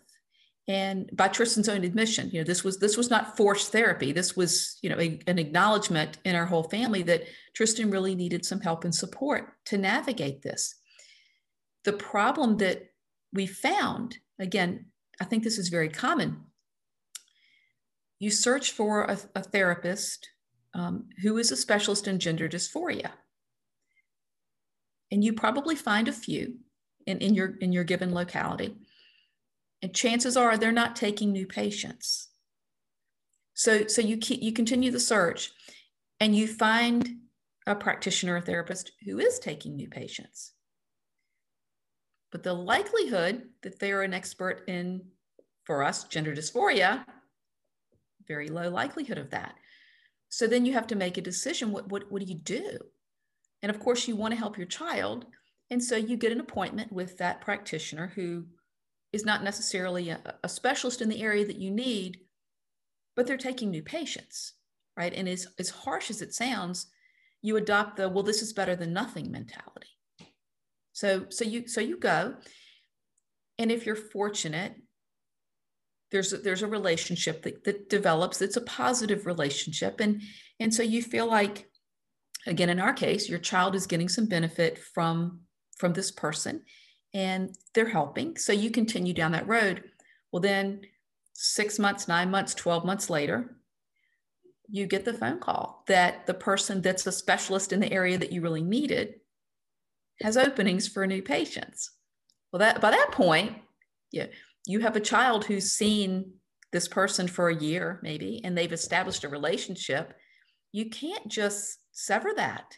and 0.68 1.10
by 1.14 1.30
Tristan's 1.30 1.70
own 1.70 1.86
admission, 1.86 2.30
you 2.32 2.40
know, 2.42 2.44
this 2.44 2.62
was 2.62 2.80
this 2.80 2.98
was 2.98 3.10
not 3.10 3.38
forced 3.38 3.72
therapy. 3.72 4.12
This 4.12 4.36
was, 4.36 4.80
you 4.82 4.90
know, 4.90 5.00
a, 5.00 5.18
an 5.28 5.40
acknowledgement 5.40 6.18
in 6.26 6.36
our 6.36 6.46
whole 6.46 6.64
family 6.64 7.04
that 7.04 7.24
Tristan 7.54 7.90
really 7.90 8.16
needed 8.16 8.44
some 8.46 8.60
help 8.60 8.84
and 8.84 8.94
support 8.94 9.54
to 9.68 9.78
navigate 9.78 10.42
this. 10.42 10.76
The 11.86 11.94
problem 11.94 12.58
that 12.58 12.92
we 13.32 13.46
found, 13.46 14.18
again, 14.40 14.88
I 15.22 15.24
think 15.24 15.44
this 15.44 15.58
is 15.58 15.70
very 15.70 15.90
common. 15.90 16.48
You 18.20 18.30
search 18.30 18.72
for 18.72 19.04
a, 19.04 19.18
a 19.36 19.42
therapist 19.42 20.30
um, 20.74 21.06
who 21.22 21.38
is 21.38 21.52
a 21.52 21.58
specialist 21.58 22.08
in 22.08 22.20
gender 22.20 22.50
dysphoria, 22.50 23.12
and 25.12 25.24
you 25.24 25.34
probably 25.34 25.76
find 25.76 26.08
a 26.08 26.14
few 26.14 26.56
in, 27.06 27.20
in 27.20 27.36
your 27.36 27.56
in 27.62 27.72
your 27.72 27.84
given 27.84 28.14
locality 28.14 28.76
and 29.84 29.94
chances 29.94 30.38
are 30.38 30.58
they're 30.58 30.72
not 30.72 30.96
taking 30.96 31.34
new 31.34 31.46
patients. 31.46 32.30
So, 33.54 33.86
so 33.88 34.02
you 34.02 34.18
keep, 34.18 34.42
you 34.42 34.54
continue 34.54 34.90
the 34.92 35.00
search 35.00 35.52
and 36.22 36.34
you 36.34 36.48
find 36.48 37.18
a 37.68 37.76
practitioner 37.76 38.38
or 38.38 38.42
therapist 38.42 38.94
who 39.06 39.20
is 39.20 39.40
taking 39.40 39.76
new 39.76 39.90
patients. 39.90 40.54
But 42.32 42.44
the 42.44 42.54
likelihood 42.54 43.44
that 43.62 43.78
they 43.80 43.92
are 43.92 44.02
an 44.02 44.14
expert 44.14 44.64
in, 44.68 45.02
for 45.66 45.84
us, 45.84 46.06
gender 46.06 46.34
dysphoria, 46.34 47.04
very 48.26 48.48
low 48.48 48.70
likelihood 48.70 49.18
of 49.18 49.32
that. 49.32 49.56
So 50.34 50.48
then 50.48 50.66
you 50.66 50.74
have 50.74 50.88
to 50.88 50.96
make 50.96 51.20
a 51.20 51.22
decision. 51.22 51.72
What, 51.72 51.90
what, 51.90 52.12
what 52.12 52.20
do 52.20 52.28
you 52.28 52.40
do? 52.40 52.80
And 53.62 53.70
of 53.70 53.80
course, 53.80 54.08
you 54.08 54.16
want 54.16 54.32
to 54.34 54.38
help 54.40 54.58
your 54.58 54.66
child. 54.66 55.28
And 55.70 55.82
so 55.82 55.96
you 55.96 56.18
get 56.18 56.32
an 56.32 56.40
appointment 56.40 56.92
with 56.92 57.20
that 57.20 57.40
practitioner 57.42 58.12
who 58.16 58.46
is 59.12 59.26
not 59.26 59.44
necessarily 59.44 60.10
a, 60.10 60.20
a 60.44 60.50
specialist 60.50 61.04
in 61.04 61.10
the 61.10 61.22
area 61.22 61.46
that 61.46 61.60
you 61.60 61.70
need, 61.70 62.18
but 63.16 63.28
they're 63.28 63.38
taking 63.38 63.70
new 63.70 63.84
patients, 63.84 64.54
right? 64.98 65.14
And 65.14 65.30
as, 65.30 65.46
as 65.60 65.70
harsh 65.70 66.10
as 66.10 66.24
it 66.24 66.34
sounds, 66.34 66.88
you 67.44 67.56
adopt 67.58 67.98
the 67.98 68.10
well, 68.10 68.24
this 68.24 68.42
is 68.42 68.54
better 68.54 68.76
than 68.76 68.92
nothing 68.92 69.30
mentality. 69.30 69.90
So 70.94 71.26
so 71.30 71.46
you 71.46 71.68
so 71.68 71.80
you 71.80 72.00
go, 72.00 72.38
and 73.60 73.72
if 73.72 73.86
you're 73.86 73.96
fortunate, 73.96 74.74
there's 76.14 76.32
a, 76.32 76.38
there's 76.38 76.62
a 76.62 76.68
relationship 76.68 77.42
that, 77.42 77.64
that 77.64 77.90
develops 77.90 78.42
It's 78.42 78.56
a 78.56 78.62
positive 78.62 79.26
relationship, 79.26 80.00
and 80.00 80.22
and 80.60 80.74
so 80.74 80.84
you 80.84 81.02
feel 81.02 81.26
like, 81.28 81.68
again, 82.46 82.70
in 82.70 82.80
our 82.80 82.94
case, 82.94 83.28
your 83.28 83.40
child 83.40 83.74
is 83.74 83.88
getting 83.88 84.08
some 84.08 84.28
benefit 84.28 84.78
from 84.78 85.42
from 85.76 85.94
this 85.94 86.12
person, 86.12 86.62
and 87.16 87.56
they're 87.74 87.90
helping. 87.90 88.38
So 88.38 88.54
you 88.54 88.70
continue 88.70 89.14
down 89.14 89.32
that 89.32 89.48
road. 89.48 89.84
Well, 90.32 90.42
then 90.42 90.82
six 91.34 91.80
months, 91.80 92.08
nine 92.08 92.30
months, 92.30 92.54
12 92.54 92.86
months 92.86 93.10
later, 93.10 93.58
you 94.70 94.86
get 94.86 95.06
the 95.06 95.14
phone 95.16 95.40
call 95.40 95.84
that 95.88 96.28
the 96.28 96.34
person 96.36 96.82
that's 96.82 97.08
a 97.08 97.12
specialist 97.12 97.74
in 97.74 97.80
the 97.80 97.92
area 97.92 98.20
that 98.20 98.32
you 98.32 98.42
really 98.42 98.62
needed 98.62 99.16
has 100.22 100.38
openings 100.38 100.88
for 100.88 101.08
new 101.08 101.24
patients. 101.24 101.90
Well, 102.52 102.60
that 102.60 102.82
by 102.82 102.92
that 102.92 103.12
point, 103.12 103.58
yeah, 104.12 104.28
you 104.66 104.80
have 104.80 104.96
a 104.96 105.02
child 105.02 105.46
who's 105.46 105.72
seen 105.72 106.34
this 106.72 106.88
person 106.88 107.28
for 107.28 107.50
a 107.50 107.56
year, 107.56 108.00
maybe, 108.02 108.42
and 108.44 108.58
they've 108.58 108.74
established 108.74 109.24
a 109.24 109.30
relationship. 109.30 110.14
You 110.72 110.90
can't 110.90 111.28
just 111.28 111.80
sever 111.92 112.32
that 112.36 112.78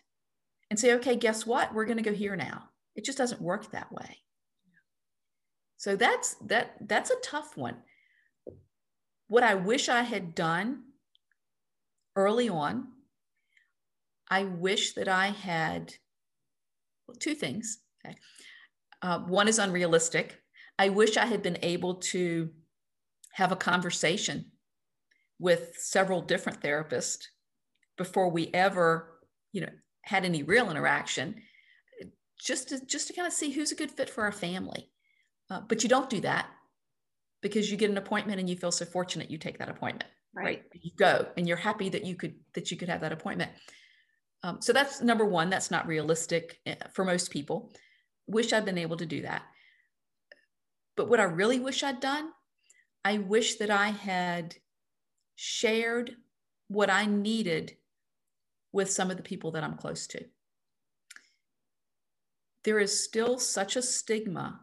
and 0.69 0.79
say, 0.79 0.93
okay, 0.95 1.15
guess 1.15 1.45
what? 1.45 1.73
We're 1.73 1.85
going 1.85 1.97
to 1.97 2.03
go 2.03 2.13
here 2.13 2.35
now. 2.35 2.69
It 2.95 3.05
just 3.05 3.17
doesn't 3.17 3.41
work 3.41 3.71
that 3.71 3.91
way. 3.91 4.17
So 5.77 5.95
that's 5.95 6.35
that 6.47 6.75
that's 6.81 7.11
a 7.11 7.19
tough 7.23 7.55
one. 7.55 7.75
What 9.27 9.43
I 9.43 9.55
wish 9.55 9.89
I 9.89 10.01
had 10.01 10.33
done 10.33 10.83
early 12.15 12.49
on, 12.49 12.87
I 14.29 14.45
wish 14.45 14.93
that 14.93 15.07
I 15.07 15.27
had 15.27 15.93
well, 17.07 17.15
two 17.19 17.35
things. 17.35 17.79
Okay. 18.03 18.15
Uh, 19.01 19.19
one 19.19 19.47
is 19.47 19.59
unrealistic. 19.59 20.41
I 20.77 20.89
wish 20.89 21.17
I 21.17 21.25
had 21.25 21.41
been 21.41 21.57
able 21.61 21.95
to 21.95 22.49
have 23.33 23.51
a 23.51 23.55
conversation 23.55 24.51
with 25.39 25.73
several 25.77 26.21
different 26.21 26.61
therapists 26.61 27.25
before 27.97 28.29
we 28.29 28.49
ever, 28.53 29.19
you 29.51 29.61
know, 29.61 29.69
had 30.01 30.25
any 30.25 30.43
real 30.43 30.69
interaction, 30.69 31.41
just 32.39 32.69
to 32.69 32.85
just 32.85 33.07
to 33.07 33.13
kind 33.13 33.27
of 33.27 33.33
see 33.33 33.51
who's 33.51 33.71
a 33.71 33.75
good 33.75 33.91
fit 33.91 34.09
for 34.09 34.23
our 34.23 34.31
family. 34.31 34.89
Uh, 35.49 35.61
but 35.67 35.83
you 35.83 35.89
don't 35.89 36.09
do 36.09 36.21
that 36.21 36.47
because 37.41 37.69
you 37.69 37.77
get 37.77 37.89
an 37.89 37.97
appointment 37.97 38.39
and 38.39 38.49
you 38.49 38.55
feel 38.55 38.71
so 38.71 38.85
fortunate 38.85 39.29
you 39.29 39.37
take 39.37 39.59
that 39.59 39.69
appointment. 39.69 40.09
Right. 40.33 40.43
right? 40.43 40.63
You 40.73 40.91
go 40.97 41.27
and 41.37 41.47
you're 41.47 41.57
happy 41.57 41.89
that 41.89 42.03
you 42.03 42.15
could 42.15 42.35
that 42.53 42.71
you 42.71 42.77
could 42.77 42.89
have 42.89 43.01
that 43.01 43.11
appointment. 43.11 43.51
Um, 44.43 44.61
so 44.61 44.73
that's 44.73 45.01
number 45.01 45.25
one. 45.25 45.49
That's 45.49 45.71
not 45.71 45.87
realistic 45.87 46.59
eh, 46.65 46.75
for 46.93 47.05
most 47.05 47.31
people. 47.31 47.71
Wish 48.27 48.53
I'd 48.53 48.65
been 48.65 48.77
able 48.77 48.97
to 48.97 49.05
do 49.05 49.21
that. 49.23 49.43
But 50.95 51.09
what 51.09 51.19
I 51.19 51.23
really 51.23 51.59
wish 51.59 51.83
I'd 51.83 51.99
done, 51.99 52.29
I 53.03 53.17
wish 53.17 53.55
that 53.55 53.69
I 53.69 53.89
had 53.89 54.55
shared 55.35 56.15
what 56.67 56.89
I 56.89 57.05
needed 57.05 57.75
with 58.71 58.91
some 58.91 59.11
of 59.11 59.17
the 59.17 59.23
people 59.23 59.51
that 59.51 59.63
I'm 59.63 59.77
close 59.77 60.07
to. 60.07 60.25
There 62.63 62.79
is 62.79 63.03
still 63.03 63.37
such 63.37 63.75
a 63.75 63.81
stigma 63.81 64.61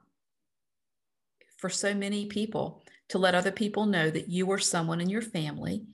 for 1.58 1.70
so 1.70 1.94
many 1.94 2.26
people 2.26 2.82
to 3.10 3.18
let 3.18 3.34
other 3.34 3.52
people 3.52 3.86
know 3.86 4.10
that 4.10 4.28
you 4.28 4.46
or 4.46 4.58
someone 4.58 5.00
in 5.00 5.08
your 5.08 5.22
family 5.22 5.86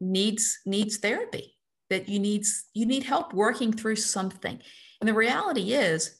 needs 0.00 0.58
needs 0.66 0.98
therapy 0.98 1.56
that 1.88 2.08
you 2.08 2.18
needs 2.18 2.66
you 2.74 2.84
need 2.84 3.02
help 3.02 3.32
working 3.32 3.72
through 3.72 3.96
something 3.96 4.60
and 5.00 5.08
the 5.08 5.14
reality 5.14 5.72
is 5.72 6.15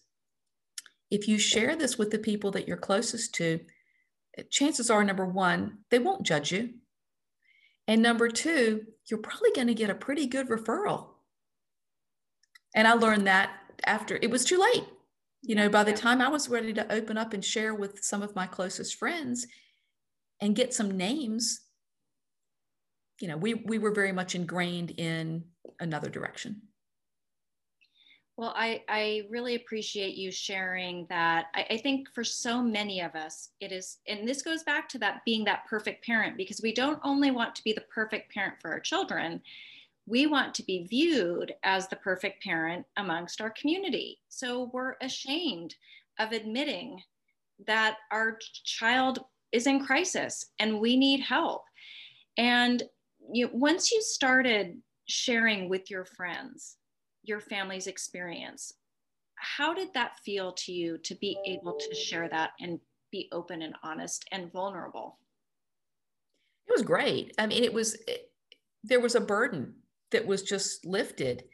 if 1.10 1.28
you 1.28 1.38
share 1.38 1.76
this 1.76 1.96
with 1.98 2.10
the 2.10 2.18
people 2.18 2.50
that 2.52 2.66
you're 2.66 2.76
closest 2.76 3.34
to 3.36 3.60
eh, 4.36 4.42
chances 4.50 4.90
are 4.90 5.04
number 5.04 5.26
one 5.26 5.78
they 5.90 5.98
won't 5.98 6.26
judge 6.26 6.52
you. 6.52 6.74
And 7.88 8.02
number 8.02 8.28
two 8.28 8.86
you're 9.08 9.20
probably 9.20 9.52
going 9.54 9.68
to 9.68 9.74
get 9.74 9.90
a 9.90 9.94
pretty 9.94 10.26
good 10.26 10.48
referral. 10.48 11.08
And 12.74 12.86
i 12.86 12.92
learned 12.92 13.26
that 13.26 13.50
after 13.84 14.18
it 14.20 14.30
was 14.30 14.44
too 14.44 14.58
late. 14.58 14.84
You 15.42 15.54
know 15.54 15.68
by 15.68 15.84
the 15.84 15.92
time 15.92 16.20
i 16.20 16.28
was 16.28 16.48
ready 16.48 16.72
to 16.72 16.92
open 16.92 17.16
up 17.16 17.32
and 17.32 17.44
share 17.44 17.74
with 17.74 18.02
some 18.02 18.22
of 18.22 18.34
my 18.34 18.46
closest 18.46 18.96
friends 18.96 19.46
and 20.40 20.56
get 20.56 20.74
some 20.74 20.96
names 20.96 21.60
you 23.20 23.28
know 23.28 23.36
we 23.36 23.54
we 23.54 23.78
were 23.78 23.92
very 23.92 24.12
much 24.12 24.34
ingrained 24.34 24.90
in 24.98 25.44
another 25.80 26.10
direction 26.10 26.62
well 28.36 28.52
i 28.56 28.82
i 28.88 29.22
really 29.30 29.54
appreciate 29.54 30.14
you 30.14 30.30
sharing 30.30 31.06
that 31.08 31.46
I, 31.54 31.66
I 31.70 31.76
think 31.78 32.08
for 32.14 32.24
so 32.24 32.62
many 32.62 33.00
of 33.00 33.14
us 33.14 33.50
it 33.60 33.72
is 33.72 33.98
and 34.06 34.26
this 34.26 34.42
goes 34.42 34.62
back 34.62 34.88
to 34.90 34.98
that 34.98 35.24
being 35.24 35.44
that 35.44 35.66
perfect 35.68 36.04
parent 36.04 36.36
because 36.36 36.60
we 36.62 36.72
don't 36.74 37.00
only 37.04 37.30
want 37.30 37.54
to 37.56 37.64
be 37.64 37.72
the 37.72 37.84
perfect 37.92 38.32
parent 38.32 38.54
for 38.60 38.70
our 38.70 38.80
children 38.80 39.40
we 40.06 40.26
want 40.26 40.54
to 40.54 40.62
be 40.62 40.86
viewed 40.88 41.52
as 41.64 41.88
the 41.88 41.96
perfect 41.96 42.42
parent 42.42 42.86
amongst 42.96 43.40
our 43.40 43.50
community. 43.50 44.20
So 44.28 44.70
we're 44.72 44.94
ashamed 45.00 45.74
of 46.18 46.32
admitting 46.32 47.02
that 47.66 47.96
our 48.12 48.38
child 48.64 49.24
is 49.52 49.66
in 49.66 49.84
crisis 49.84 50.46
and 50.58 50.80
we 50.80 50.96
need 50.96 51.20
help. 51.20 51.64
And 52.38 52.82
you, 53.32 53.50
once 53.52 53.90
you 53.90 54.00
started 54.00 54.78
sharing 55.08 55.68
with 55.68 55.90
your 55.90 56.04
friends 56.04 56.76
your 57.26 57.40
family's 57.40 57.86
experience, 57.86 58.72
how 59.36 59.74
did 59.74 59.92
that 59.94 60.18
feel 60.24 60.52
to 60.52 60.72
you 60.72 60.98
to 60.98 61.14
be 61.16 61.38
able 61.46 61.74
to 61.74 61.94
share 61.94 62.28
that 62.28 62.50
and 62.60 62.80
be 63.12 63.28
open 63.32 63.62
and 63.62 63.74
honest 63.82 64.24
and 64.32 64.52
vulnerable? 64.52 65.18
It 66.66 66.72
was 66.72 66.82
great. 66.82 67.34
I 67.38 67.46
mean, 67.46 67.62
it 67.62 67.72
was, 67.72 67.94
it, 68.08 68.30
there 68.82 69.00
was 69.00 69.14
a 69.14 69.20
burden 69.20 69.74
that 70.10 70.26
was 70.26 70.42
just 70.42 70.84
lifted. 70.84 71.44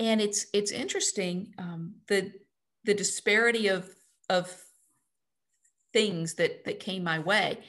And 0.00 0.20
it's 0.20 0.46
it's 0.52 0.72
interesting 0.72 1.54
um, 1.58 1.94
the 2.08 2.32
the 2.84 2.94
disparity 2.94 3.68
of 3.68 3.88
of 4.28 4.54
things 5.92 6.34
that 6.34 6.64
that 6.64 6.80
came 6.80 7.04
my 7.04 7.18
way. 7.20 7.60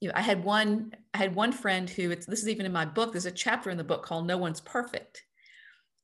You 0.00 0.08
know, 0.08 0.14
I 0.16 0.20
had 0.20 0.44
one 0.44 0.92
I 1.12 1.18
had 1.18 1.34
one 1.34 1.52
friend 1.52 1.90
who 1.90 2.10
it's 2.10 2.26
this 2.26 2.42
is 2.42 2.48
even 2.48 2.66
in 2.66 2.72
my 2.72 2.84
book. 2.84 3.12
There's 3.12 3.26
a 3.26 3.32
chapter 3.32 3.70
in 3.70 3.76
the 3.76 3.84
book 3.84 4.04
called 4.04 4.26
"No 4.26 4.38
One's 4.38 4.60
Perfect," 4.60 5.24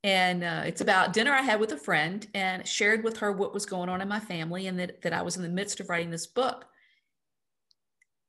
and 0.04 0.44
uh, 0.44 0.62
it's 0.66 0.82
about 0.82 1.12
dinner 1.14 1.32
I 1.32 1.42
had 1.42 1.58
with 1.58 1.72
a 1.72 1.76
friend 1.76 2.24
and 2.34 2.68
shared 2.68 3.02
with 3.02 3.16
her 3.16 3.32
what 3.32 3.54
was 3.54 3.66
going 3.66 3.88
on 3.88 4.00
in 4.00 4.06
my 4.06 4.20
family 4.20 4.68
and 4.68 4.78
that 4.78 5.02
that 5.02 5.14
I 5.14 5.22
was 5.22 5.36
in 5.36 5.42
the 5.42 5.48
midst 5.48 5.80
of 5.80 5.88
writing 5.88 6.10
this 6.10 6.26
book. 6.26 6.66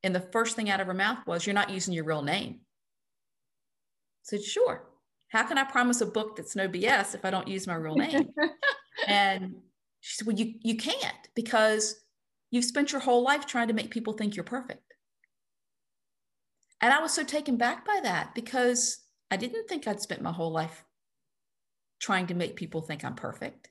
And 0.02 0.16
the 0.16 0.22
first 0.32 0.56
thing 0.56 0.70
out 0.70 0.80
of 0.80 0.88
her 0.88 0.94
mouth 0.94 1.20
was, 1.28 1.46
"You're 1.46 1.54
not 1.54 1.70
using 1.70 1.94
your 1.94 2.06
real 2.06 2.24
name." 2.24 2.62
I 4.26 4.38
said, 4.38 4.44
sure. 4.44 4.88
How 5.30 5.44
can 5.44 5.58
I 5.58 5.66
promise 5.66 6.02
a 6.02 6.06
book 6.06 6.36
that's 6.36 6.56
no 6.56 6.68
BS 6.68 7.14
if 7.14 7.26
I 7.26 7.30
don't 7.30 7.48
use 7.48 7.68
my 7.68 7.76
real 7.76 7.96
name? 7.96 8.30
and 9.08 9.56
she 10.00 10.16
said, 10.16 10.28
well, 10.28 10.36
you, 10.36 10.56
you 10.62 10.78
can't 10.78 11.30
because 11.36 11.96
you've 12.50 12.66
spent 12.66 12.92
your 12.92 13.02
whole 13.02 13.24
life 13.24 13.46
trying 13.46 13.68
to 13.68 13.74
make 13.74 13.92
people 13.92 14.14
think 14.14 14.36
you're 14.36 14.46
perfect. 14.46 14.82
And 16.82 16.94
I 16.94 17.02
was 17.02 17.12
so 17.12 17.24
taken 17.24 17.58
back 17.58 17.86
by 17.86 18.00
that 18.04 18.34
because 18.34 18.98
I 19.30 19.38
didn't 19.38 19.68
think 19.68 19.88
I'd 19.88 20.02
spent 20.02 20.22
my 20.22 20.32
whole 20.32 20.52
life 20.52 20.84
trying 22.00 22.28
to 22.28 22.34
make 22.34 22.56
people 22.56 22.82
think 22.82 23.04
I'm 23.04 23.16
perfect. 23.16 23.70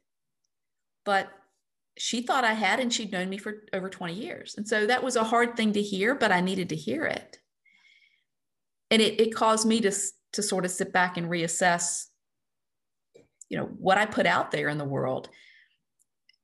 But 1.04 1.28
she 1.96 2.22
thought 2.22 2.44
I 2.44 2.54
had, 2.54 2.80
and 2.80 2.92
she'd 2.92 3.12
known 3.12 3.28
me 3.28 3.38
for 3.38 3.64
over 3.72 3.88
20 3.88 4.14
years. 4.14 4.54
And 4.56 4.66
so 4.66 4.86
that 4.86 5.02
was 5.02 5.16
a 5.16 5.24
hard 5.24 5.56
thing 5.56 5.72
to 5.74 5.82
hear, 5.82 6.14
but 6.14 6.32
I 6.32 6.40
needed 6.40 6.68
to 6.70 6.76
hear 6.76 7.04
it. 7.04 7.38
And 8.90 9.00
it, 9.00 9.20
it 9.20 9.34
caused 9.34 9.66
me 9.66 9.80
to, 9.80 9.92
to 10.32 10.42
sort 10.42 10.64
of 10.64 10.70
sit 10.70 10.92
back 10.92 11.16
and 11.16 11.28
reassess, 11.28 12.06
you 13.48 13.58
know, 13.58 13.66
what 13.78 13.98
I 13.98 14.06
put 14.06 14.26
out 14.26 14.50
there 14.50 14.68
in 14.68 14.78
the 14.78 14.84
world. 14.84 15.28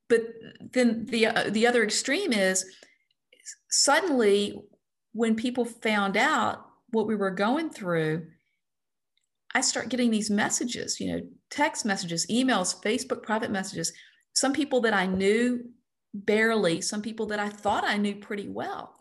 But 0.09 0.23
then 0.73 1.07
the, 1.07 1.27
uh, 1.27 1.51
the 1.51 1.67
other 1.67 1.83
extreme 1.83 2.33
is 2.33 2.65
suddenly 3.71 4.61
when 5.13 5.35
people 5.35 5.65
found 5.65 6.17
out 6.17 6.65
what 6.91 7.07
we 7.07 7.17
were 7.17 7.31
going 7.31 7.71
through, 7.71 8.27
I 9.55 9.61
start 9.61 9.89
getting 9.89 10.11
these 10.11 10.31
messages, 10.31 11.01
you 11.01 11.13
know, 11.13 11.21
text 11.51 11.85
messages, 11.85 12.27
emails, 12.29 12.81
Facebook 12.83 13.23
private 13.23 13.51
messages. 13.51 13.93
Some 14.33 14.53
people 14.53 14.81
that 14.83 14.95
I 14.95 15.07
knew 15.07 15.65
barely, 16.15 16.81
some 16.81 17.03
people 17.03 17.27
that 17.27 17.41
I 17.41 17.49
thought 17.49 17.85
I 17.85 17.97
knew 17.97 18.17
pretty 18.17 18.49
well. 18.49 18.95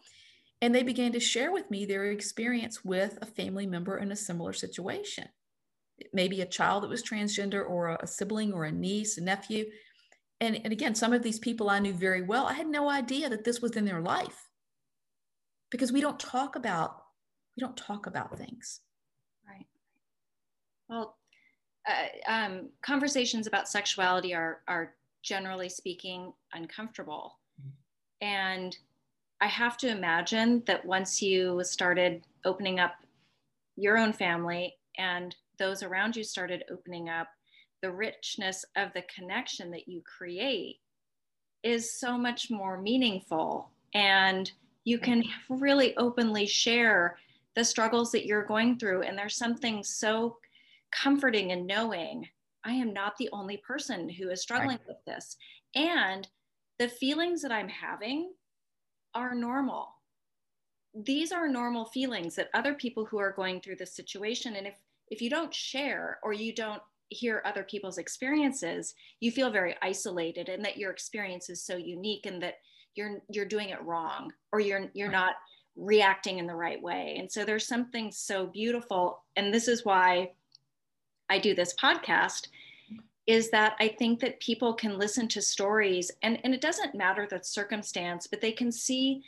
And 0.62 0.74
they 0.74 0.84
began 0.84 1.12
to 1.14 1.20
share 1.20 1.52
with 1.52 1.70
me 1.72 1.86
their 1.86 2.06
experience 2.06 2.84
with 2.84 3.18
a 3.22 3.26
family 3.26 3.66
member 3.66 3.98
in 3.98 4.12
a 4.12 4.16
similar 4.16 4.54
situation. 4.54 5.28
Maybe 6.14 6.42
a 6.42 6.46
child 6.46 6.84
that 6.84 6.90
was 6.90 7.04
transgender, 7.04 7.68
or 7.68 7.98
a, 8.02 8.08
sibling, 8.08 8.52
or 8.52 8.66
a 8.66 8.72
niece, 8.72 9.18
a 9.18 9.22
nephew. 9.22 9.66
And, 10.42 10.60
and 10.64 10.74
again, 10.74 10.96
some 10.96 11.14
of 11.14 11.24
these 11.24 11.40
people 11.40 11.70
I 11.70 11.80
knew 11.80 11.94
very 11.94 12.24
well, 12.24 12.46
I 12.46 12.54
had 12.54 12.68
no 12.68 12.90
idea 12.90 13.30
that 13.30 13.44
this 13.44 13.62
was 13.62 13.76
in 13.76 13.86
their 13.86 14.02
life 14.02 14.50
because 15.70 15.92
we 15.92 16.02
don't 16.02 16.20
talk 16.20 16.56
about 16.56 17.04
we 17.56 17.62
don't 17.62 17.78
talk 17.78 18.08
about 18.08 18.38
things 18.38 18.80
well 20.89 21.17
uh, 21.88 22.32
um, 22.32 22.69
conversations 22.82 23.47
about 23.47 23.69
sexuality 23.69 24.34
are 24.34 24.62
are 24.67 24.93
generally 25.23 25.69
speaking 25.69 26.34
uncomfortable 26.54 27.38
mm-hmm. 27.62 28.28
and 28.28 28.78
i 29.41 29.47
have 29.47 29.78
to 29.78 29.88
imagine 29.88 30.63
that 30.65 30.86
once 30.86 31.21
you 31.21 31.62
started 31.63 32.25
opening 32.45 32.80
up 32.80 32.95
your 33.75 33.97
own 33.97 34.12
family 34.12 34.75
and 34.97 35.36
those 35.58 35.84
around 35.84 36.15
you 36.15 36.23
started 36.23 36.63
opening 36.71 37.10
up 37.10 37.28
the 37.82 37.91
richness 37.91 38.65
of 38.75 38.91
the 38.93 39.04
connection 39.13 39.71
that 39.71 39.88
you 39.88 40.02
create 40.02 40.80
is 41.63 41.93
so 41.99 42.17
much 42.17 42.49
more 42.49 42.82
meaningful 42.82 43.69
and 43.93 44.52
you 44.84 44.97
can 44.97 45.23
really 45.49 45.95
openly 45.97 46.45
share 46.45 47.17
the 47.56 47.63
struggles 47.63 48.12
that 48.12 48.25
you're 48.25 48.45
going 48.45 48.78
through. 48.78 49.02
And 49.04 49.17
there's 49.17 49.36
something 49.36 49.84
so 49.84 50.38
comforting 50.91 51.52
and 51.52 51.67
knowing 51.67 52.28
I 52.63 52.73
am 52.73 52.93
not 52.93 53.17
the 53.17 53.30
only 53.32 53.58
person 53.58 54.10
who 54.10 54.30
is 54.30 54.41
struggling 54.41 54.78
right. 54.78 54.88
with 54.88 55.04
this. 55.06 55.38
And 55.75 56.28
the 56.78 56.89
feelings 56.89 57.41
that 57.41 57.52
I'm 57.52 57.69
having 57.69 58.32
are 59.15 59.34
normal. 59.34 59.89
These 60.93 61.32
are 61.32 61.47
normal 61.47 61.86
feelings 61.86 62.36
that 62.36 62.49
other 62.54 62.73
people 62.73 63.06
who 63.06 63.17
are 63.19 63.32
going 63.32 63.62
through 63.62 63.78
this 63.78 63.95
situation. 63.95 64.56
And 64.56 64.67
if 64.67 64.75
if 65.10 65.21
you 65.21 65.30
don't 65.30 65.54
share 65.54 66.19
or 66.21 66.34
you 66.34 66.54
don't 66.54 66.82
hear 67.10 67.41
other 67.43 67.63
people's 67.63 67.97
experiences, 67.97 68.93
you 69.19 69.32
feel 69.32 69.49
very 69.49 69.75
isolated 69.82 70.49
and 70.49 70.63
that 70.63 70.78
your 70.78 70.91
experience 70.91 71.49
is 71.49 71.63
so 71.63 71.75
unique 71.75 72.25
and 72.25 72.41
that 72.43 72.56
you're 72.95 73.21
you're 73.30 73.45
doing 73.45 73.69
it 73.69 73.82
wrong 73.84 74.32
or 74.52 74.60
you're 74.60 74.89
you're 74.93 75.12
not 75.12 75.36
reacting 75.75 76.39
in 76.39 76.47
the 76.47 76.56
right 76.56 76.82
way 76.82 77.15
and 77.17 77.32
so 77.32 77.45
there's 77.45 77.65
something 77.65 78.12
so 78.12 78.47
beautiful 78.47 79.23
and 79.38 79.54
this 79.54 79.67
is 79.69 79.86
why 79.86 80.30
i 81.30 81.38
do 81.38 81.54
this 81.54 81.74
podcast 81.82 82.48
is 83.28 83.50
that 83.52 83.76
i 83.80 83.88
think 83.88 84.20
that 84.20 84.39
people 84.39 84.74
can 84.74 84.98
listen 84.98 85.28
to 85.28 85.42
stories 85.42 86.12
and 86.24 86.39
and 86.44 86.54
it 86.54 86.62
doesn't 86.62 86.96
matter 86.96 87.28
the 87.30 87.39
circumstance 87.42 88.28
but 88.28 88.42
they 88.42 88.52
can 88.52 88.72
see 88.72 89.24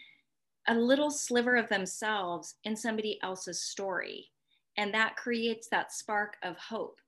a 0.68 0.76
little 0.76 1.10
sliver 1.10 1.56
of 1.56 1.70
themselves 1.70 2.56
in 2.64 2.76
somebody 2.76 3.20
else's 3.24 3.62
story. 3.62 4.28
And 4.78 4.94
that 4.94 5.16
creates 5.16 5.68
that 5.70 5.92
spark 5.92 6.38
of 6.44 6.58
hope. 6.58 7.00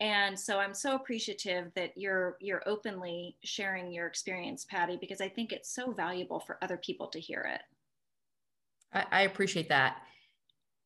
And 0.00 0.38
so 0.38 0.58
i'm 0.58 0.72
so 0.72 0.94
appreciative 0.94 1.72
that 1.76 1.90
you're 1.94 2.38
you're 2.40 2.62
openly 2.66 3.36
sharing 3.44 3.92
your 3.92 4.06
experience 4.06 4.64
patty 4.64 4.96
because 4.98 5.20
i 5.20 5.28
think 5.28 5.52
it's 5.52 5.74
so 5.74 5.92
valuable 5.92 6.40
for 6.40 6.56
other 6.62 6.78
people 6.78 7.08
to 7.08 7.20
hear 7.20 7.46
it. 7.54 7.60
I, 8.94 9.20
I 9.20 9.22
appreciate 9.22 9.68
that. 9.68 9.98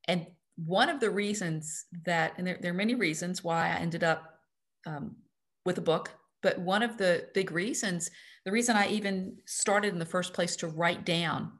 And 0.08 0.26
one 0.56 0.88
of 0.88 1.00
the 1.00 1.10
reasons 1.10 1.86
that 2.04 2.34
and 2.38 2.46
there, 2.46 2.58
there 2.60 2.70
are 2.70 2.76
many 2.76 2.94
reasons 2.94 3.42
why 3.42 3.68
i 3.68 3.76
ended 3.76 4.04
up 4.04 4.38
um, 4.86 5.16
with 5.64 5.78
a 5.78 5.82
book 5.82 6.10
but 6.42 6.58
one 6.58 6.82
of 6.82 6.96
the 6.96 7.26
big 7.34 7.50
reasons 7.50 8.10
the 8.44 8.52
reason 8.52 8.76
i 8.76 8.86
even 8.88 9.36
started 9.46 9.92
in 9.92 9.98
the 9.98 10.04
first 10.04 10.32
place 10.32 10.56
to 10.56 10.68
write 10.68 11.04
down 11.04 11.52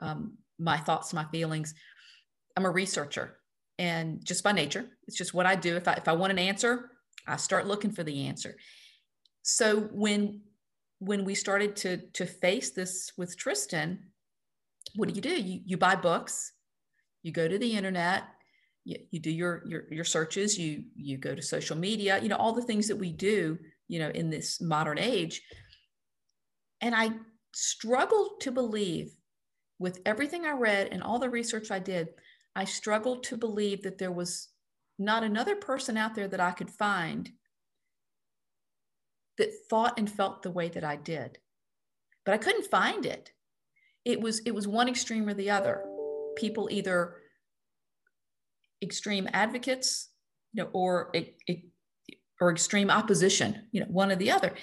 um, 0.00 0.36
my 0.58 0.76
thoughts 0.76 1.12
my 1.12 1.24
feelings 1.26 1.74
i'm 2.56 2.64
a 2.64 2.70
researcher. 2.70 3.36
And 3.78 4.24
just 4.24 4.42
by 4.42 4.52
nature 4.52 4.86
it's 5.06 5.18
just 5.18 5.34
what 5.34 5.46
i 5.46 5.54
do. 5.54 5.76
If 5.76 5.86
i 5.86 5.92
if 5.92 6.08
i 6.08 6.12
want 6.12 6.32
an 6.32 6.38
answer 6.38 6.90
i 7.26 7.36
start 7.36 7.66
looking 7.66 7.92
for 7.92 8.02
the 8.02 8.26
answer. 8.26 8.56
So 9.42 9.80
when 9.92 10.40
when 10.98 11.24
we 11.24 11.34
started 11.34 11.76
to 11.76 11.98
to 12.14 12.24
face 12.24 12.70
this 12.70 13.12
with 13.18 13.36
tristan 13.36 13.98
what 14.94 15.08
do 15.08 15.14
you 15.14 15.20
do? 15.20 15.36
You, 15.36 15.60
you 15.66 15.76
buy 15.76 15.94
books 15.94 16.52
you 17.26 17.32
go 17.32 17.48
to 17.48 17.58
the 17.58 17.76
internet 17.76 18.24
you, 18.84 18.96
you 19.10 19.20
do 19.20 19.30
your, 19.30 19.62
your 19.66 19.84
your 19.90 20.04
searches 20.04 20.58
you 20.58 20.84
you 20.94 21.18
go 21.18 21.34
to 21.34 21.42
social 21.42 21.76
media 21.76 22.22
you 22.22 22.28
know 22.28 22.36
all 22.36 22.52
the 22.52 22.62
things 22.62 22.88
that 22.88 22.96
we 22.96 23.12
do 23.12 23.58
you 23.88 23.98
know 23.98 24.10
in 24.10 24.30
this 24.30 24.60
modern 24.60 24.98
age 24.98 25.42
and 26.80 26.94
i 26.94 27.10
struggled 27.52 28.40
to 28.40 28.50
believe 28.50 29.10
with 29.78 30.00
everything 30.06 30.46
i 30.46 30.52
read 30.52 30.88
and 30.92 31.02
all 31.02 31.18
the 31.18 31.28
research 31.28 31.70
i 31.70 31.78
did 31.78 32.08
I 32.56 32.64
struggled 32.64 33.24
to 33.24 33.36
believe 33.36 33.82
that 33.82 33.98
there 33.98 34.10
was 34.10 34.48
not 34.98 35.22
another 35.22 35.56
person 35.56 35.98
out 35.98 36.14
there 36.14 36.26
that 36.26 36.40
I 36.40 36.52
could 36.52 36.70
find 36.70 37.30
that 39.36 39.50
thought 39.68 39.98
and 39.98 40.10
felt 40.10 40.42
the 40.42 40.50
way 40.50 40.70
that 40.70 40.82
I 40.82 40.96
did. 40.96 41.38
But 42.24 42.32
I 42.32 42.38
couldn't 42.38 42.70
find 42.70 43.04
it. 43.04 43.30
It 44.06 44.22
was 44.22 44.38
it 44.40 44.54
was 44.54 44.66
one 44.66 44.88
extreme 44.88 45.28
or 45.28 45.34
the 45.34 45.50
other. 45.50 45.84
People 46.36 46.68
either 46.70 47.16
extreme 48.82 49.28
advocates, 49.32 50.10
you 50.52 50.62
know, 50.62 50.70
or 50.72 51.12
or 52.40 52.50
extreme 52.50 52.90
opposition, 52.90 53.66
you 53.72 53.80
know, 53.80 53.86
one 53.86 54.12
or 54.12 54.16
the 54.16 54.30
other. 54.30 54.54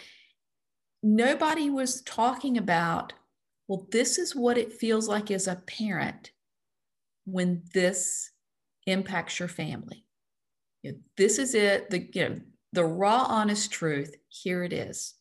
Nobody 1.01 1.69
was 1.69 2.01
talking 2.03 2.57
about, 2.57 3.13
well, 3.67 3.87
this 3.91 4.17
is 4.17 4.35
what 4.35 4.57
it 4.57 4.73
feels 4.73 5.07
like 5.07 5.31
as 5.31 5.47
a 5.47 5.61
parent 5.67 6.31
when 7.25 7.63
this 7.73 8.31
impacts 8.85 9.39
your 9.39 9.47
family. 9.47 10.05
You 10.81 10.91
know, 10.91 10.97
this 11.17 11.39
is 11.39 11.55
it, 11.55 11.89
the, 11.89 12.07
you 12.13 12.29
know, 12.29 12.39
the 12.73 12.85
raw, 12.85 13.25
honest 13.27 13.71
truth. 13.71 14.15
Here 14.29 14.63
it 14.63 14.73
is. 14.73 15.15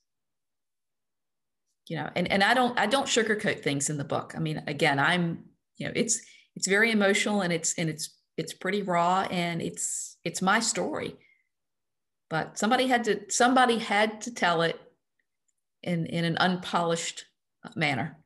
You 1.89 1.97
know, 1.97 2.11
and, 2.15 2.31
and 2.31 2.45
I 2.45 2.55
don't 2.55 2.79
I 2.79 2.87
don't 2.87 3.07
sugarcoat 3.07 3.63
things 3.63 3.91
in 3.91 3.99
the 3.99 4.05
book. 4.05 4.35
I 4.37 4.39
mean, 4.39 4.63
again, 4.67 4.99
I'm, 4.99 5.45
you 5.79 5.87
know, 5.87 5.93
it's 5.97 6.21
it's 6.57 6.69
very 6.69 6.91
emotional 6.91 7.41
and 7.41 7.53
it's 7.53 7.75
and 7.79 7.89
it's 7.89 8.11
it's 8.37 8.53
pretty 8.53 8.83
raw 8.83 9.27
and 9.31 9.61
it's 9.63 10.17
it's 10.25 10.43
my 10.43 10.61
story. 10.61 11.17
But 12.31 12.59
somebody 12.59 12.87
had 12.87 13.05
to 13.05 13.21
somebody 13.29 13.79
had 13.79 14.21
to 14.23 14.35
tell 14.35 14.63
it 14.63 14.81
in 15.83 16.07
in 16.07 16.25
an 16.25 16.39
unpolished 16.39 17.27
manner. 17.77 18.17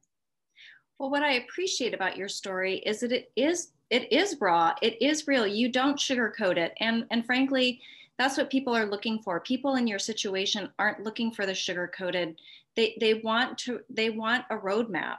Well, 0.99 1.11
what 1.11 1.23
I 1.23 1.33
appreciate 1.33 1.95
about 1.95 2.17
your 2.17 2.29
story 2.29 2.77
is 2.79 3.01
that 3.01 3.12
it 3.12 3.31
is 3.37 3.73
it 3.91 4.12
is 4.12 4.37
raw, 4.41 4.75
it 4.83 5.01
is 5.01 5.27
real. 5.27 5.47
You 5.47 5.71
don't 5.71 5.99
sugarcoat 5.99 6.57
it. 6.57 6.75
And 6.81 7.05
and 7.11 7.25
frankly, 7.25 7.81
that's 8.19 8.37
what 8.37 8.51
people 8.51 8.75
are 8.75 8.87
looking 8.87 9.21
for. 9.21 9.41
People 9.41 9.77
in 9.77 9.87
your 9.87 9.99
situation 9.99 10.71
aren't 10.79 11.03
looking 11.03 11.31
for 11.31 11.45
the 11.45 11.55
sugar-coated. 11.55 12.41
They 12.75 12.97
they 13.01 13.15
want 13.15 13.59
to 13.59 13.81
they 13.91 14.11
want 14.11 14.45
a 14.51 14.57
roadmap. 14.57 15.19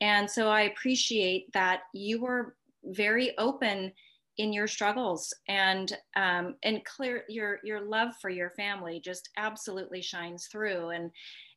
And 0.00 0.30
so 0.30 0.48
I 0.48 0.62
appreciate 0.62 1.52
that 1.52 1.82
you 1.92 2.20
were 2.20 2.56
very 2.84 3.36
open 3.38 3.92
in 4.36 4.52
your 4.52 4.68
struggles 4.68 5.34
and 5.48 5.96
um, 6.14 6.54
and 6.62 6.84
clear 6.84 7.24
your 7.28 7.58
your 7.64 7.80
love 7.80 8.10
for 8.20 8.30
your 8.30 8.50
family 8.50 9.00
just 9.00 9.30
absolutely 9.36 10.00
shines 10.00 10.46
through 10.46 10.90
and 10.90 11.10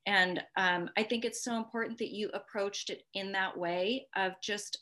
and 0.06 0.44
um, 0.58 0.90
I 0.98 1.04
think 1.04 1.26
it's 1.26 1.44
so 1.44 1.56
important 1.58 2.00
that 2.00 2.12
you 2.12 2.30
approached 2.34 2.90
it 2.90 3.04
in 3.14 3.32
that 3.34 3.56
way 3.56 4.08
of 4.16 4.34
just 4.42 4.80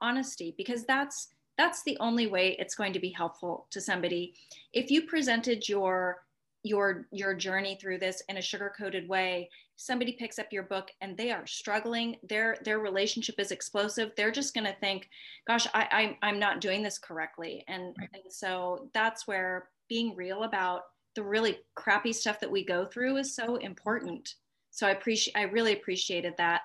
honesty, 0.00 0.54
because 0.56 0.84
that's 0.84 1.28
that's 1.58 1.82
the 1.82 1.96
only 2.00 2.26
way 2.26 2.56
it's 2.58 2.74
going 2.74 2.92
to 2.92 3.00
be 3.00 3.10
helpful 3.10 3.66
to 3.70 3.80
somebody. 3.80 4.34
If 4.72 4.90
you 4.90 5.02
presented 5.06 5.68
your 5.68 6.18
your 6.62 7.08
your 7.10 7.34
journey 7.34 7.76
through 7.80 7.98
this 7.98 8.22
in 8.28 8.36
a 8.36 8.42
sugar 8.42 8.72
coated 8.76 9.08
way 9.08 9.50
somebody 9.82 10.12
picks 10.12 10.38
up 10.38 10.46
your 10.52 10.62
book 10.62 10.90
and 11.00 11.16
they 11.16 11.32
are 11.32 11.46
struggling 11.46 12.16
their 12.28 12.56
their 12.64 12.78
relationship 12.78 13.34
is 13.38 13.50
explosive 13.50 14.12
they're 14.16 14.30
just 14.30 14.54
going 14.54 14.66
to 14.66 14.76
think 14.80 15.08
gosh 15.46 15.66
I, 15.74 16.16
I 16.22 16.28
i'm 16.28 16.38
not 16.38 16.60
doing 16.60 16.82
this 16.82 16.98
correctly. 16.98 17.64
And 17.66 17.94
right. 17.98 18.08
and 18.14 18.32
so 18.32 18.88
that's 18.94 19.26
where 19.26 19.68
being 19.88 20.14
real 20.14 20.44
about 20.44 20.82
the 21.14 21.22
really 21.22 21.58
crappy 21.74 22.12
stuff 22.12 22.40
that 22.40 22.50
we 22.50 22.64
go 22.64 22.86
through 22.86 23.16
is 23.18 23.34
so 23.34 23.56
important. 23.56 24.36
So 24.70 24.86
i 24.86 24.90
appreciate 24.90 25.36
i 25.36 25.42
really 25.42 25.72
appreciated 25.72 26.34
that. 26.38 26.62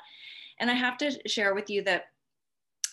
And 0.60 0.70
i 0.70 0.76
have 0.76 0.98
to 1.00 1.12
share 1.28 1.56
with 1.56 1.70
you 1.70 1.82
that 1.84 2.06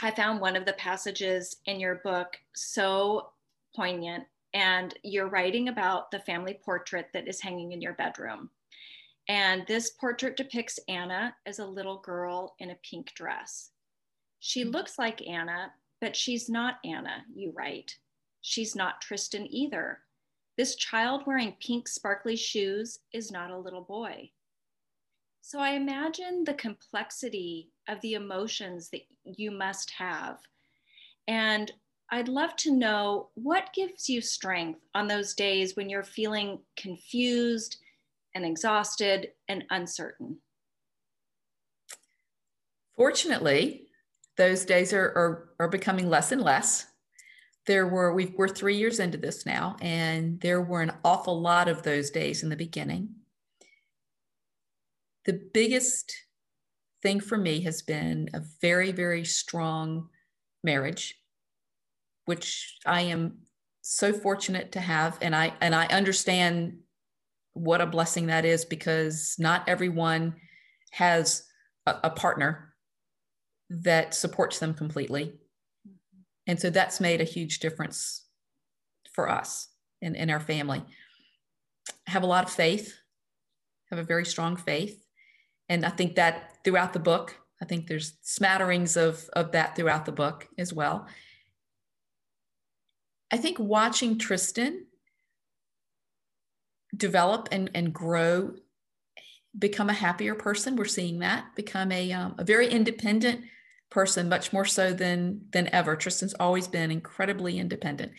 i 0.02 0.10
found 0.10 0.40
one 0.40 0.56
of 0.56 0.64
the 0.64 0.72
passages 0.74 1.56
in 1.66 1.78
your 1.78 1.96
book 1.96 2.36
so 2.54 3.30
poignant 3.76 4.24
and 4.54 4.94
you're 5.02 5.28
writing 5.28 5.68
about 5.68 6.10
the 6.12 6.20
family 6.20 6.58
portrait 6.64 7.08
that 7.12 7.28
is 7.28 7.40
hanging 7.40 7.72
in 7.72 7.82
your 7.82 7.94
bedroom 7.94 8.48
and 9.28 9.66
this 9.66 9.90
portrait 9.90 10.36
depicts 10.36 10.78
Anna 10.88 11.34
as 11.46 11.58
a 11.58 11.66
little 11.66 11.98
girl 11.98 12.54
in 12.58 12.70
a 12.70 12.78
pink 12.88 13.12
dress. 13.14 13.70
She 14.40 14.62
mm-hmm. 14.62 14.72
looks 14.72 14.98
like 14.98 15.26
Anna, 15.26 15.72
but 16.00 16.14
she's 16.14 16.48
not 16.48 16.76
Anna, 16.84 17.24
you 17.34 17.52
write. 17.56 17.96
She's 18.42 18.76
not 18.76 19.00
Tristan 19.00 19.46
either. 19.50 20.00
This 20.58 20.76
child 20.76 21.22
wearing 21.26 21.56
pink 21.60 21.88
sparkly 21.88 22.36
shoes 22.36 22.98
is 23.12 23.32
not 23.32 23.50
a 23.50 23.58
little 23.58 23.82
boy. 23.82 24.30
So 25.40 25.58
I 25.58 25.70
imagine 25.70 26.44
the 26.44 26.54
complexity 26.54 27.70
of 27.88 28.00
the 28.00 28.14
emotions 28.14 28.88
that 28.90 29.02
you 29.24 29.50
must 29.50 29.90
have. 29.90 30.38
And 31.26 31.72
I'd 32.10 32.28
love 32.28 32.54
to 32.56 32.70
know 32.70 33.30
what 33.34 33.72
gives 33.74 34.08
you 34.08 34.20
strength 34.20 34.80
on 34.94 35.08
those 35.08 35.34
days 35.34 35.74
when 35.74 35.88
you're 35.88 36.04
feeling 36.04 36.60
confused 36.76 37.78
and 38.34 38.44
exhausted 38.44 39.28
and 39.48 39.64
uncertain? 39.70 40.38
Fortunately, 42.96 43.88
those 44.36 44.64
days 44.64 44.92
are, 44.92 45.06
are, 45.06 45.48
are 45.60 45.68
becoming 45.68 46.08
less 46.08 46.32
and 46.32 46.42
less. 46.42 46.86
There 47.66 47.86
were, 47.86 48.12
we 48.12 48.26
we're 48.36 48.48
three 48.48 48.76
years 48.76 49.00
into 49.00 49.16
this 49.16 49.46
now, 49.46 49.76
and 49.80 50.40
there 50.40 50.60
were 50.60 50.82
an 50.82 50.92
awful 51.04 51.40
lot 51.40 51.68
of 51.68 51.82
those 51.82 52.10
days 52.10 52.42
in 52.42 52.50
the 52.50 52.56
beginning. 52.56 53.08
The 55.24 55.40
biggest 55.54 56.12
thing 57.02 57.20
for 57.20 57.38
me 57.38 57.62
has 57.62 57.82
been 57.82 58.28
a 58.34 58.42
very, 58.60 58.92
very 58.92 59.24
strong 59.24 60.08
marriage, 60.62 61.14
which 62.26 62.76
I 62.84 63.02
am 63.02 63.38
so 63.80 64.12
fortunate 64.12 64.72
to 64.72 64.80
have. 64.80 65.18
And 65.22 65.34
I, 65.34 65.54
and 65.60 65.74
I 65.74 65.86
understand 65.86 66.78
what 67.54 67.80
a 67.80 67.86
blessing 67.86 68.26
that 68.26 68.44
is 68.44 68.64
because 68.64 69.36
not 69.38 69.68
everyone 69.68 70.34
has 70.90 71.44
a, 71.86 71.94
a 72.04 72.10
partner 72.10 72.74
that 73.70 74.14
supports 74.14 74.58
them 74.58 74.74
completely. 74.74 75.26
Mm-hmm. 75.86 76.20
And 76.48 76.60
so 76.60 76.70
that's 76.70 77.00
made 77.00 77.20
a 77.20 77.24
huge 77.24 77.60
difference 77.60 78.26
for 79.12 79.30
us 79.30 79.68
and 80.02 80.16
in 80.16 80.30
our 80.30 80.40
family. 80.40 80.82
have 82.06 82.22
a 82.22 82.26
lot 82.26 82.44
of 82.44 82.50
faith, 82.50 82.94
have 83.90 83.98
a 83.98 84.04
very 84.04 84.26
strong 84.26 84.56
faith. 84.56 85.04
And 85.68 85.86
I 85.86 85.90
think 85.90 86.16
that 86.16 86.58
throughout 86.64 86.92
the 86.92 86.98
book, 86.98 87.36
I 87.62 87.64
think 87.64 87.86
there's 87.86 88.18
smatterings 88.22 88.96
of, 88.96 89.28
of 89.32 89.52
that 89.52 89.76
throughout 89.76 90.04
the 90.04 90.12
book 90.12 90.46
as 90.58 90.72
well. 90.72 91.06
I 93.30 93.36
think 93.36 93.58
watching 93.58 94.18
Tristan 94.18 94.86
develop 96.94 97.48
and, 97.52 97.70
and 97.74 97.92
grow, 97.92 98.54
become 99.58 99.88
a 99.88 99.94
happier 99.94 100.34
person. 100.34 100.76
We're 100.76 100.84
seeing 100.84 101.20
that 101.20 101.54
become 101.54 101.92
a, 101.92 102.12
um, 102.12 102.34
a 102.38 102.44
very 102.44 102.68
independent 102.68 103.44
person, 103.90 104.28
much 104.28 104.52
more 104.52 104.64
so 104.64 104.92
than, 104.92 105.42
than 105.52 105.68
ever. 105.72 105.96
Tristan's 105.96 106.34
always 106.34 106.68
been 106.68 106.90
incredibly 106.90 107.58
independent. 107.58 108.12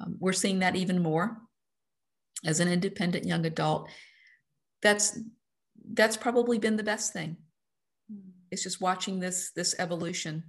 Um, 0.00 0.16
we're 0.18 0.32
seeing 0.32 0.60
that 0.60 0.76
even 0.76 1.02
more 1.02 1.38
as 2.44 2.60
an 2.60 2.68
independent 2.68 3.24
young 3.24 3.44
adult. 3.44 3.90
That's, 4.82 5.18
that's 5.92 6.16
probably 6.16 6.58
been 6.58 6.76
the 6.76 6.84
best 6.84 7.12
thing. 7.12 7.36
Hmm. 8.10 8.30
It's 8.50 8.62
just 8.62 8.80
watching 8.80 9.18
this, 9.18 9.50
this 9.56 9.74
evolution. 9.78 10.44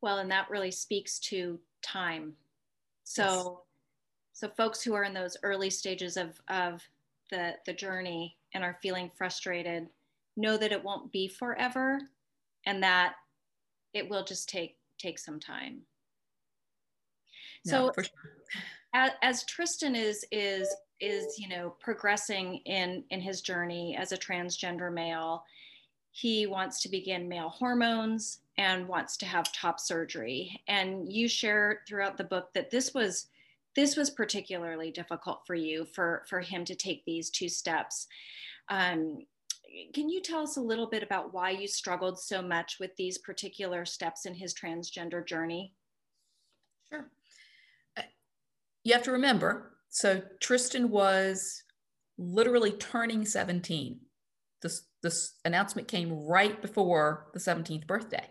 Well, 0.00 0.18
and 0.18 0.30
that 0.30 0.48
really 0.48 0.70
speaks 0.70 1.18
to 1.30 1.58
time. 1.82 2.34
So 3.04 3.64
so 4.40 4.48
folks 4.48 4.82
who 4.82 4.94
are 4.94 5.04
in 5.04 5.12
those 5.12 5.36
early 5.42 5.68
stages 5.68 6.16
of, 6.16 6.40
of 6.48 6.80
the, 7.30 7.56
the 7.66 7.74
journey 7.74 8.38
and 8.54 8.64
are 8.64 8.78
feeling 8.80 9.10
frustrated, 9.14 9.86
know 10.34 10.56
that 10.56 10.72
it 10.72 10.82
won't 10.82 11.12
be 11.12 11.28
forever 11.28 12.00
and 12.64 12.82
that 12.82 13.16
it 13.92 14.08
will 14.08 14.24
just 14.24 14.48
take 14.48 14.76
take 14.96 15.18
some 15.18 15.40
time. 15.40 15.82
So 17.66 17.92
sure. 17.94 18.04
as, 18.94 19.10
as 19.20 19.44
Tristan 19.44 19.94
is 19.94 20.24
is 20.32 20.74
is 21.00 21.38
you 21.38 21.48
know 21.48 21.74
progressing 21.78 22.62
in 22.64 23.04
in 23.10 23.20
his 23.20 23.42
journey 23.42 23.94
as 23.98 24.12
a 24.12 24.16
transgender 24.16 24.90
male, 24.90 25.44
he 26.12 26.46
wants 26.46 26.80
to 26.80 26.88
begin 26.88 27.28
male 27.28 27.50
hormones 27.50 28.38
and 28.56 28.88
wants 28.88 29.18
to 29.18 29.26
have 29.26 29.52
top 29.52 29.78
surgery. 29.78 30.62
And 30.66 31.12
you 31.12 31.28
share 31.28 31.82
throughout 31.86 32.16
the 32.16 32.24
book 32.24 32.54
that 32.54 32.70
this 32.70 32.94
was 32.94 33.26
this 33.76 33.96
was 33.96 34.10
particularly 34.10 34.90
difficult 34.90 35.40
for 35.46 35.54
you 35.54 35.86
for 35.94 36.24
for 36.28 36.40
him 36.40 36.64
to 36.64 36.74
take 36.74 37.04
these 37.04 37.30
two 37.30 37.48
steps. 37.48 38.06
Um, 38.68 39.18
can 39.94 40.08
you 40.08 40.20
tell 40.20 40.42
us 40.42 40.56
a 40.56 40.62
little 40.62 40.88
bit 40.88 41.02
about 41.02 41.32
why 41.32 41.50
you 41.50 41.68
struggled 41.68 42.18
so 42.18 42.42
much 42.42 42.78
with 42.80 42.90
these 42.96 43.18
particular 43.18 43.84
steps 43.84 44.26
in 44.26 44.34
his 44.34 44.52
transgender 44.52 45.24
journey? 45.24 45.74
Sure. 46.88 47.08
Uh, 47.96 48.02
you 48.82 48.92
have 48.92 49.04
to 49.04 49.12
remember 49.12 49.76
so 49.90 50.22
tristan 50.40 50.90
was 50.90 51.62
literally 52.18 52.72
turning 52.72 53.24
17 53.24 54.00
this 54.62 54.82
this 55.02 55.34
announcement 55.44 55.88
came 55.88 56.12
right 56.26 56.60
before 56.60 57.28
the 57.32 57.38
17th 57.40 57.86
birthday. 57.86 58.26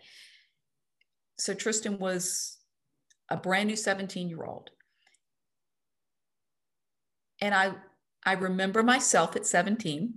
So 1.37 1.53
tristan 1.53 1.97
was 1.97 2.57
a 3.29 3.37
brand 3.37 3.67
new 3.67 3.75
17 3.75 4.29
year 4.29 4.43
old 4.43 4.69
and 7.41 7.53
I, 7.53 7.73
I 8.25 8.33
remember 8.33 8.83
myself 8.83 9.35
at 9.35 9.45
17. 9.45 10.13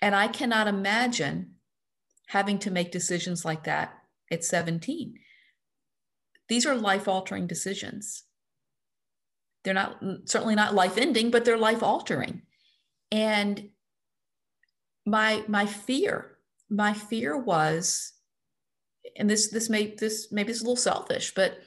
And 0.00 0.14
I 0.14 0.28
cannot 0.28 0.68
imagine 0.68 1.54
having 2.28 2.58
to 2.60 2.70
make 2.70 2.92
decisions 2.92 3.44
like 3.44 3.64
that 3.64 3.94
at 4.30 4.44
17. 4.44 5.18
These 6.48 6.66
are 6.66 6.76
life 6.76 7.08
altering 7.08 7.46
decisions. 7.46 8.24
They're 9.64 9.74
not 9.74 9.98
certainly 10.24 10.54
not 10.54 10.74
life 10.74 10.96
ending, 10.96 11.30
but 11.30 11.44
they're 11.44 11.58
life 11.58 11.82
altering. 11.82 12.42
And 13.10 13.70
my 15.04 15.44
my 15.48 15.66
fear, 15.66 16.38
my 16.70 16.92
fear 16.92 17.36
was, 17.36 18.12
and 19.16 19.28
this 19.28 19.48
this 19.48 19.68
may 19.68 19.94
this 19.94 20.30
maybe 20.30 20.50
it's 20.50 20.60
a 20.60 20.64
little 20.64 20.76
selfish, 20.76 21.34
but 21.34 21.58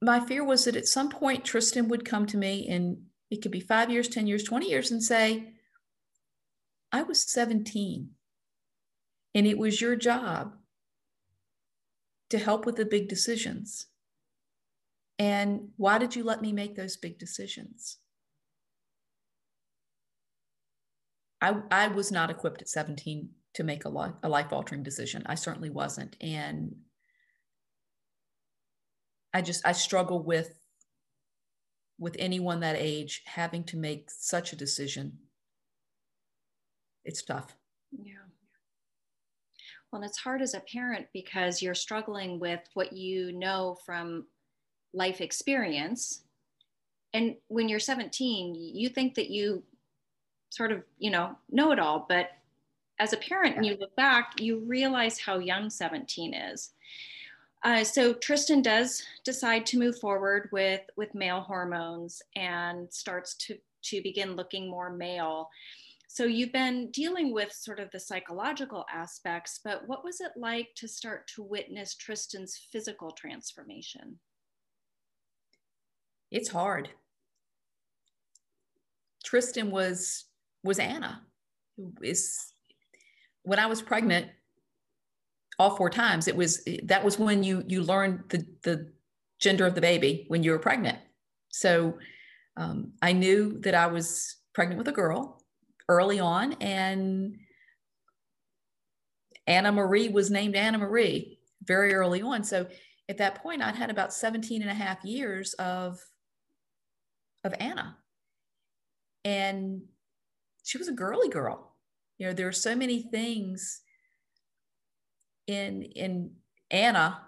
my 0.00 0.20
fear 0.20 0.44
was 0.44 0.64
that 0.64 0.76
at 0.76 0.86
some 0.86 1.08
point 1.08 1.44
Tristan 1.44 1.88
would 1.88 2.04
come 2.04 2.26
to 2.26 2.36
me 2.36 2.68
and 2.68 3.02
it 3.30 3.42
could 3.42 3.50
be 3.50 3.60
five 3.60 3.90
years, 3.90 4.08
10 4.08 4.26
years, 4.26 4.44
20 4.44 4.68
years 4.68 4.90
and 4.90 5.02
say, 5.02 5.52
I 6.92 7.02
was 7.02 7.30
17 7.30 8.10
and 9.34 9.46
it 9.46 9.58
was 9.58 9.80
your 9.80 9.96
job 9.96 10.56
to 12.30 12.38
help 12.38 12.64
with 12.64 12.76
the 12.76 12.84
big 12.84 13.08
decisions. 13.08 13.86
And 15.18 15.70
why 15.76 15.98
did 15.98 16.14
you 16.14 16.22
let 16.22 16.40
me 16.40 16.52
make 16.52 16.76
those 16.76 16.96
big 16.96 17.18
decisions? 17.18 17.98
I, 21.40 21.56
I 21.70 21.88
was 21.88 22.10
not 22.10 22.30
equipped 22.30 22.62
at 22.62 22.68
17 22.68 23.30
to 23.54 23.64
make 23.64 23.84
a, 23.84 23.88
life, 23.88 24.52
altering 24.52 24.82
decision. 24.82 25.22
I 25.26 25.34
certainly 25.34 25.70
wasn't. 25.70 26.16
And 26.20 26.76
I 29.34 29.42
just 29.42 29.66
I 29.66 29.72
struggle 29.72 30.22
with 30.22 30.54
with 31.98 32.16
anyone 32.18 32.60
that 32.60 32.76
age 32.78 33.22
having 33.26 33.64
to 33.64 33.76
make 33.76 34.10
such 34.10 34.52
a 34.52 34.56
decision. 34.56 35.18
It's 37.04 37.22
tough. 37.22 37.56
Yeah. 37.90 38.14
Well, 39.90 40.02
and 40.02 40.08
it's 40.08 40.18
hard 40.18 40.42
as 40.42 40.54
a 40.54 40.60
parent 40.60 41.06
because 41.12 41.62
you're 41.62 41.74
struggling 41.74 42.38
with 42.38 42.60
what 42.74 42.92
you 42.92 43.32
know 43.32 43.78
from 43.84 44.26
life 44.92 45.20
experience. 45.20 46.22
And 47.14 47.36
when 47.48 47.68
you're 47.68 47.80
17, 47.80 48.54
you 48.54 48.88
think 48.90 49.14
that 49.14 49.30
you 49.30 49.62
sort 50.50 50.72
of, 50.72 50.82
you 50.98 51.10
know, 51.10 51.36
know 51.50 51.72
it 51.72 51.78
all. 51.78 52.04
But 52.08 52.30
as 52.98 53.12
a 53.12 53.16
parent, 53.16 53.52
yeah. 53.52 53.56
and 53.56 53.66
you 53.66 53.76
look 53.80 53.96
back, 53.96 54.40
you 54.40 54.60
realize 54.60 55.18
how 55.18 55.38
young 55.38 55.70
17 55.70 56.34
is. 56.34 56.72
Uh, 57.64 57.82
so 57.82 58.14
Tristan 58.14 58.62
does 58.62 59.02
decide 59.24 59.66
to 59.66 59.78
move 59.78 59.98
forward 59.98 60.48
with 60.52 60.82
with 60.96 61.14
male 61.14 61.40
hormones 61.40 62.22
and 62.36 62.92
starts 62.92 63.34
to 63.36 63.58
to 63.82 64.02
begin 64.02 64.36
looking 64.36 64.70
more 64.70 64.90
male. 64.90 65.48
So 66.08 66.24
you've 66.24 66.52
been 66.52 66.90
dealing 66.90 67.32
with 67.32 67.52
sort 67.52 67.80
of 67.80 67.90
the 67.90 68.00
psychological 68.00 68.86
aspects, 68.92 69.60
but 69.62 69.86
what 69.86 70.04
was 70.04 70.20
it 70.20 70.32
like 70.36 70.68
to 70.76 70.88
start 70.88 71.28
to 71.34 71.42
witness 71.42 71.94
Tristan's 71.94 72.58
physical 72.72 73.10
transformation? 73.10 74.18
It's 76.30 76.48
hard. 76.48 76.88
Tristan 79.24 79.70
was 79.70 80.24
was 80.64 80.78
Anna. 80.78 81.22
Is 82.02 82.52
when 83.42 83.58
I 83.58 83.66
was 83.66 83.82
pregnant, 83.82 84.28
all 85.58 85.76
four 85.76 85.90
times, 85.90 86.28
it 86.28 86.36
was 86.36 86.66
that 86.84 87.04
was 87.04 87.18
when 87.18 87.42
you 87.42 87.64
you 87.66 87.82
learned 87.82 88.24
the 88.28 88.46
the 88.62 88.92
gender 89.40 89.66
of 89.66 89.74
the 89.74 89.80
baby 89.80 90.24
when 90.28 90.42
you 90.42 90.52
were 90.52 90.58
pregnant. 90.58 90.98
So 91.48 91.98
um, 92.56 92.92
I 93.02 93.12
knew 93.12 93.58
that 93.60 93.74
I 93.74 93.86
was 93.86 94.36
pregnant 94.54 94.78
with 94.78 94.88
a 94.88 94.92
girl 94.92 95.42
early 95.88 96.20
on, 96.20 96.54
and 96.54 97.36
Anna 99.46 99.72
Marie 99.72 100.08
was 100.08 100.30
named 100.30 100.54
Anna 100.54 100.78
Marie 100.78 101.38
very 101.64 101.94
early 101.94 102.22
on. 102.22 102.44
So 102.44 102.66
at 103.08 103.18
that 103.18 103.42
point, 103.42 103.62
I'd 103.62 103.74
had 103.74 103.90
about 103.90 104.12
17 104.12 104.62
and 104.62 104.70
a 104.70 104.74
half 104.74 105.04
years 105.04 105.54
of 105.54 105.98
of 107.44 107.54
Anna. 107.58 107.96
And 109.24 109.82
she 110.64 110.78
was 110.78 110.88
a 110.88 110.92
girly 110.92 111.28
girl. 111.28 111.74
You 112.18 112.26
know, 112.26 112.32
there 112.32 112.48
are 112.48 112.52
so 112.52 112.74
many 112.74 113.02
things 113.02 113.80
in 115.48 115.82
in 115.82 116.30
Anna, 116.70 117.22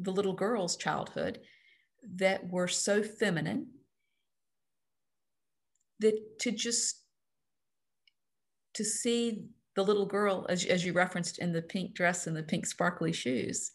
the 0.00 0.12
little 0.12 0.32
girl's 0.32 0.76
childhood, 0.76 1.40
that 2.16 2.48
were 2.48 2.68
so 2.68 3.02
feminine 3.02 3.66
that 5.98 6.38
to 6.40 6.50
just 6.50 7.02
to 8.74 8.84
see 8.84 9.44
the 9.76 9.82
little 9.82 10.06
girl 10.06 10.46
as, 10.48 10.64
as 10.64 10.84
you 10.84 10.92
referenced 10.92 11.38
in 11.38 11.52
the 11.52 11.60
pink 11.60 11.94
dress 11.94 12.26
and 12.26 12.36
the 12.36 12.42
pink 12.42 12.64
sparkly 12.64 13.12
shoes 13.12 13.72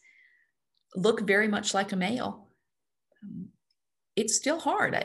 look 0.94 1.20
very 1.26 1.46
much 1.46 1.74
like 1.74 1.92
a 1.92 1.96
male. 1.96 2.48
It's 4.16 4.34
still 4.34 4.58
hard. 4.58 4.94
I, 4.94 5.04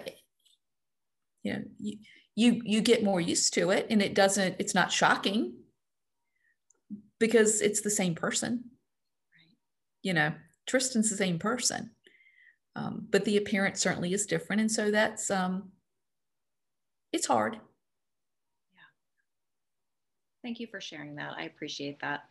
you 1.44 1.54
know 1.54 1.64
you, 1.80 1.98
you 2.36 2.62
you 2.64 2.82
get 2.82 3.04
more 3.04 3.20
used 3.20 3.54
to 3.56 3.72
it 3.72 3.88
and 3.90 4.02
it 4.02 4.14
doesn't 4.14 4.56
it's 4.60 4.76
not 4.76 4.92
shocking 4.92 5.54
because 7.22 7.62
it's 7.62 7.82
the 7.82 7.90
same 7.90 8.16
person. 8.16 8.66
Right. 9.34 9.56
you 10.02 10.14
know 10.14 10.34
tristan's 10.68 11.10
the 11.10 11.16
same 11.16 11.40
person. 11.40 11.92
Um, 12.76 13.08
but 13.10 13.26
the 13.26 13.38
appearance 13.38 13.82
certainly 13.82 14.14
is 14.14 14.26
different. 14.26 14.62
And 14.62 14.72
so 14.72 14.92
that's 14.92 15.30
um 15.32 15.72
it's 17.12 17.28
hard. 17.28 17.56
Yeah. 18.74 18.90
Thank 20.44 20.60
you 20.60 20.68
for 20.68 20.80
sharing 20.80 21.16
that. 21.16 21.34
I 21.38 21.44
appreciate 21.44 22.00
that. 22.02 22.22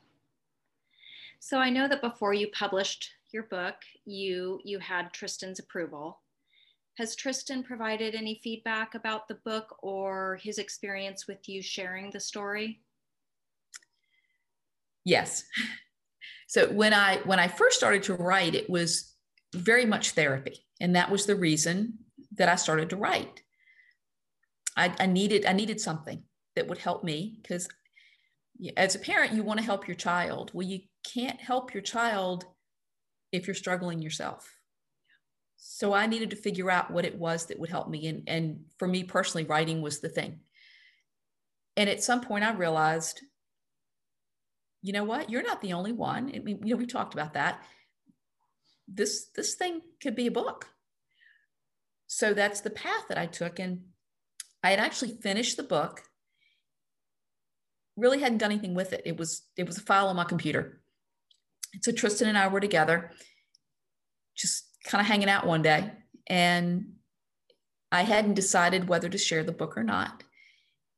So 1.41 1.59
i 1.59 1.71
know 1.71 1.89
that 1.89 2.03
before 2.03 2.35
you 2.35 2.49
published 2.49 3.11
your 3.33 3.45
book 3.45 3.77
you 4.05 4.61
you 4.65 4.79
had 4.79 5.13
tristan's 5.13 5.59
approval. 5.59 6.21
Has 6.99 7.17
Tristan 7.17 7.63
provided 7.63 8.15
any 8.15 8.41
feedback 8.45 8.95
about 8.95 9.27
the 9.27 9.37
book 9.37 9.77
or 9.81 10.39
his 10.43 10.59
experience 10.59 11.27
with 11.27 11.49
you 11.49 11.63
sharing 11.63 12.11
the 12.11 12.21
story? 12.21 12.81
Yes. 15.05 15.45
So 16.49 16.69
when 16.69 16.93
I 16.93 17.19
when 17.25 17.39
I 17.39 17.49
first 17.49 17.77
started 17.77 18.03
to 18.05 18.15
write, 18.15 18.55
it 18.55 18.69
was 18.69 19.15
very 19.55 19.87
much 19.87 20.13
therapy, 20.13 20.65
and 20.81 20.97
that 20.97 21.11
was 21.11 21.27
the 21.27 21.37
reason 21.37 21.99
that 22.37 22.49
I 22.49 22.57
started 22.57 22.91
to 22.91 22.97
write. 22.97 23.43
I, 24.77 24.95
I 24.99 25.07
needed 25.07 25.47
I 25.47 25.53
needed 25.53 25.81
something 25.81 26.23
that 26.57 26.69
would 26.69 26.79
help 26.79 27.05
me 27.05 27.39
because 27.41 27.69
as 28.77 28.95
a 28.95 28.99
parent, 28.99 29.33
you 29.33 29.43
want 29.43 29.59
to 29.59 29.65
help 29.65 29.89
your 29.89 29.95
child. 29.95 30.51
Well, 30.53 30.67
you 30.67 30.81
can't 31.15 31.41
help 31.41 31.73
your 31.73 31.83
child 31.83 32.45
if 33.33 33.47
you're 33.47 33.55
struggling 33.55 34.03
yourself. 34.03 34.53
So 35.57 35.93
I 35.93 36.07
needed 36.07 36.31
to 36.31 36.37
figure 36.37 36.71
out 36.71 36.91
what 36.91 37.05
it 37.05 37.19
was 37.19 37.47
that 37.47 37.59
would 37.59 37.71
help 37.71 37.89
me. 37.89 38.07
And, 38.07 38.23
and 38.27 38.61
for 38.79 38.89
me 38.89 39.05
personally, 39.05 39.47
writing 39.47 39.83
was 39.83 40.01
the 40.01 40.09
thing. 40.09 40.41
And 41.77 41.89
at 41.89 42.03
some 42.03 42.21
point, 42.21 42.45
I 42.45 42.53
realized, 42.53 43.21
you 44.83 44.93
know 44.93 45.05
what? 45.05 45.31
You're 45.31 45.43
not 45.43 45.61
the 45.61 45.73
only 45.73 45.93
one. 45.93 46.33
I 46.35 46.39
mean, 46.39 46.61
you 46.65 46.75
know, 46.75 46.79
we 46.79 46.87
talked 46.87 47.15
about 47.15 47.35
that. 47.35 47.63
This 48.89 49.27
this 49.35 49.55
thing 49.55 49.81
could 50.03 50.17
be 50.17 50.27
a 50.27 50.33
book. 50.33 50.69
So 52.07 52.35
that's 52.35 52.61
the 52.61 52.71
path 52.71 53.05
that 53.09 53.19
I 53.19 53.27
took. 53.27 53.59
And 53.59 53.83
I 54.63 54.71
had 54.71 54.81
actually 54.81 55.17
finished 55.23 55.57
the 55.57 55.63
book. 55.63 56.03
Really 57.97 58.21
hadn't 58.21 58.39
done 58.39 58.51
anything 58.51 58.75
with 58.75 58.93
it. 58.93 59.03
It 59.05 59.17
was 59.17 59.43
it 59.57 59.67
was 59.67 59.79
a 59.79 59.83
file 59.83 60.09
on 60.09 60.17
my 60.17 60.25
computer. 60.25 60.81
So 61.83 61.93
Tristan 61.93 62.29
and 62.29 62.39
I 62.39 62.49
were 62.49 62.61
together, 62.61 63.13
just 64.37 64.65
kind 64.85 65.01
of 65.01 65.07
hanging 65.07 65.29
out 65.29 65.47
one 65.47 65.63
day 65.63 65.93
and 66.27 66.93
I 67.93 68.03
hadn't 68.03 68.35
decided 68.35 68.89
whether 68.89 69.09
to 69.09 69.19
share 69.19 69.43
the 69.43 69.53
book 69.53 69.77
or 69.77 69.83
not. 69.83 70.23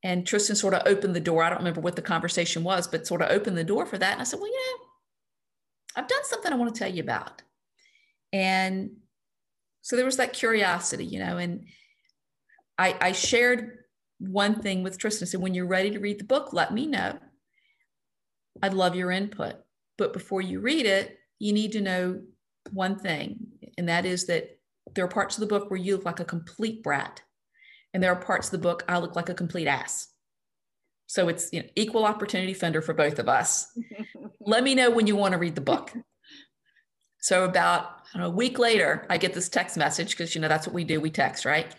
And 0.03 0.27
Tristan 0.27 0.55
sort 0.55 0.73
of 0.73 0.81
opened 0.85 1.15
the 1.15 1.21
door. 1.21 1.43
I 1.43 1.49
don't 1.49 1.59
remember 1.59 1.81
what 1.81 1.95
the 1.95 2.01
conversation 2.01 2.63
was, 2.63 2.87
but 2.87 3.07
sort 3.07 3.21
of 3.21 3.31
opened 3.31 3.57
the 3.57 3.63
door 3.63 3.85
for 3.85 3.97
that. 3.97 4.11
And 4.11 4.21
I 4.21 4.25
said, 4.25 4.39
Well, 4.39 4.51
yeah, 4.51 4.85
I've 5.95 6.07
done 6.07 6.23
something 6.25 6.51
I 6.51 6.57
want 6.57 6.73
to 6.73 6.79
tell 6.79 6.91
you 6.91 7.01
about. 7.01 7.41
And 8.33 8.97
so 9.81 9.95
there 9.95 10.05
was 10.05 10.17
that 10.17 10.33
curiosity, 10.33 11.05
you 11.05 11.19
know, 11.19 11.37
and 11.37 11.65
I, 12.77 12.97
I 12.99 13.11
shared 13.11 13.77
one 14.19 14.61
thing 14.61 14.83
with 14.83 14.97
Tristan. 14.97 15.25
I 15.25 15.29
said, 15.29 15.41
When 15.41 15.53
you're 15.53 15.67
ready 15.67 15.91
to 15.91 15.99
read 15.99 16.19
the 16.19 16.25
book, 16.25 16.51
let 16.51 16.73
me 16.73 16.85
know. 16.87 17.17
I'd 18.61 18.73
love 18.73 18.95
your 18.95 19.11
input. 19.11 19.55
But 19.97 20.13
before 20.13 20.41
you 20.41 20.59
read 20.59 20.85
it, 20.85 21.17
you 21.39 21.53
need 21.53 21.71
to 21.73 21.81
know 21.81 22.21
one 22.71 22.97
thing, 22.97 23.37
and 23.77 23.89
that 23.89 24.05
is 24.05 24.25
that 24.27 24.57
there 24.95 25.05
are 25.05 25.09
parts 25.09 25.35
of 25.35 25.41
the 25.41 25.47
book 25.47 25.69
where 25.69 25.79
you 25.79 25.95
look 25.95 26.05
like 26.05 26.19
a 26.19 26.25
complete 26.25 26.83
brat, 26.83 27.21
and 27.93 28.01
there 28.01 28.11
are 28.11 28.15
parts 28.15 28.47
of 28.47 28.51
the 28.51 28.57
book 28.57 28.83
I 28.87 28.97
look 28.97 29.15
like 29.15 29.29
a 29.29 29.33
complete 29.33 29.67
ass. 29.67 30.07
So 31.07 31.27
it's 31.27 31.51
you 31.53 31.61
know, 31.61 31.69
equal 31.75 32.05
opportunity 32.05 32.53
fender 32.53 32.81
for 32.81 32.93
both 32.93 33.19
of 33.19 33.29
us. 33.29 33.67
Let 34.39 34.63
me 34.63 34.75
know 34.75 34.89
when 34.89 35.07
you 35.07 35.15
want 35.15 35.33
to 35.33 35.37
read 35.37 35.55
the 35.55 35.61
book. 35.61 35.93
So 37.19 37.45
about 37.45 38.03
know, 38.15 38.27
a 38.27 38.29
week 38.29 38.59
later, 38.59 39.05
I 39.09 39.17
get 39.17 39.33
this 39.33 39.49
text 39.49 39.77
message 39.77 40.11
because 40.11 40.35
you 40.35 40.41
know 40.41 40.47
that's 40.47 40.67
what 40.67 40.73
we 40.73 40.83
do. 40.83 40.99
We 40.99 41.09
text, 41.09 41.45
right? 41.45 41.73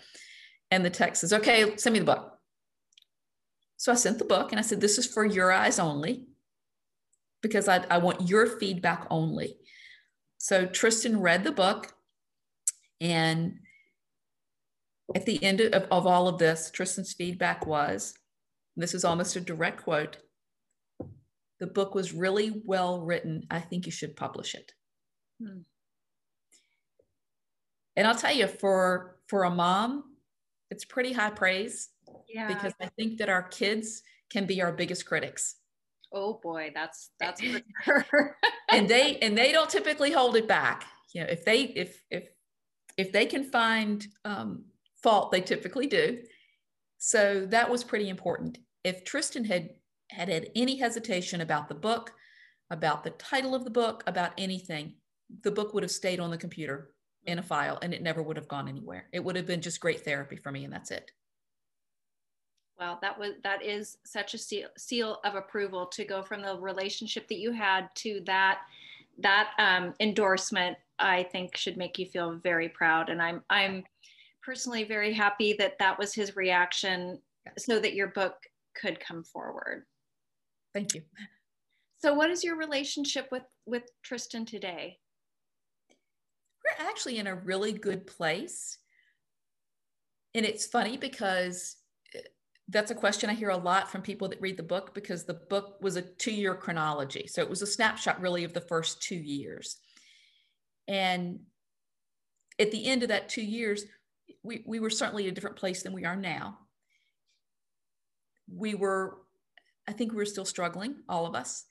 And 0.71 0.85
the 0.85 0.91
text 0.91 1.21
says, 1.21 1.33
"Okay, 1.33 1.77
send 1.77 1.93
me 1.93 1.99
the 1.99 2.05
book." 2.05 2.39
So 3.77 3.93
I 3.93 3.97
sent 3.97 4.19
the 4.19 4.25
book 4.25 4.53
and 4.53 4.59
I 4.59 4.63
said, 4.63 4.81
"This 4.81 4.99
is 4.99 5.07
for 5.07 5.25
your 5.25 5.53
eyes 5.53 5.79
only, 5.79 6.27
because 7.43 7.69
I, 7.69 7.85
I 7.91 7.99
want 7.99 8.29
your 8.29 8.47
feedback 8.47 9.07
only." 9.11 9.57
So 10.39 10.67
Tristan 10.67 11.21
read 11.21 11.45
the 11.45 11.53
book, 11.53 11.95
and 13.01 13.59
at 15.15 15.27
the 15.27 15.43
end 15.43 15.61
of, 15.61 15.85
of 15.91 16.07
all 16.07 16.29
of 16.29 16.39
this, 16.39 16.71
Tristan's 16.71 17.13
feedback 17.13 17.67
was 17.67 18.15
this 18.77 18.95
is 18.95 19.05
almost 19.05 19.37
a 19.37 19.41
direct 19.41 19.83
quote 19.85 20.19
the 21.61 21.67
book 21.69 21.95
was 21.95 22.13
really 22.13 22.63
well 22.65 23.01
written. 23.01 23.47
I 23.49 23.61
think 23.61 23.87
you 23.87 23.93
should 23.93 24.17
publish 24.17 24.57
it. 24.57 24.73
Hmm. 25.41 25.61
And 27.97 28.09
I'll 28.09 28.17
tell 28.17 28.35
you, 28.35 28.49
for 28.49 29.21
for 29.29 29.45
a 29.45 29.51
mom, 29.51 30.03
it's 30.71 30.85
pretty 30.85 31.13
high 31.13 31.31
praise. 31.31 31.91
Yeah. 32.29 32.49
Because 32.49 32.73
I 32.83 32.87
think 32.99 33.19
that 33.19 33.29
our 33.29 33.45
kids 33.45 34.03
can 34.31 34.47
be 34.47 34.61
our 34.61 34.73
biggest 34.73 35.07
critics 35.07 35.57
oh 36.15 36.41
boy 36.43 36.71
that's 36.75 37.11
that's 37.21 37.43
for 37.43 37.61
sure 38.11 38.37
and 38.71 38.89
they 38.89 39.19
and 39.19 39.37
they 39.37 39.53
don't 39.53 39.69
typically 39.69 40.13
hold 40.13 40.37
it 40.37 40.47
back 40.47 40.85
you 41.13 41.21
know 41.21 41.27
if 41.29 41.45
they 41.45 41.63
if 41.63 42.03
if 42.11 42.29
if 42.97 43.13
they 43.13 43.27
can 43.27 43.43
find 43.43 44.07
um, 44.25 44.65
fault 45.05 45.31
they 45.31 45.41
typically 45.41 45.87
do. 45.87 46.19
So 46.99 47.47
that 47.51 47.71
was 47.71 47.85
pretty 47.85 48.09
important. 48.09 48.59
If 48.83 49.05
tristan 49.05 49.45
had 49.45 49.71
had 50.11 50.29
had 50.29 50.49
any 50.57 50.77
hesitation 50.77 51.41
about 51.43 51.69
the 51.69 51.75
book 51.75 52.13
about 52.71 53.05
the 53.05 53.11
title 53.11 53.55
of 53.55 53.65
the 53.65 53.71
book 53.71 54.03
about 54.07 54.33
anything 54.37 54.95
the 55.43 55.51
book 55.51 55.73
would 55.73 55.83
have 55.83 55.91
stayed 55.91 56.21
on 56.21 56.31
the 56.31 56.37
computer 56.37 56.91
in 57.27 57.39
a 57.39 57.43
file 57.43 57.79
and 57.83 57.95
it 57.95 58.03
never 58.03 58.23
would 58.23 58.37
have 58.37 58.49
gone 58.49 58.69
anywhere. 58.69 59.09
It 59.13 59.25
would 59.25 59.37
have 59.37 59.47
been 59.47 59.63
just 59.63 59.81
great 59.81 60.05
therapy 60.05 60.37
for 60.37 60.53
me 60.53 60.65
and 60.65 60.73
that's 60.73 60.91
it. 60.91 61.11
Well, 62.79 62.99
that 63.03 63.19
was 63.19 63.33
that 63.45 63.63
is 63.63 63.99
such 64.05 64.35
a 64.35 64.39
seal, 64.39 64.69
seal 64.77 65.21
of 65.25 65.35
approval 65.37 65.87
to 65.87 66.05
go 66.05 66.23
from 66.23 66.43
the 66.43 66.59
relationship 66.59 67.29
that 67.29 67.39
you 67.39 67.53
had 67.53 67.89
to 67.97 68.21
that 68.27 68.61
that 69.19 69.51
um, 69.59 69.95
endorsement. 70.01 70.77
I 70.99 71.25
think 71.25 71.57
should 71.57 71.77
make 71.77 71.99
you 71.99 72.07
feel 72.07 72.33
very 72.33 72.69
proud, 72.69 73.11
and 73.11 73.23
I'm 73.23 73.43
I'm 73.49 73.85
personally 74.45 74.85
very 74.85 75.13
happy 75.13 75.55
that 75.59 75.79
that 75.79 75.99
was 75.99 76.15
his 76.15 76.37
reaction, 76.37 77.21
so 77.59 77.79
that 77.81 77.95
your 77.95 78.09
book 78.09 78.35
could 78.81 78.99
come 79.01 79.23
forward. 79.23 79.85
Thank 80.73 80.95
you. 80.95 81.03
So, 81.99 82.15
what 82.15 82.31
is 82.31 82.45
your 82.45 82.57
relationship 82.57 83.29
with 83.31 83.45
with 83.67 83.85
Tristan 84.03 84.45
today? 84.45 84.99
we're 86.65 86.87
actually 86.87 87.19
in 87.19 87.27
a 87.27 87.35
really 87.35 87.73
good 87.73 88.07
place. 88.07 88.79
And 90.35 90.45
it's 90.45 90.67
funny 90.67 90.97
because 90.97 91.77
uh, 92.15 92.21
that's 92.69 92.91
a 92.91 92.95
question 92.95 93.31
I 93.31 93.35
hear 93.35 93.51
a 93.51 93.57
lot 93.57 93.91
from 93.91 94.03
people 94.03 94.29
that 94.29 94.41
read 94.41 94.57
the 94.57 94.63
book 94.63 94.95
because 94.95 95.25
the 95.25 95.35
book 95.35 95.77
was 95.81 95.97
a 95.97 96.03
two 96.03 96.33
year 96.33 96.55
chronology. 96.55 97.27
So 97.27 97.43
it 97.43 97.51
was 97.51 97.63
a 97.63 97.67
snapshot 97.67 98.21
really 98.21 98.45
of 98.45 98.53
the 98.53 98.61
first 98.61 99.03
two 99.03 99.17
years. 99.17 99.77
And 100.89 101.41
at 102.59 102.71
the 102.71 102.87
end 102.87 103.03
of 103.03 103.09
that 103.09 103.29
two 103.29 103.45
years, 103.45 103.85
we, 104.45 104.63
we 104.67 104.79
were 104.79 104.91
certainly 104.91 105.27
a 105.27 105.33
different 105.33 105.57
place 105.57 105.83
than 105.83 105.93
we 105.93 106.05
are 106.05 106.15
now. 106.15 106.59
We 108.55 108.75
were, 108.75 109.19
I 109.89 109.93
think 109.93 110.13
we 110.13 110.19
were 110.19 110.27
still 110.27 110.45
struggling, 110.45 110.97
all 111.09 111.27
of 111.27 111.35
us. 111.35 111.65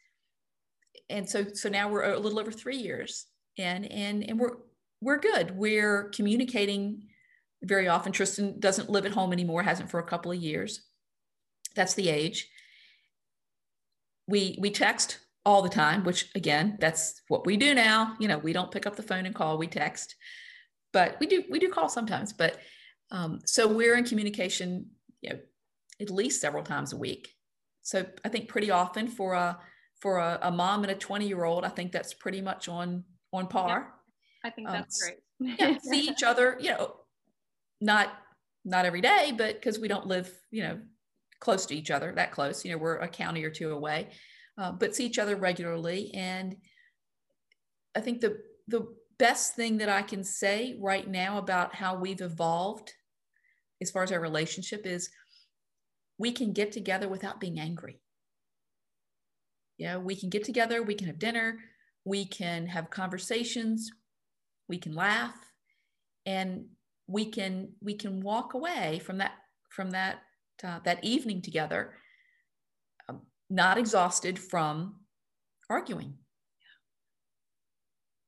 And 1.10 1.30
so, 1.30 1.46
so 1.54 1.70
now 1.70 1.90
we're 1.90 2.14
a 2.14 2.20
little 2.20 2.40
over 2.40 2.52
three 2.52 2.78
years 2.78 3.28
and, 3.58 3.90
and, 3.92 4.28
and 4.28 4.40
we're, 4.40 4.58
we're 5.02 5.20
good. 5.20 5.56
We're 5.56 6.10
communicating 6.10 7.04
very 7.62 7.88
often. 7.88 8.12
Tristan 8.12 8.60
doesn't 8.60 8.90
live 8.90 9.06
at 9.06 9.12
home 9.12 9.32
anymore, 9.32 9.62
hasn't 9.62 9.92
for 9.92 10.00
a 10.00 10.06
couple 10.06 10.32
of 10.32 10.40
years. 10.40 10.82
That's 11.76 11.94
the 11.94 12.10
age. 12.10 12.50
We, 14.28 14.58
we 14.60 14.72
text 14.72 15.20
all 15.46 15.62
the 15.62 15.70
time, 15.70 16.04
which 16.04 16.32
again, 16.34 16.78
that's 16.80 17.22
what 17.28 17.46
we 17.46 17.58
do 17.58 17.76
now. 17.76 18.16
You 18.20 18.30
know, 18.30 18.38
we 18.38 18.54
don't 18.54 18.72
pick 18.72 18.88
up 18.88 18.96
the 18.96 19.04
phone 19.04 19.26
and 19.26 19.36
call, 19.36 19.58
we 19.58 19.68
text 19.68 20.16
but 20.94 21.18
we 21.20 21.28
do 21.28 21.44
we 21.50 21.60
do 21.60 21.70
call 21.70 21.90
sometimes. 21.90 22.32
But 22.32 22.58
um, 23.12 23.42
so 23.46 23.68
we're 23.68 23.96
in 23.96 24.06
communication, 24.06 24.88
you 25.22 25.32
know, 25.32 25.40
at 26.00 26.10
least 26.10 26.40
several 26.40 26.64
times 26.64 26.94
a 26.94 26.98
week. 26.98 27.30
So 27.82 28.06
I 28.24 28.30
think 28.30 28.48
pretty 28.48 28.72
often 28.72 29.08
for 29.08 29.34
a 29.34 29.60
for 30.00 30.18
a, 30.18 30.40
a 30.44 30.52
mom 30.52 30.84
and 30.84 30.92
a 30.92 30.96
20 30.96 31.28
year 31.28 31.44
old, 31.44 31.66
I 31.66 31.70
think 31.70 31.92
that's 31.92 32.14
pretty 32.14 32.42
much 32.42 32.70
on 32.70 33.04
on 33.34 33.48
par. 33.48 33.94
Yeah, 34.44 34.50
I 34.50 34.52
think 34.52 34.68
um, 34.70 34.74
that's 34.74 35.04
um, 35.04 35.10
great. 35.10 35.60
yeah, 35.60 35.78
see 35.80 36.08
each 36.08 36.24
other, 36.26 36.58
you 36.60 36.72
know, 36.72 36.96
not 37.82 38.14
not 38.66 38.86
every 38.86 39.02
day, 39.02 39.34
but 39.38 39.56
because 39.56 39.80
we 39.80 39.88
don't 39.88 40.08
live, 40.08 40.32
you 40.52 40.64
know, 40.64 40.80
close 41.40 41.66
to 41.66 41.76
each 41.76 41.92
other, 41.92 42.14
that 42.16 42.32
close. 42.32 42.64
You 42.64 42.72
know, 42.72 42.78
we're 42.78 42.98
a 42.98 43.08
county 43.08 43.44
or 43.44 43.50
two 43.50 43.72
away, 43.72 44.10
uh, 44.58 44.72
but 44.72 44.96
see 44.96 45.06
each 45.06 45.20
other 45.20 45.36
regularly. 45.36 46.12
And 46.14 46.56
I 47.96 48.00
think 48.02 48.22
the 48.22 48.38
the 48.68 48.88
best 49.18 49.56
thing 49.56 49.78
that 49.78 49.90
I 49.90 50.02
can 50.02 50.24
say 50.24 50.78
right 50.80 51.08
now 51.08 51.38
about 51.38 51.76
how 51.76 51.96
we've 51.96 52.22
evolved 52.22 52.94
as 53.82 53.92
far 53.92 54.04
as 54.04 54.12
our 54.12 54.20
relationship 54.20 54.86
is 54.86 55.10
we 56.18 56.32
can 56.32 56.54
get 56.54 56.72
together 56.72 57.10
without 57.10 57.40
being 57.40 57.60
angry. 57.60 58.00
Yeah, 59.78 59.98
we 59.98 60.16
can 60.16 60.30
get 60.30 60.44
together, 60.44 60.84
we 60.84 60.96
can 60.96 61.08
have 61.08 61.20
dinner, 61.20 61.60
we 62.06 62.26
can 62.26 62.68
have 62.68 62.90
conversations, 62.90 63.92
we 64.70 64.78
can 64.78 64.94
laugh, 64.94 65.36
and 66.26 66.66
we 67.08 67.26
can 67.26 67.74
we 67.82 67.96
can 67.96 68.22
walk 68.22 68.54
away 68.54 69.00
from 69.04 69.18
that 69.18 69.34
from 69.70 69.92
that 69.92 70.20
uh, 70.64 70.80
that 70.86 71.04
evening 71.04 71.42
together, 71.42 71.96
um, 73.10 73.22
not 73.50 73.78
exhausted 73.78 74.40
from 74.40 74.96
arguing 75.70 76.14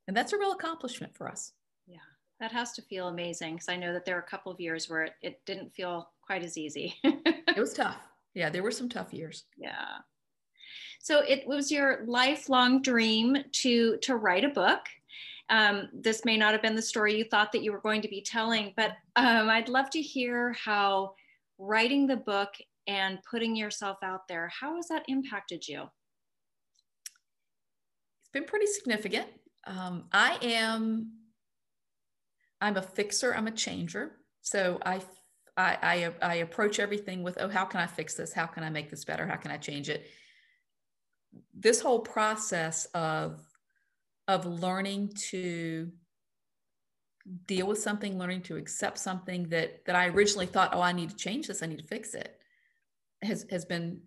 and 0.07 0.15
that's 0.15 0.33
a 0.33 0.37
real 0.37 0.51
accomplishment 0.51 1.15
for 1.15 1.29
us. 1.29 1.53
Yeah, 1.87 1.97
that 2.39 2.51
has 2.51 2.73
to 2.73 2.81
feel 2.81 3.07
amazing 3.07 3.55
because 3.55 3.69
I 3.69 3.75
know 3.75 3.93
that 3.93 4.05
there 4.05 4.17
are 4.17 4.21
a 4.21 4.29
couple 4.29 4.51
of 4.51 4.59
years 4.59 4.89
where 4.89 5.03
it, 5.03 5.13
it 5.21 5.41
didn't 5.45 5.73
feel 5.73 6.09
quite 6.21 6.43
as 6.43 6.57
easy. 6.57 6.95
it 7.03 7.57
was 7.57 7.73
tough. 7.73 7.97
Yeah, 8.33 8.49
there 8.49 8.63
were 8.63 8.71
some 8.71 8.89
tough 8.89 9.13
years. 9.13 9.45
Yeah. 9.57 9.97
So 10.99 11.19
it 11.19 11.47
was 11.47 11.71
your 11.71 12.03
lifelong 12.05 12.81
dream 12.81 13.37
to 13.51 13.97
to 13.97 14.15
write 14.15 14.43
a 14.43 14.49
book. 14.49 14.81
Um, 15.49 15.89
this 15.93 16.25
may 16.25 16.37
not 16.37 16.53
have 16.53 16.63
been 16.63 16.75
the 16.75 16.81
story 16.81 17.15
you 17.15 17.25
thought 17.25 17.51
that 17.51 17.61
you 17.61 17.71
were 17.71 17.81
going 17.81 18.01
to 18.01 18.07
be 18.07 18.21
telling, 18.21 18.73
but 18.75 18.93
um, 19.15 19.47
I'd 19.47 19.69
love 19.69 19.91
to 19.91 20.01
hear 20.01 20.53
how 20.53 21.13
writing 21.59 22.07
the 22.07 22.17
book 22.17 22.55
and 22.87 23.19
putting 23.29 23.55
yourself 23.55 23.97
out 24.03 24.27
there, 24.27 24.51
how 24.59 24.75
has 24.75 24.87
that 24.87 25.05
impacted 25.07 25.67
you? 25.67 25.83
It's 28.21 28.29
been 28.33 28.45
pretty 28.45 28.67
significant. 28.67 29.27
Um, 29.65 30.05
I 30.11 30.37
am, 30.41 31.13
I'm 32.61 32.77
a 32.77 32.81
fixer, 32.81 33.33
I'm 33.33 33.47
a 33.47 33.51
changer. 33.51 34.11
So 34.41 34.79
I, 34.85 35.01
I, 35.57 35.77
I, 35.81 36.11
I 36.21 36.35
approach 36.35 36.79
everything 36.79 37.23
with, 37.23 37.37
oh, 37.39 37.49
how 37.49 37.65
can 37.65 37.79
I 37.79 37.87
fix 37.87 38.15
this? 38.15 38.33
How 38.33 38.45
can 38.45 38.63
I 38.63 38.69
make 38.69 38.89
this 38.89 39.05
better? 39.05 39.25
How 39.25 39.37
can 39.37 39.51
I 39.51 39.57
change 39.57 39.89
it? 39.89 40.07
This 41.53 41.81
whole 41.81 41.99
process 41.99 42.85
of, 42.93 43.41
of 44.27 44.45
learning 44.45 45.13
to 45.29 45.91
deal 47.47 47.67
with 47.67 47.79
something, 47.79 48.19
learning 48.19 48.41
to 48.43 48.55
accept 48.55 48.99
something 48.99 49.49
that, 49.49 49.85
that 49.85 49.95
I 49.95 50.07
originally 50.07 50.45
thought, 50.45 50.71
oh, 50.73 50.81
I 50.81 50.91
need 50.91 51.09
to 51.09 51.15
change 51.15 51.47
this, 51.47 51.63
I 51.63 51.65
need 51.65 51.79
to 51.79 51.87
fix 51.87 52.13
it, 52.13 52.37
has, 53.23 53.45
has 53.49 53.65
been, 53.65 54.01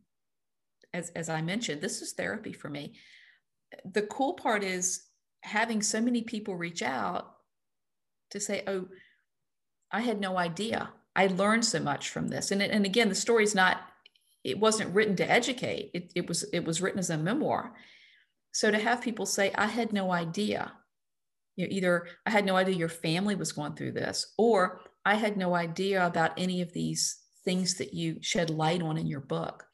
as, 0.94 1.10
as 1.10 1.28
I 1.28 1.42
mentioned, 1.42 1.80
this 1.80 2.00
is 2.00 2.12
therapy 2.12 2.52
for 2.52 2.68
me. 2.68 2.94
The 3.84 4.02
cool 4.02 4.34
part 4.34 4.62
is 4.62 5.07
having 5.42 5.82
so 5.82 6.00
many 6.00 6.22
people 6.22 6.56
reach 6.56 6.82
out 6.82 7.34
to 8.30 8.40
say, 8.40 8.62
oh, 8.66 8.86
I 9.90 10.00
had 10.00 10.20
no 10.20 10.36
idea. 10.36 10.90
I 11.16 11.28
learned 11.28 11.64
so 11.64 11.80
much 11.80 12.10
from 12.10 12.28
this. 12.28 12.50
And, 12.50 12.62
and 12.62 12.84
again, 12.84 13.08
the 13.08 13.14
story's 13.14 13.54
not, 13.54 13.80
it 14.44 14.58
wasn't 14.58 14.94
written 14.94 15.16
to 15.16 15.30
educate. 15.30 15.90
It, 15.94 16.12
it 16.14 16.28
was, 16.28 16.44
it 16.52 16.64
was 16.64 16.80
written 16.80 16.98
as 16.98 17.10
a 17.10 17.18
memoir. 17.18 17.74
So 18.52 18.70
to 18.70 18.78
have 18.78 19.00
people 19.00 19.26
say, 19.26 19.52
I 19.54 19.66
had 19.66 19.92
no 19.92 20.12
idea, 20.12 20.72
you 21.56 21.66
know, 21.66 21.72
either 21.72 22.06
I 22.26 22.30
had 22.30 22.44
no 22.44 22.56
idea 22.56 22.76
your 22.76 22.88
family 22.88 23.34
was 23.34 23.52
going 23.52 23.74
through 23.74 23.92
this, 23.92 24.32
or 24.36 24.80
I 25.04 25.14
had 25.14 25.36
no 25.36 25.54
idea 25.54 26.06
about 26.06 26.32
any 26.36 26.60
of 26.60 26.72
these 26.72 27.18
things 27.44 27.74
that 27.74 27.94
you 27.94 28.18
shed 28.20 28.50
light 28.50 28.82
on 28.82 28.98
in 28.98 29.06
your 29.06 29.20
book. 29.20 29.64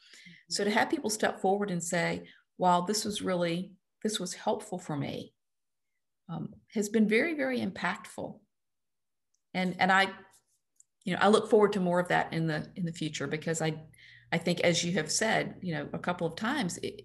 So 0.48 0.64
to 0.64 0.70
have 0.70 0.90
people 0.90 1.10
step 1.10 1.40
forward 1.40 1.70
and 1.70 1.82
say, 1.82 2.24
wow, 2.56 2.82
this 2.82 3.04
was 3.04 3.20
really, 3.20 3.72
this 4.02 4.20
was 4.20 4.34
helpful 4.34 4.78
for 4.78 4.96
me 4.96 5.33
um, 6.28 6.50
has 6.72 6.88
been 6.88 7.08
very, 7.08 7.34
very 7.34 7.60
impactful. 7.60 8.38
And, 9.52 9.76
and 9.78 9.92
I, 9.92 10.08
you 11.04 11.12
know, 11.12 11.18
I 11.20 11.28
look 11.28 11.50
forward 11.50 11.72
to 11.74 11.80
more 11.80 12.00
of 12.00 12.08
that 12.08 12.32
in 12.32 12.46
the, 12.46 12.66
in 12.76 12.84
the 12.84 12.92
future 12.92 13.26
because 13.26 13.60
I, 13.60 13.74
I 14.32 14.38
think 14.38 14.60
as 14.60 14.82
you 14.82 14.92
have 14.92 15.12
said, 15.12 15.56
you 15.60 15.74
know, 15.74 15.88
a 15.92 15.98
couple 15.98 16.26
of 16.26 16.36
times, 16.36 16.78
it, 16.78 17.02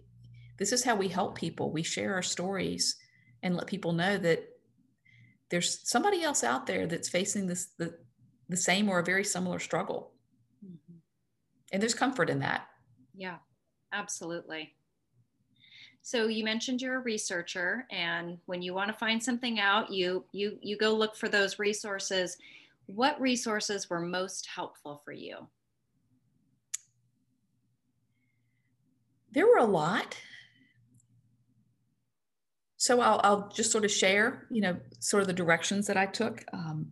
this 0.57 0.71
is 0.71 0.83
how 0.83 0.95
we 0.95 1.07
help 1.07 1.35
people. 1.35 1.71
We 1.71 1.83
share 1.83 2.13
our 2.13 2.21
stories 2.21 2.95
and 3.43 3.55
let 3.55 3.67
people 3.67 3.93
know 3.93 4.17
that 4.17 4.43
there's 5.49 5.87
somebody 5.89 6.23
else 6.23 6.43
out 6.43 6.65
there 6.65 6.87
that's 6.87 7.09
facing 7.09 7.47
this, 7.47 7.69
the, 7.77 7.95
the 8.49 8.57
same 8.57 8.89
or 8.89 8.99
a 8.99 9.03
very 9.03 9.23
similar 9.23 9.59
struggle. 9.59 10.13
Mm-hmm. 10.65 10.97
And 11.71 11.81
there's 11.81 11.93
comfort 11.93 12.29
in 12.29 12.39
that. 12.39 12.67
Yeah, 13.15 13.37
absolutely. 13.93 14.73
So 16.09 16.25
you 16.25 16.43
mentioned 16.43 16.81
you're 16.81 16.95
a 16.95 17.03
researcher, 17.03 17.85
and 17.91 18.39
when 18.47 18.63
you 18.63 18.73
want 18.73 18.91
to 18.91 18.97
find 18.97 19.21
something 19.21 19.59
out, 19.59 19.91
you 19.91 20.25
you 20.31 20.57
you 20.59 20.75
go 20.75 20.91
look 20.91 21.15
for 21.15 21.29
those 21.29 21.59
resources. 21.59 22.35
What 22.87 23.21
resources 23.21 23.91
were 23.91 23.99
most 23.99 24.47
helpful 24.47 25.03
for 25.05 25.11
you? 25.11 25.45
There 29.33 29.45
were 29.45 29.59
a 29.59 29.65
lot. 29.65 30.17
So 32.77 33.01
I'll, 33.01 33.21
I'll 33.23 33.49
just 33.49 33.71
sort 33.71 33.85
of 33.85 33.91
share, 33.91 34.47
you 34.49 34.61
know, 34.61 34.77
sort 34.99 35.21
of 35.21 35.27
the 35.27 35.33
directions 35.33 35.85
that 35.85 35.97
I 35.97 36.07
took. 36.07 36.43
Um, 36.51 36.87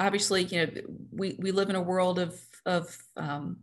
obviously, 0.00 0.44
you 0.44 0.66
know, 0.66 0.72
we, 1.12 1.36
we 1.38 1.50
live 1.50 1.68
in 1.68 1.76
a 1.76 1.82
world 1.82 2.18
of, 2.18 2.40
of 2.64 2.96
um, 3.18 3.58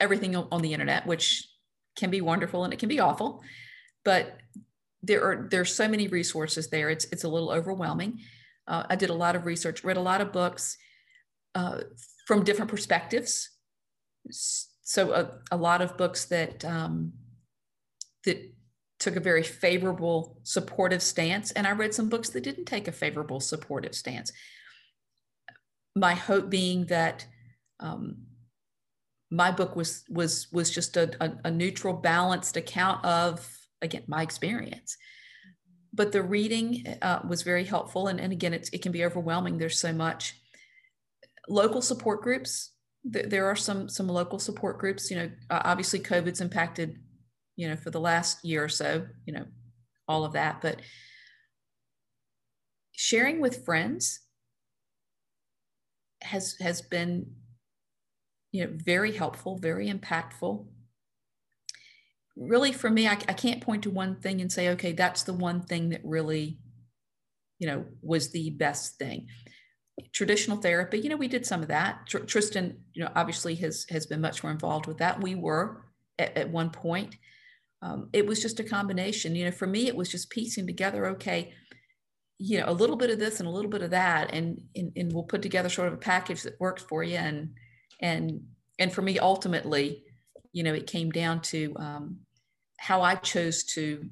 everything 0.00 0.34
on 0.34 0.62
the 0.62 0.72
internet, 0.72 1.06
which 1.06 1.51
can 1.96 2.10
be 2.10 2.20
wonderful 2.20 2.64
and 2.64 2.72
it 2.72 2.78
can 2.78 2.88
be 2.88 3.00
awful, 3.00 3.42
but 4.04 4.38
there 5.02 5.22
are 5.24 5.48
there's 5.50 5.74
so 5.74 5.88
many 5.88 6.08
resources 6.08 6.70
there. 6.70 6.90
It's 6.90 7.04
it's 7.06 7.24
a 7.24 7.28
little 7.28 7.50
overwhelming. 7.50 8.20
Uh, 8.66 8.84
I 8.88 8.96
did 8.96 9.10
a 9.10 9.14
lot 9.14 9.36
of 9.36 9.46
research, 9.46 9.82
read 9.82 9.96
a 9.96 10.00
lot 10.02 10.20
of 10.20 10.32
books 10.32 10.76
uh, 11.54 11.80
from 12.26 12.44
different 12.44 12.70
perspectives. 12.70 13.50
So 14.30 15.12
a, 15.12 15.54
a 15.54 15.56
lot 15.56 15.82
of 15.82 15.96
books 15.96 16.26
that 16.26 16.64
um, 16.64 17.12
that 18.24 18.52
took 19.00 19.16
a 19.16 19.20
very 19.20 19.42
favorable, 19.42 20.38
supportive 20.44 21.02
stance, 21.02 21.50
and 21.50 21.66
I 21.66 21.72
read 21.72 21.92
some 21.92 22.08
books 22.08 22.30
that 22.30 22.44
didn't 22.44 22.66
take 22.66 22.86
a 22.86 22.92
favorable, 22.92 23.40
supportive 23.40 23.94
stance. 23.96 24.32
My 25.96 26.14
hope 26.14 26.48
being 26.48 26.86
that 26.86 27.26
um, 27.80 28.18
my 29.32 29.50
book 29.50 29.74
was 29.74 30.04
was 30.10 30.46
was 30.52 30.70
just 30.70 30.96
a, 30.98 31.10
a, 31.24 31.32
a 31.46 31.50
neutral, 31.50 31.94
balanced 31.94 32.58
account 32.58 33.02
of 33.02 33.48
again 33.80 34.04
my 34.06 34.22
experience. 34.22 34.96
But 35.94 36.12
the 36.12 36.22
reading 36.22 36.86
uh, 37.00 37.20
was 37.26 37.42
very 37.42 37.64
helpful, 37.64 38.08
and, 38.08 38.20
and 38.20 38.32
again, 38.32 38.52
it 38.54 38.82
can 38.82 38.92
be 38.92 39.04
overwhelming. 39.04 39.58
There's 39.58 39.78
so 39.78 39.92
much. 39.92 40.38
Local 41.48 41.82
support 41.82 42.22
groups. 42.22 42.72
Th- 43.10 43.26
there 43.26 43.46
are 43.46 43.56
some 43.56 43.88
some 43.88 44.06
local 44.06 44.38
support 44.38 44.78
groups. 44.78 45.10
You 45.10 45.16
know, 45.16 45.30
uh, 45.50 45.62
obviously, 45.64 45.98
COVID's 45.98 46.42
impacted. 46.42 46.98
You 47.56 47.68
know, 47.68 47.76
for 47.76 47.90
the 47.90 48.00
last 48.00 48.44
year 48.44 48.62
or 48.62 48.68
so. 48.68 49.06
You 49.24 49.32
know, 49.32 49.46
all 50.06 50.24
of 50.24 50.34
that, 50.34 50.60
but 50.60 50.80
sharing 52.92 53.40
with 53.40 53.64
friends 53.64 54.20
has 56.20 56.54
has 56.60 56.82
been 56.82 57.26
you 58.52 58.64
know 58.64 58.70
very 58.72 59.12
helpful 59.12 59.58
very 59.58 59.90
impactful. 59.90 60.66
Really 62.36 62.72
for 62.72 62.90
me 62.90 63.08
I, 63.08 63.12
I 63.12 63.32
can't 63.32 63.62
point 63.62 63.82
to 63.82 63.90
one 63.90 64.16
thing 64.16 64.40
and 64.40 64.52
say 64.52 64.68
okay 64.70 64.92
that's 64.92 65.24
the 65.24 65.32
one 65.32 65.62
thing 65.62 65.88
that 65.88 66.02
really 66.04 66.58
you 67.58 67.66
know 67.66 67.86
was 68.02 68.30
the 68.30 68.50
best 68.50 68.98
thing. 68.98 69.26
Traditional 70.12 70.58
therapy 70.58 70.98
you 70.98 71.08
know 71.08 71.16
we 71.16 71.28
did 71.28 71.46
some 71.46 71.62
of 71.62 71.68
that. 71.68 72.06
Tr- 72.06 72.18
tristan 72.18 72.78
you 72.92 73.02
know 73.02 73.10
obviously 73.16 73.54
has 73.56 73.86
has 73.88 74.06
been 74.06 74.20
much 74.20 74.42
more 74.42 74.52
involved 74.52 74.86
with 74.86 74.98
that. 74.98 75.20
We 75.20 75.34
were 75.34 75.84
at, 76.18 76.36
at 76.36 76.50
one 76.50 76.70
point. 76.70 77.16
Um, 77.80 78.10
it 78.12 78.26
was 78.26 78.40
just 78.40 78.60
a 78.60 78.64
combination. 78.64 79.34
You 79.34 79.46
know 79.46 79.50
for 79.50 79.66
me 79.66 79.88
it 79.88 79.96
was 79.96 80.10
just 80.10 80.30
piecing 80.30 80.66
together 80.66 81.06
okay 81.06 81.54
you 82.38 82.58
know 82.58 82.64
a 82.66 82.72
little 82.72 82.96
bit 82.96 83.10
of 83.10 83.18
this 83.20 83.38
and 83.38 83.48
a 83.48 83.52
little 83.52 83.70
bit 83.70 83.82
of 83.82 83.90
that 83.90 84.34
and, 84.34 84.60
and 84.74 84.92
and 84.96 85.12
we'll 85.12 85.22
put 85.22 85.42
together 85.42 85.68
sort 85.68 85.86
of 85.86 85.94
a 85.94 85.98
package 85.98 86.42
that 86.42 86.58
works 86.58 86.82
for 86.82 87.04
you 87.04 87.16
and 87.16 87.50
and 88.02 88.42
and 88.78 88.92
for 88.92 89.02
me 89.02 89.18
ultimately 89.18 90.04
you 90.52 90.62
know 90.62 90.74
it 90.74 90.86
came 90.86 91.10
down 91.10 91.40
to 91.40 91.74
um, 91.76 92.18
how 92.78 93.00
i 93.02 93.14
chose 93.14 93.64
to 93.64 94.08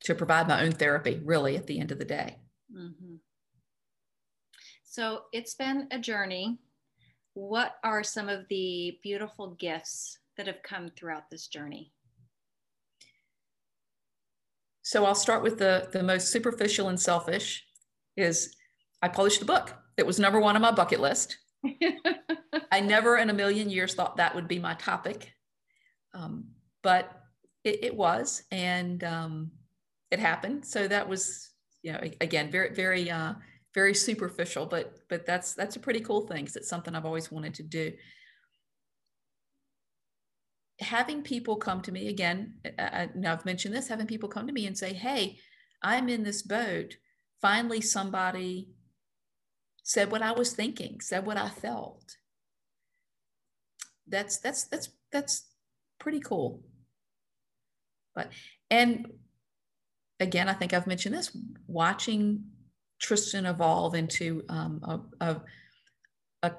to 0.00 0.14
provide 0.14 0.46
my 0.46 0.62
own 0.62 0.72
therapy 0.72 1.20
really 1.24 1.56
at 1.56 1.66
the 1.66 1.80
end 1.80 1.90
of 1.90 1.98
the 1.98 2.04
day 2.04 2.36
mm-hmm. 2.74 3.14
so 4.82 5.22
it's 5.32 5.54
been 5.54 5.88
a 5.90 5.98
journey 5.98 6.58
what 7.34 7.76
are 7.82 8.04
some 8.04 8.28
of 8.28 8.46
the 8.48 8.98
beautiful 9.02 9.54
gifts 9.58 10.18
that 10.36 10.46
have 10.46 10.62
come 10.62 10.88
throughout 10.88 11.30
this 11.30 11.46
journey 11.48 11.92
so 14.84 15.06
I'll 15.06 15.14
start 15.14 15.42
with 15.42 15.58
the, 15.58 15.88
the 15.92 16.02
most 16.02 16.28
superficial 16.28 16.90
and 16.90 17.00
selfish 17.00 17.64
is 18.18 18.54
I 19.00 19.08
published 19.08 19.40
a 19.40 19.46
book. 19.46 19.74
It 19.96 20.06
was 20.06 20.18
number 20.18 20.38
one 20.38 20.56
on 20.56 20.62
my 20.62 20.72
bucket 20.72 21.00
list. 21.00 21.38
I 22.72 22.80
never 22.80 23.16
in 23.16 23.30
a 23.30 23.34
million 23.34 23.70
years 23.70 23.94
thought 23.94 24.16
that 24.16 24.34
would 24.34 24.48
be 24.48 24.58
my 24.58 24.74
topic. 24.74 25.32
Um, 26.12 26.48
but 26.82 27.10
it, 27.64 27.84
it, 27.84 27.96
was, 27.96 28.42
and 28.50 29.02
um, 29.04 29.50
it 30.10 30.18
happened. 30.18 30.64
So 30.64 30.86
that 30.88 31.08
was, 31.08 31.50
you 31.82 31.92
know, 31.92 32.00
again, 32.20 32.50
very, 32.50 32.74
very, 32.74 33.10
uh, 33.10 33.34
very 33.74 33.94
superficial, 33.94 34.66
but, 34.66 34.94
but 35.08 35.26
that's, 35.26 35.54
that's 35.54 35.76
a 35.76 35.80
pretty 35.80 36.00
cool 36.00 36.26
thing 36.26 36.44
because 36.44 36.56
it's 36.56 36.68
something 36.68 36.94
I've 36.94 37.06
always 37.06 37.32
wanted 37.32 37.54
to 37.54 37.62
do 37.62 37.92
having 40.80 41.22
people 41.22 41.56
come 41.56 41.80
to 41.82 41.92
me 41.92 42.08
again, 42.08 42.54
I, 42.78 43.08
now 43.14 43.32
I've 43.32 43.44
mentioned 43.44 43.74
this, 43.74 43.88
having 43.88 44.06
people 44.06 44.28
come 44.28 44.46
to 44.46 44.52
me 44.52 44.66
and 44.66 44.76
say, 44.76 44.92
Hey, 44.92 45.38
I'm 45.82 46.08
in 46.08 46.22
this 46.22 46.42
boat. 46.42 46.96
Finally, 47.40 47.82
somebody 47.82 48.70
said 49.84 50.10
what 50.10 50.22
I 50.22 50.32
was 50.32 50.52
thinking, 50.52 51.00
said 51.00 51.24
what 51.24 51.36
I 51.36 51.48
felt. 51.48 52.16
That's 54.08 54.38
that's 54.38 54.64
that's 54.64 54.88
that's 55.12 55.44
pretty 56.00 56.20
cool. 56.20 56.62
But 58.14 58.32
and 58.70 59.06
again, 60.20 60.48
I 60.48 60.54
think 60.54 60.72
I've 60.72 60.86
mentioned 60.86 61.14
this, 61.14 61.36
watching 61.66 62.44
Tristan 63.00 63.46
evolve 63.46 63.94
into 63.94 64.44
um, 64.48 64.80
a, 64.82 65.26
a, 65.28 65.40
a 66.42 66.52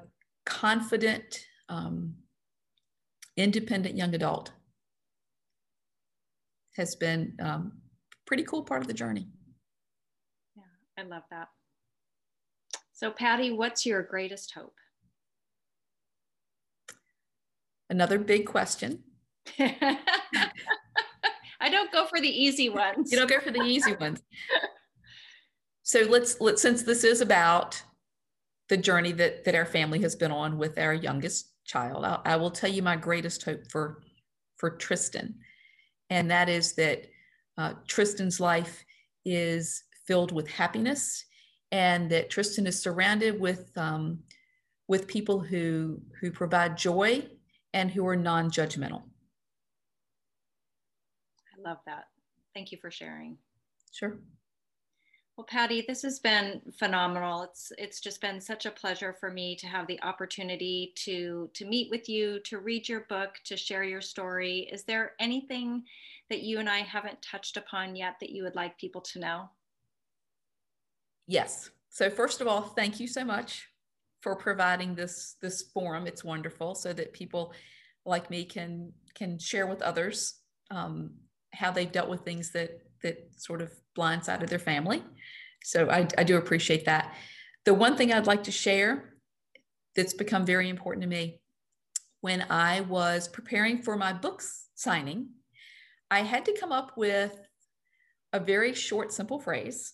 confident, 0.45 1.45
um, 1.69 2.15
independent 3.37 3.97
young 3.97 4.13
adult 4.13 4.51
has 6.75 6.95
been 6.95 7.35
um, 7.41 7.71
pretty 8.27 8.43
cool 8.43 8.63
part 8.63 8.81
of 8.81 8.87
the 8.87 8.93
journey. 8.93 9.27
Yeah, 10.55 10.63
I 11.03 11.03
love 11.03 11.23
that. 11.31 11.47
So, 12.95 13.11
Patty, 13.11 13.51
what's 13.51 13.85
your 13.85 14.01
greatest 14.01 14.53
hope? 14.53 14.77
Another 17.89 18.17
big 18.17 18.45
question. 18.45 19.03
I 19.59 19.99
don't 21.69 21.91
go 21.91 22.05
for 22.05 22.21
the 22.21 22.29
easy 22.29 22.69
ones. 22.69 23.11
You 23.11 23.17
don't 23.17 23.29
go 23.29 23.41
for 23.41 23.51
the 23.51 23.61
easy 23.61 23.95
ones. 23.95 24.21
So 25.83 25.99
let's 25.99 26.39
let's 26.41 26.61
since 26.61 26.83
this 26.83 27.03
is 27.03 27.21
about 27.21 27.81
the 28.69 28.77
journey 28.77 29.11
that 29.11 29.43
that 29.43 29.55
our 29.55 29.65
family 29.65 30.01
has 30.01 30.15
been 30.15 30.31
on 30.31 30.57
with 30.57 30.79
our 30.79 30.93
youngest 30.93 31.51
child. 31.65 32.05
I, 32.05 32.19
I 32.23 32.35
will 32.37 32.49
tell 32.49 32.71
you 32.71 32.81
my 32.81 32.95
greatest 32.95 33.43
hope 33.43 33.69
for 33.69 34.01
for 34.55 34.71
Tristan, 34.71 35.35
and 36.09 36.31
that 36.31 36.47
is 36.47 36.73
that 36.75 37.07
uh, 37.57 37.73
Tristan's 37.87 38.39
life 38.39 38.83
is 39.25 39.83
filled 40.07 40.31
with 40.31 40.47
happiness, 40.47 41.24
and 41.71 42.09
that 42.11 42.29
Tristan 42.29 42.67
is 42.67 42.79
surrounded 42.79 43.39
with 43.39 43.77
um, 43.77 44.19
with 44.87 45.07
people 45.07 45.39
who 45.39 46.01
who 46.19 46.31
provide 46.31 46.77
joy 46.77 47.27
and 47.73 47.91
who 47.91 48.07
are 48.07 48.15
non-judgmental. 48.15 49.03
I 51.57 51.69
love 51.69 51.79
that. 51.85 52.05
Thank 52.53 52.71
you 52.71 52.77
for 52.77 52.89
sharing. 52.91 53.37
Sure. 53.91 54.17
Well, 55.35 55.45
Patty, 55.45 55.83
this 55.85 56.01
has 56.03 56.19
been 56.19 56.61
phenomenal. 56.79 57.41
It's 57.41 57.73
it's 57.77 57.99
just 57.99 58.21
been 58.21 58.39
such 58.39 58.65
a 58.65 58.71
pleasure 58.71 59.11
for 59.19 59.29
me 59.29 59.57
to 59.57 59.67
have 59.67 59.85
the 59.87 60.01
opportunity 60.01 60.93
to 61.03 61.49
to 61.53 61.65
meet 61.65 61.89
with 61.91 62.07
you, 62.07 62.39
to 62.45 62.59
read 62.59 62.87
your 62.87 63.01
book, 63.01 63.35
to 63.43 63.57
share 63.57 63.83
your 63.83 63.99
story. 63.99 64.69
Is 64.71 64.83
there 64.83 65.11
anything 65.19 65.83
that 66.29 66.43
you 66.43 66.59
and 66.59 66.69
I 66.69 66.79
haven't 66.79 67.21
touched 67.21 67.57
upon 67.57 67.97
yet 67.97 68.15
that 68.21 68.29
you 68.29 68.43
would 68.43 68.55
like 68.55 68.77
people 68.77 69.01
to 69.01 69.19
know? 69.19 69.49
Yes. 71.27 71.69
So 71.89 72.09
first 72.09 72.41
of 72.41 72.47
all, 72.47 72.61
thank 72.61 72.99
you 72.99 73.07
so 73.07 73.23
much 73.23 73.67
for 74.21 74.35
providing 74.35 74.95
this 74.95 75.35
this 75.41 75.61
forum. 75.61 76.07
It's 76.07 76.23
wonderful 76.23 76.75
so 76.75 76.93
that 76.93 77.13
people 77.13 77.53
like 78.05 78.29
me 78.29 78.45
can 78.45 78.93
can 79.13 79.39
share 79.39 79.67
with 79.67 79.81
others 79.81 80.39
um, 80.71 81.11
how 81.53 81.71
they've 81.71 81.91
dealt 81.91 82.09
with 82.09 82.21
things 82.21 82.51
that 82.51 82.79
that 83.03 83.17
sort 83.37 83.61
of 83.61 83.71
blindsided 83.97 84.49
their 84.49 84.59
family. 84.59 85.03
So 85.63 85.89
I, 85.89 86.07
I 86.17 86.23
do 86.23 86.37
appreciate 86.37 86.85
that. 86.85 87.15
The 87.65 87.73
one 87.73 87.97
thing 87.97 88.13
I'd 88.13 88.27
like 88.27 88.43
to 88.43 88.51
share 88.51 89.13
that's 89.95 90.13
become 90.13 90.45
very 90.45 90.69
important 90.69 91.03
to 91.03 91.07
me 91.07 91.39
when 92.21 92.45
I 92.49 92.81
was 92.81 93.27
preparing 93.27 93.83
for 93.83 93.95
my 93.95 94.11
books 94.11 94.67
signing, 94.73 95.29
I 96.09 96.21
had 96.21 96.45
to 96.45 96.57
come 96.59 96.71
up 96.71 96.97
with 96.97 97.37
a 98.33 98.39
very 98.39 98.73
short, 98.73 99.13
simple 99.13 99.39
phrase 99.39 99.93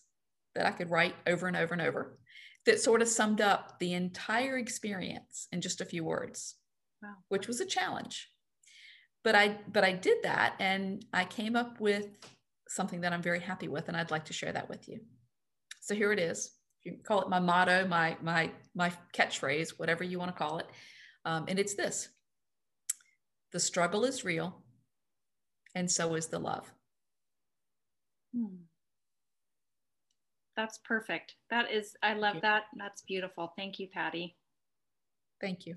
that 0.54 0.66
I 0.66 0.70
could 0.70 0.90
write 0.90 1.14
over 1.26 1.46
and 1.46 1.56
over 1.56 1.72
and 1.72 1.82
over 1.82 2.18
that 2.66 2.80
sort 2.80 3.02
of 3.02 3.08
summed 3.08 3.40
up 3.40 3.78
the 3.78 3.92
entire 3.92 4.56
experience 4.56 5.48
in 5.52 5.60
just 5.60 5.80
a 5.80 5.84
few 5.84 6.04
words, 6.04 6.54
wow. 7.02 7.14
which 7.28 7.48
was 7.48 7.60
a 7.60 7.66
challenge. 7.66 8.28
But 9.24 9.34
I 9.34 9.58
but 9.68 9.84
I 9.84 9.92
did 9.92 10.18
that 10.22 10.54
and 10.58 11.04
I 11.12 11.24
came 11.24 11.56
up 11.56 11.80
with 11.80 12.06
something 12.68 13.02
that 13.02 13.12
I'm 13.12 13.22
very 13.22 13.40
happy 13.40 13.68
with, 13.68 13.88
and 13.88 13.96
I'd 13.96 14.10
like 14.10 14.26
to 14.26 14.32
share 14.32 14.52
that 14.52 14.68
with 14.68 14.88
you. 14.88 15.00
So 15.80 15.94
here 15.94 16.12
it 16.12 16.18
is. 16.18 16.50
You 16.84 16.96
call 17.04 17.22
it 17.22 17.28
my 17.28 17.38
motto, 17.38 17.86
my 17.86 18.16
my 18.22 18.50
my 18.74 18.92
catchphrase, 19.14 19.78
whatever 19.78 20.02
you 20.04 20.18
want 20.18 20.34
to 20.34 20.38
call 20.38 20.58
it, 20.58 20.66
um, 21.24 21.44
and 21.48 21.58
it's 21.58 21.74
this: 21.74 22.08
the 23.52 23.60
struggle 23.60 24.04
is 24.04 24.24
real, 24.24 24.62
and 25.74 25.90
so 25.90 26.14
is 26.14 26.26
the 26.26 26.40
love. 26.40 26.72
Hmm. 28.34 28.64
That's 30.56 30.78
perfect. 30.78 31.34
That 31.50 31.70
is, 31.70 31.96
I 32.02 32.14
love 32.14 32.36
that. 32.42 32.64
That's 32.76 33.02
beautiful. 33.02 33.52
Thank 33.56 33.78
you, 33.78 33.88
Patty. 33.88 34.36
Thank 35.40 35.66
you. 35.66 35.76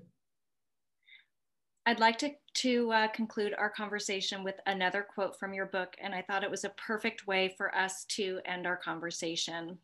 I'd 1.86 2.00
like 2.00 2.18
to, 2.18 2.30
to 2.54 2.92
uh, 2.92 3.08
conclude 3.08 3.54
our 3.56 3.70
conversation 3.70 4.42
with 4.42 4.56
another 4.66 5.02
quote 5.02 5.38
from 5.38 5.54
your 5.54 5.66
book, 5.66 5.94
and 6.02 6.14
I 6.14 6.22
thought 6.22 6.42
it 6.42 6.50
was 6.50 6.64
a 6.64 6.70
perfect 6.70 7.28
way 7.28 7.54
for 7.56 7.74
us 7.74 8.04
to 8.06 8.40
end 8.44 8.66
our 8.66 8.76
conversation. 8.76 9.78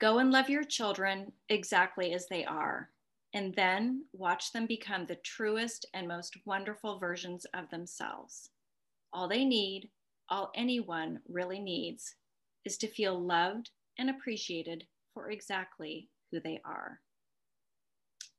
Go 0.00 0.18
and 0.18 0.30
love 0.30 0.48
your 0.48 0.64
children 0.64 1.32
exactly 1.48 2.14
as 2.14 2.26
they 2.28 2.44
are, 2.44 2.90
and 3.34 3.52
then 3.54 4.04
watch 4.12 4.52
them 4.52 4.66
become 4.66 5.04
the 5.04 5.16
truest 5.16 5.84
and 5.94 6.06
most 6.06 6.36
wonderful 6.44 6.98
versions 6.98 7.44
of 7.54 7.68
themselves. 7.70 8.50
All 9.12 9.28
they 9.28 9.44
need, 9.44 9.90
all 10.32 10.50
anyone 10.54 11.20
really 11.28 11.60
needs, 11.60 12.14
is 12.64 12.78
to 12.78 12.88
feel 12.88 13.20
loved 13.20 13.68
and 13.98 14.08
appreciated 14.08 14.84
for 15.12 15.30
exactly 15.30 16.08
who 16.30 16.40
they 16.40 16.58
are. 16.64 17.00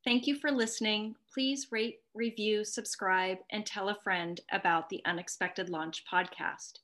Thank 0.04 0.26
you 0.26 0.36
for 0.36 0.52
listening. 0.52 1.16
Please 1.32 1.68
rate, 1.72 2.00
review, 2.16 2.66
subscribe, 2.66 3.38
and 3.52 3.64
tell 3.64 3.90
a 3.90 4.00
friend 4.04 4.42
about 4.52 4.90
the 4.90 5.02
Unexpected 5.06 5.70
Launch 5.70 6.04
podcast. 6.12 6.80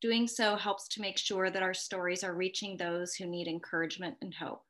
Doing 0.00 0.28
so 0.28 0.54
helps 0.54 0.86
to 0.88 1.00
make 1.00 1.18
sure 1.18 1.50
that 1.50 1.62
our 1.64 1.74
stories 1.74 2.22
are 2.22 2.34
reaching 2.34 2.76
those 2.76 3.16
who 3.16 3.26
need 3.26 3.48
encouragement 3.48 4.16
and 4.22 4.32
hope. 4.32 4.62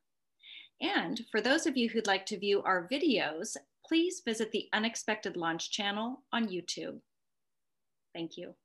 And 0.81 1.21
for 1.31 1.39
those 1.39 1.67
of 1.67 1.77
you 1.77 1.87
who'd 1.87 2.07
like 2.07 2.25
to 2.27 2.39
view 2.39 2.63
our 2.63 2.89
videos, 2.91 3.55
please 3.85 4.23
visit 4.25 4.51
the 4.51 4.69
Unexpected 4.73 5.37
Launch 5.37 5.69
channel 5.69 6.23
on 6.33 6.47
YouTube. 6.47 6.99
Thank 8.15 8.37
you. 8.37 8.55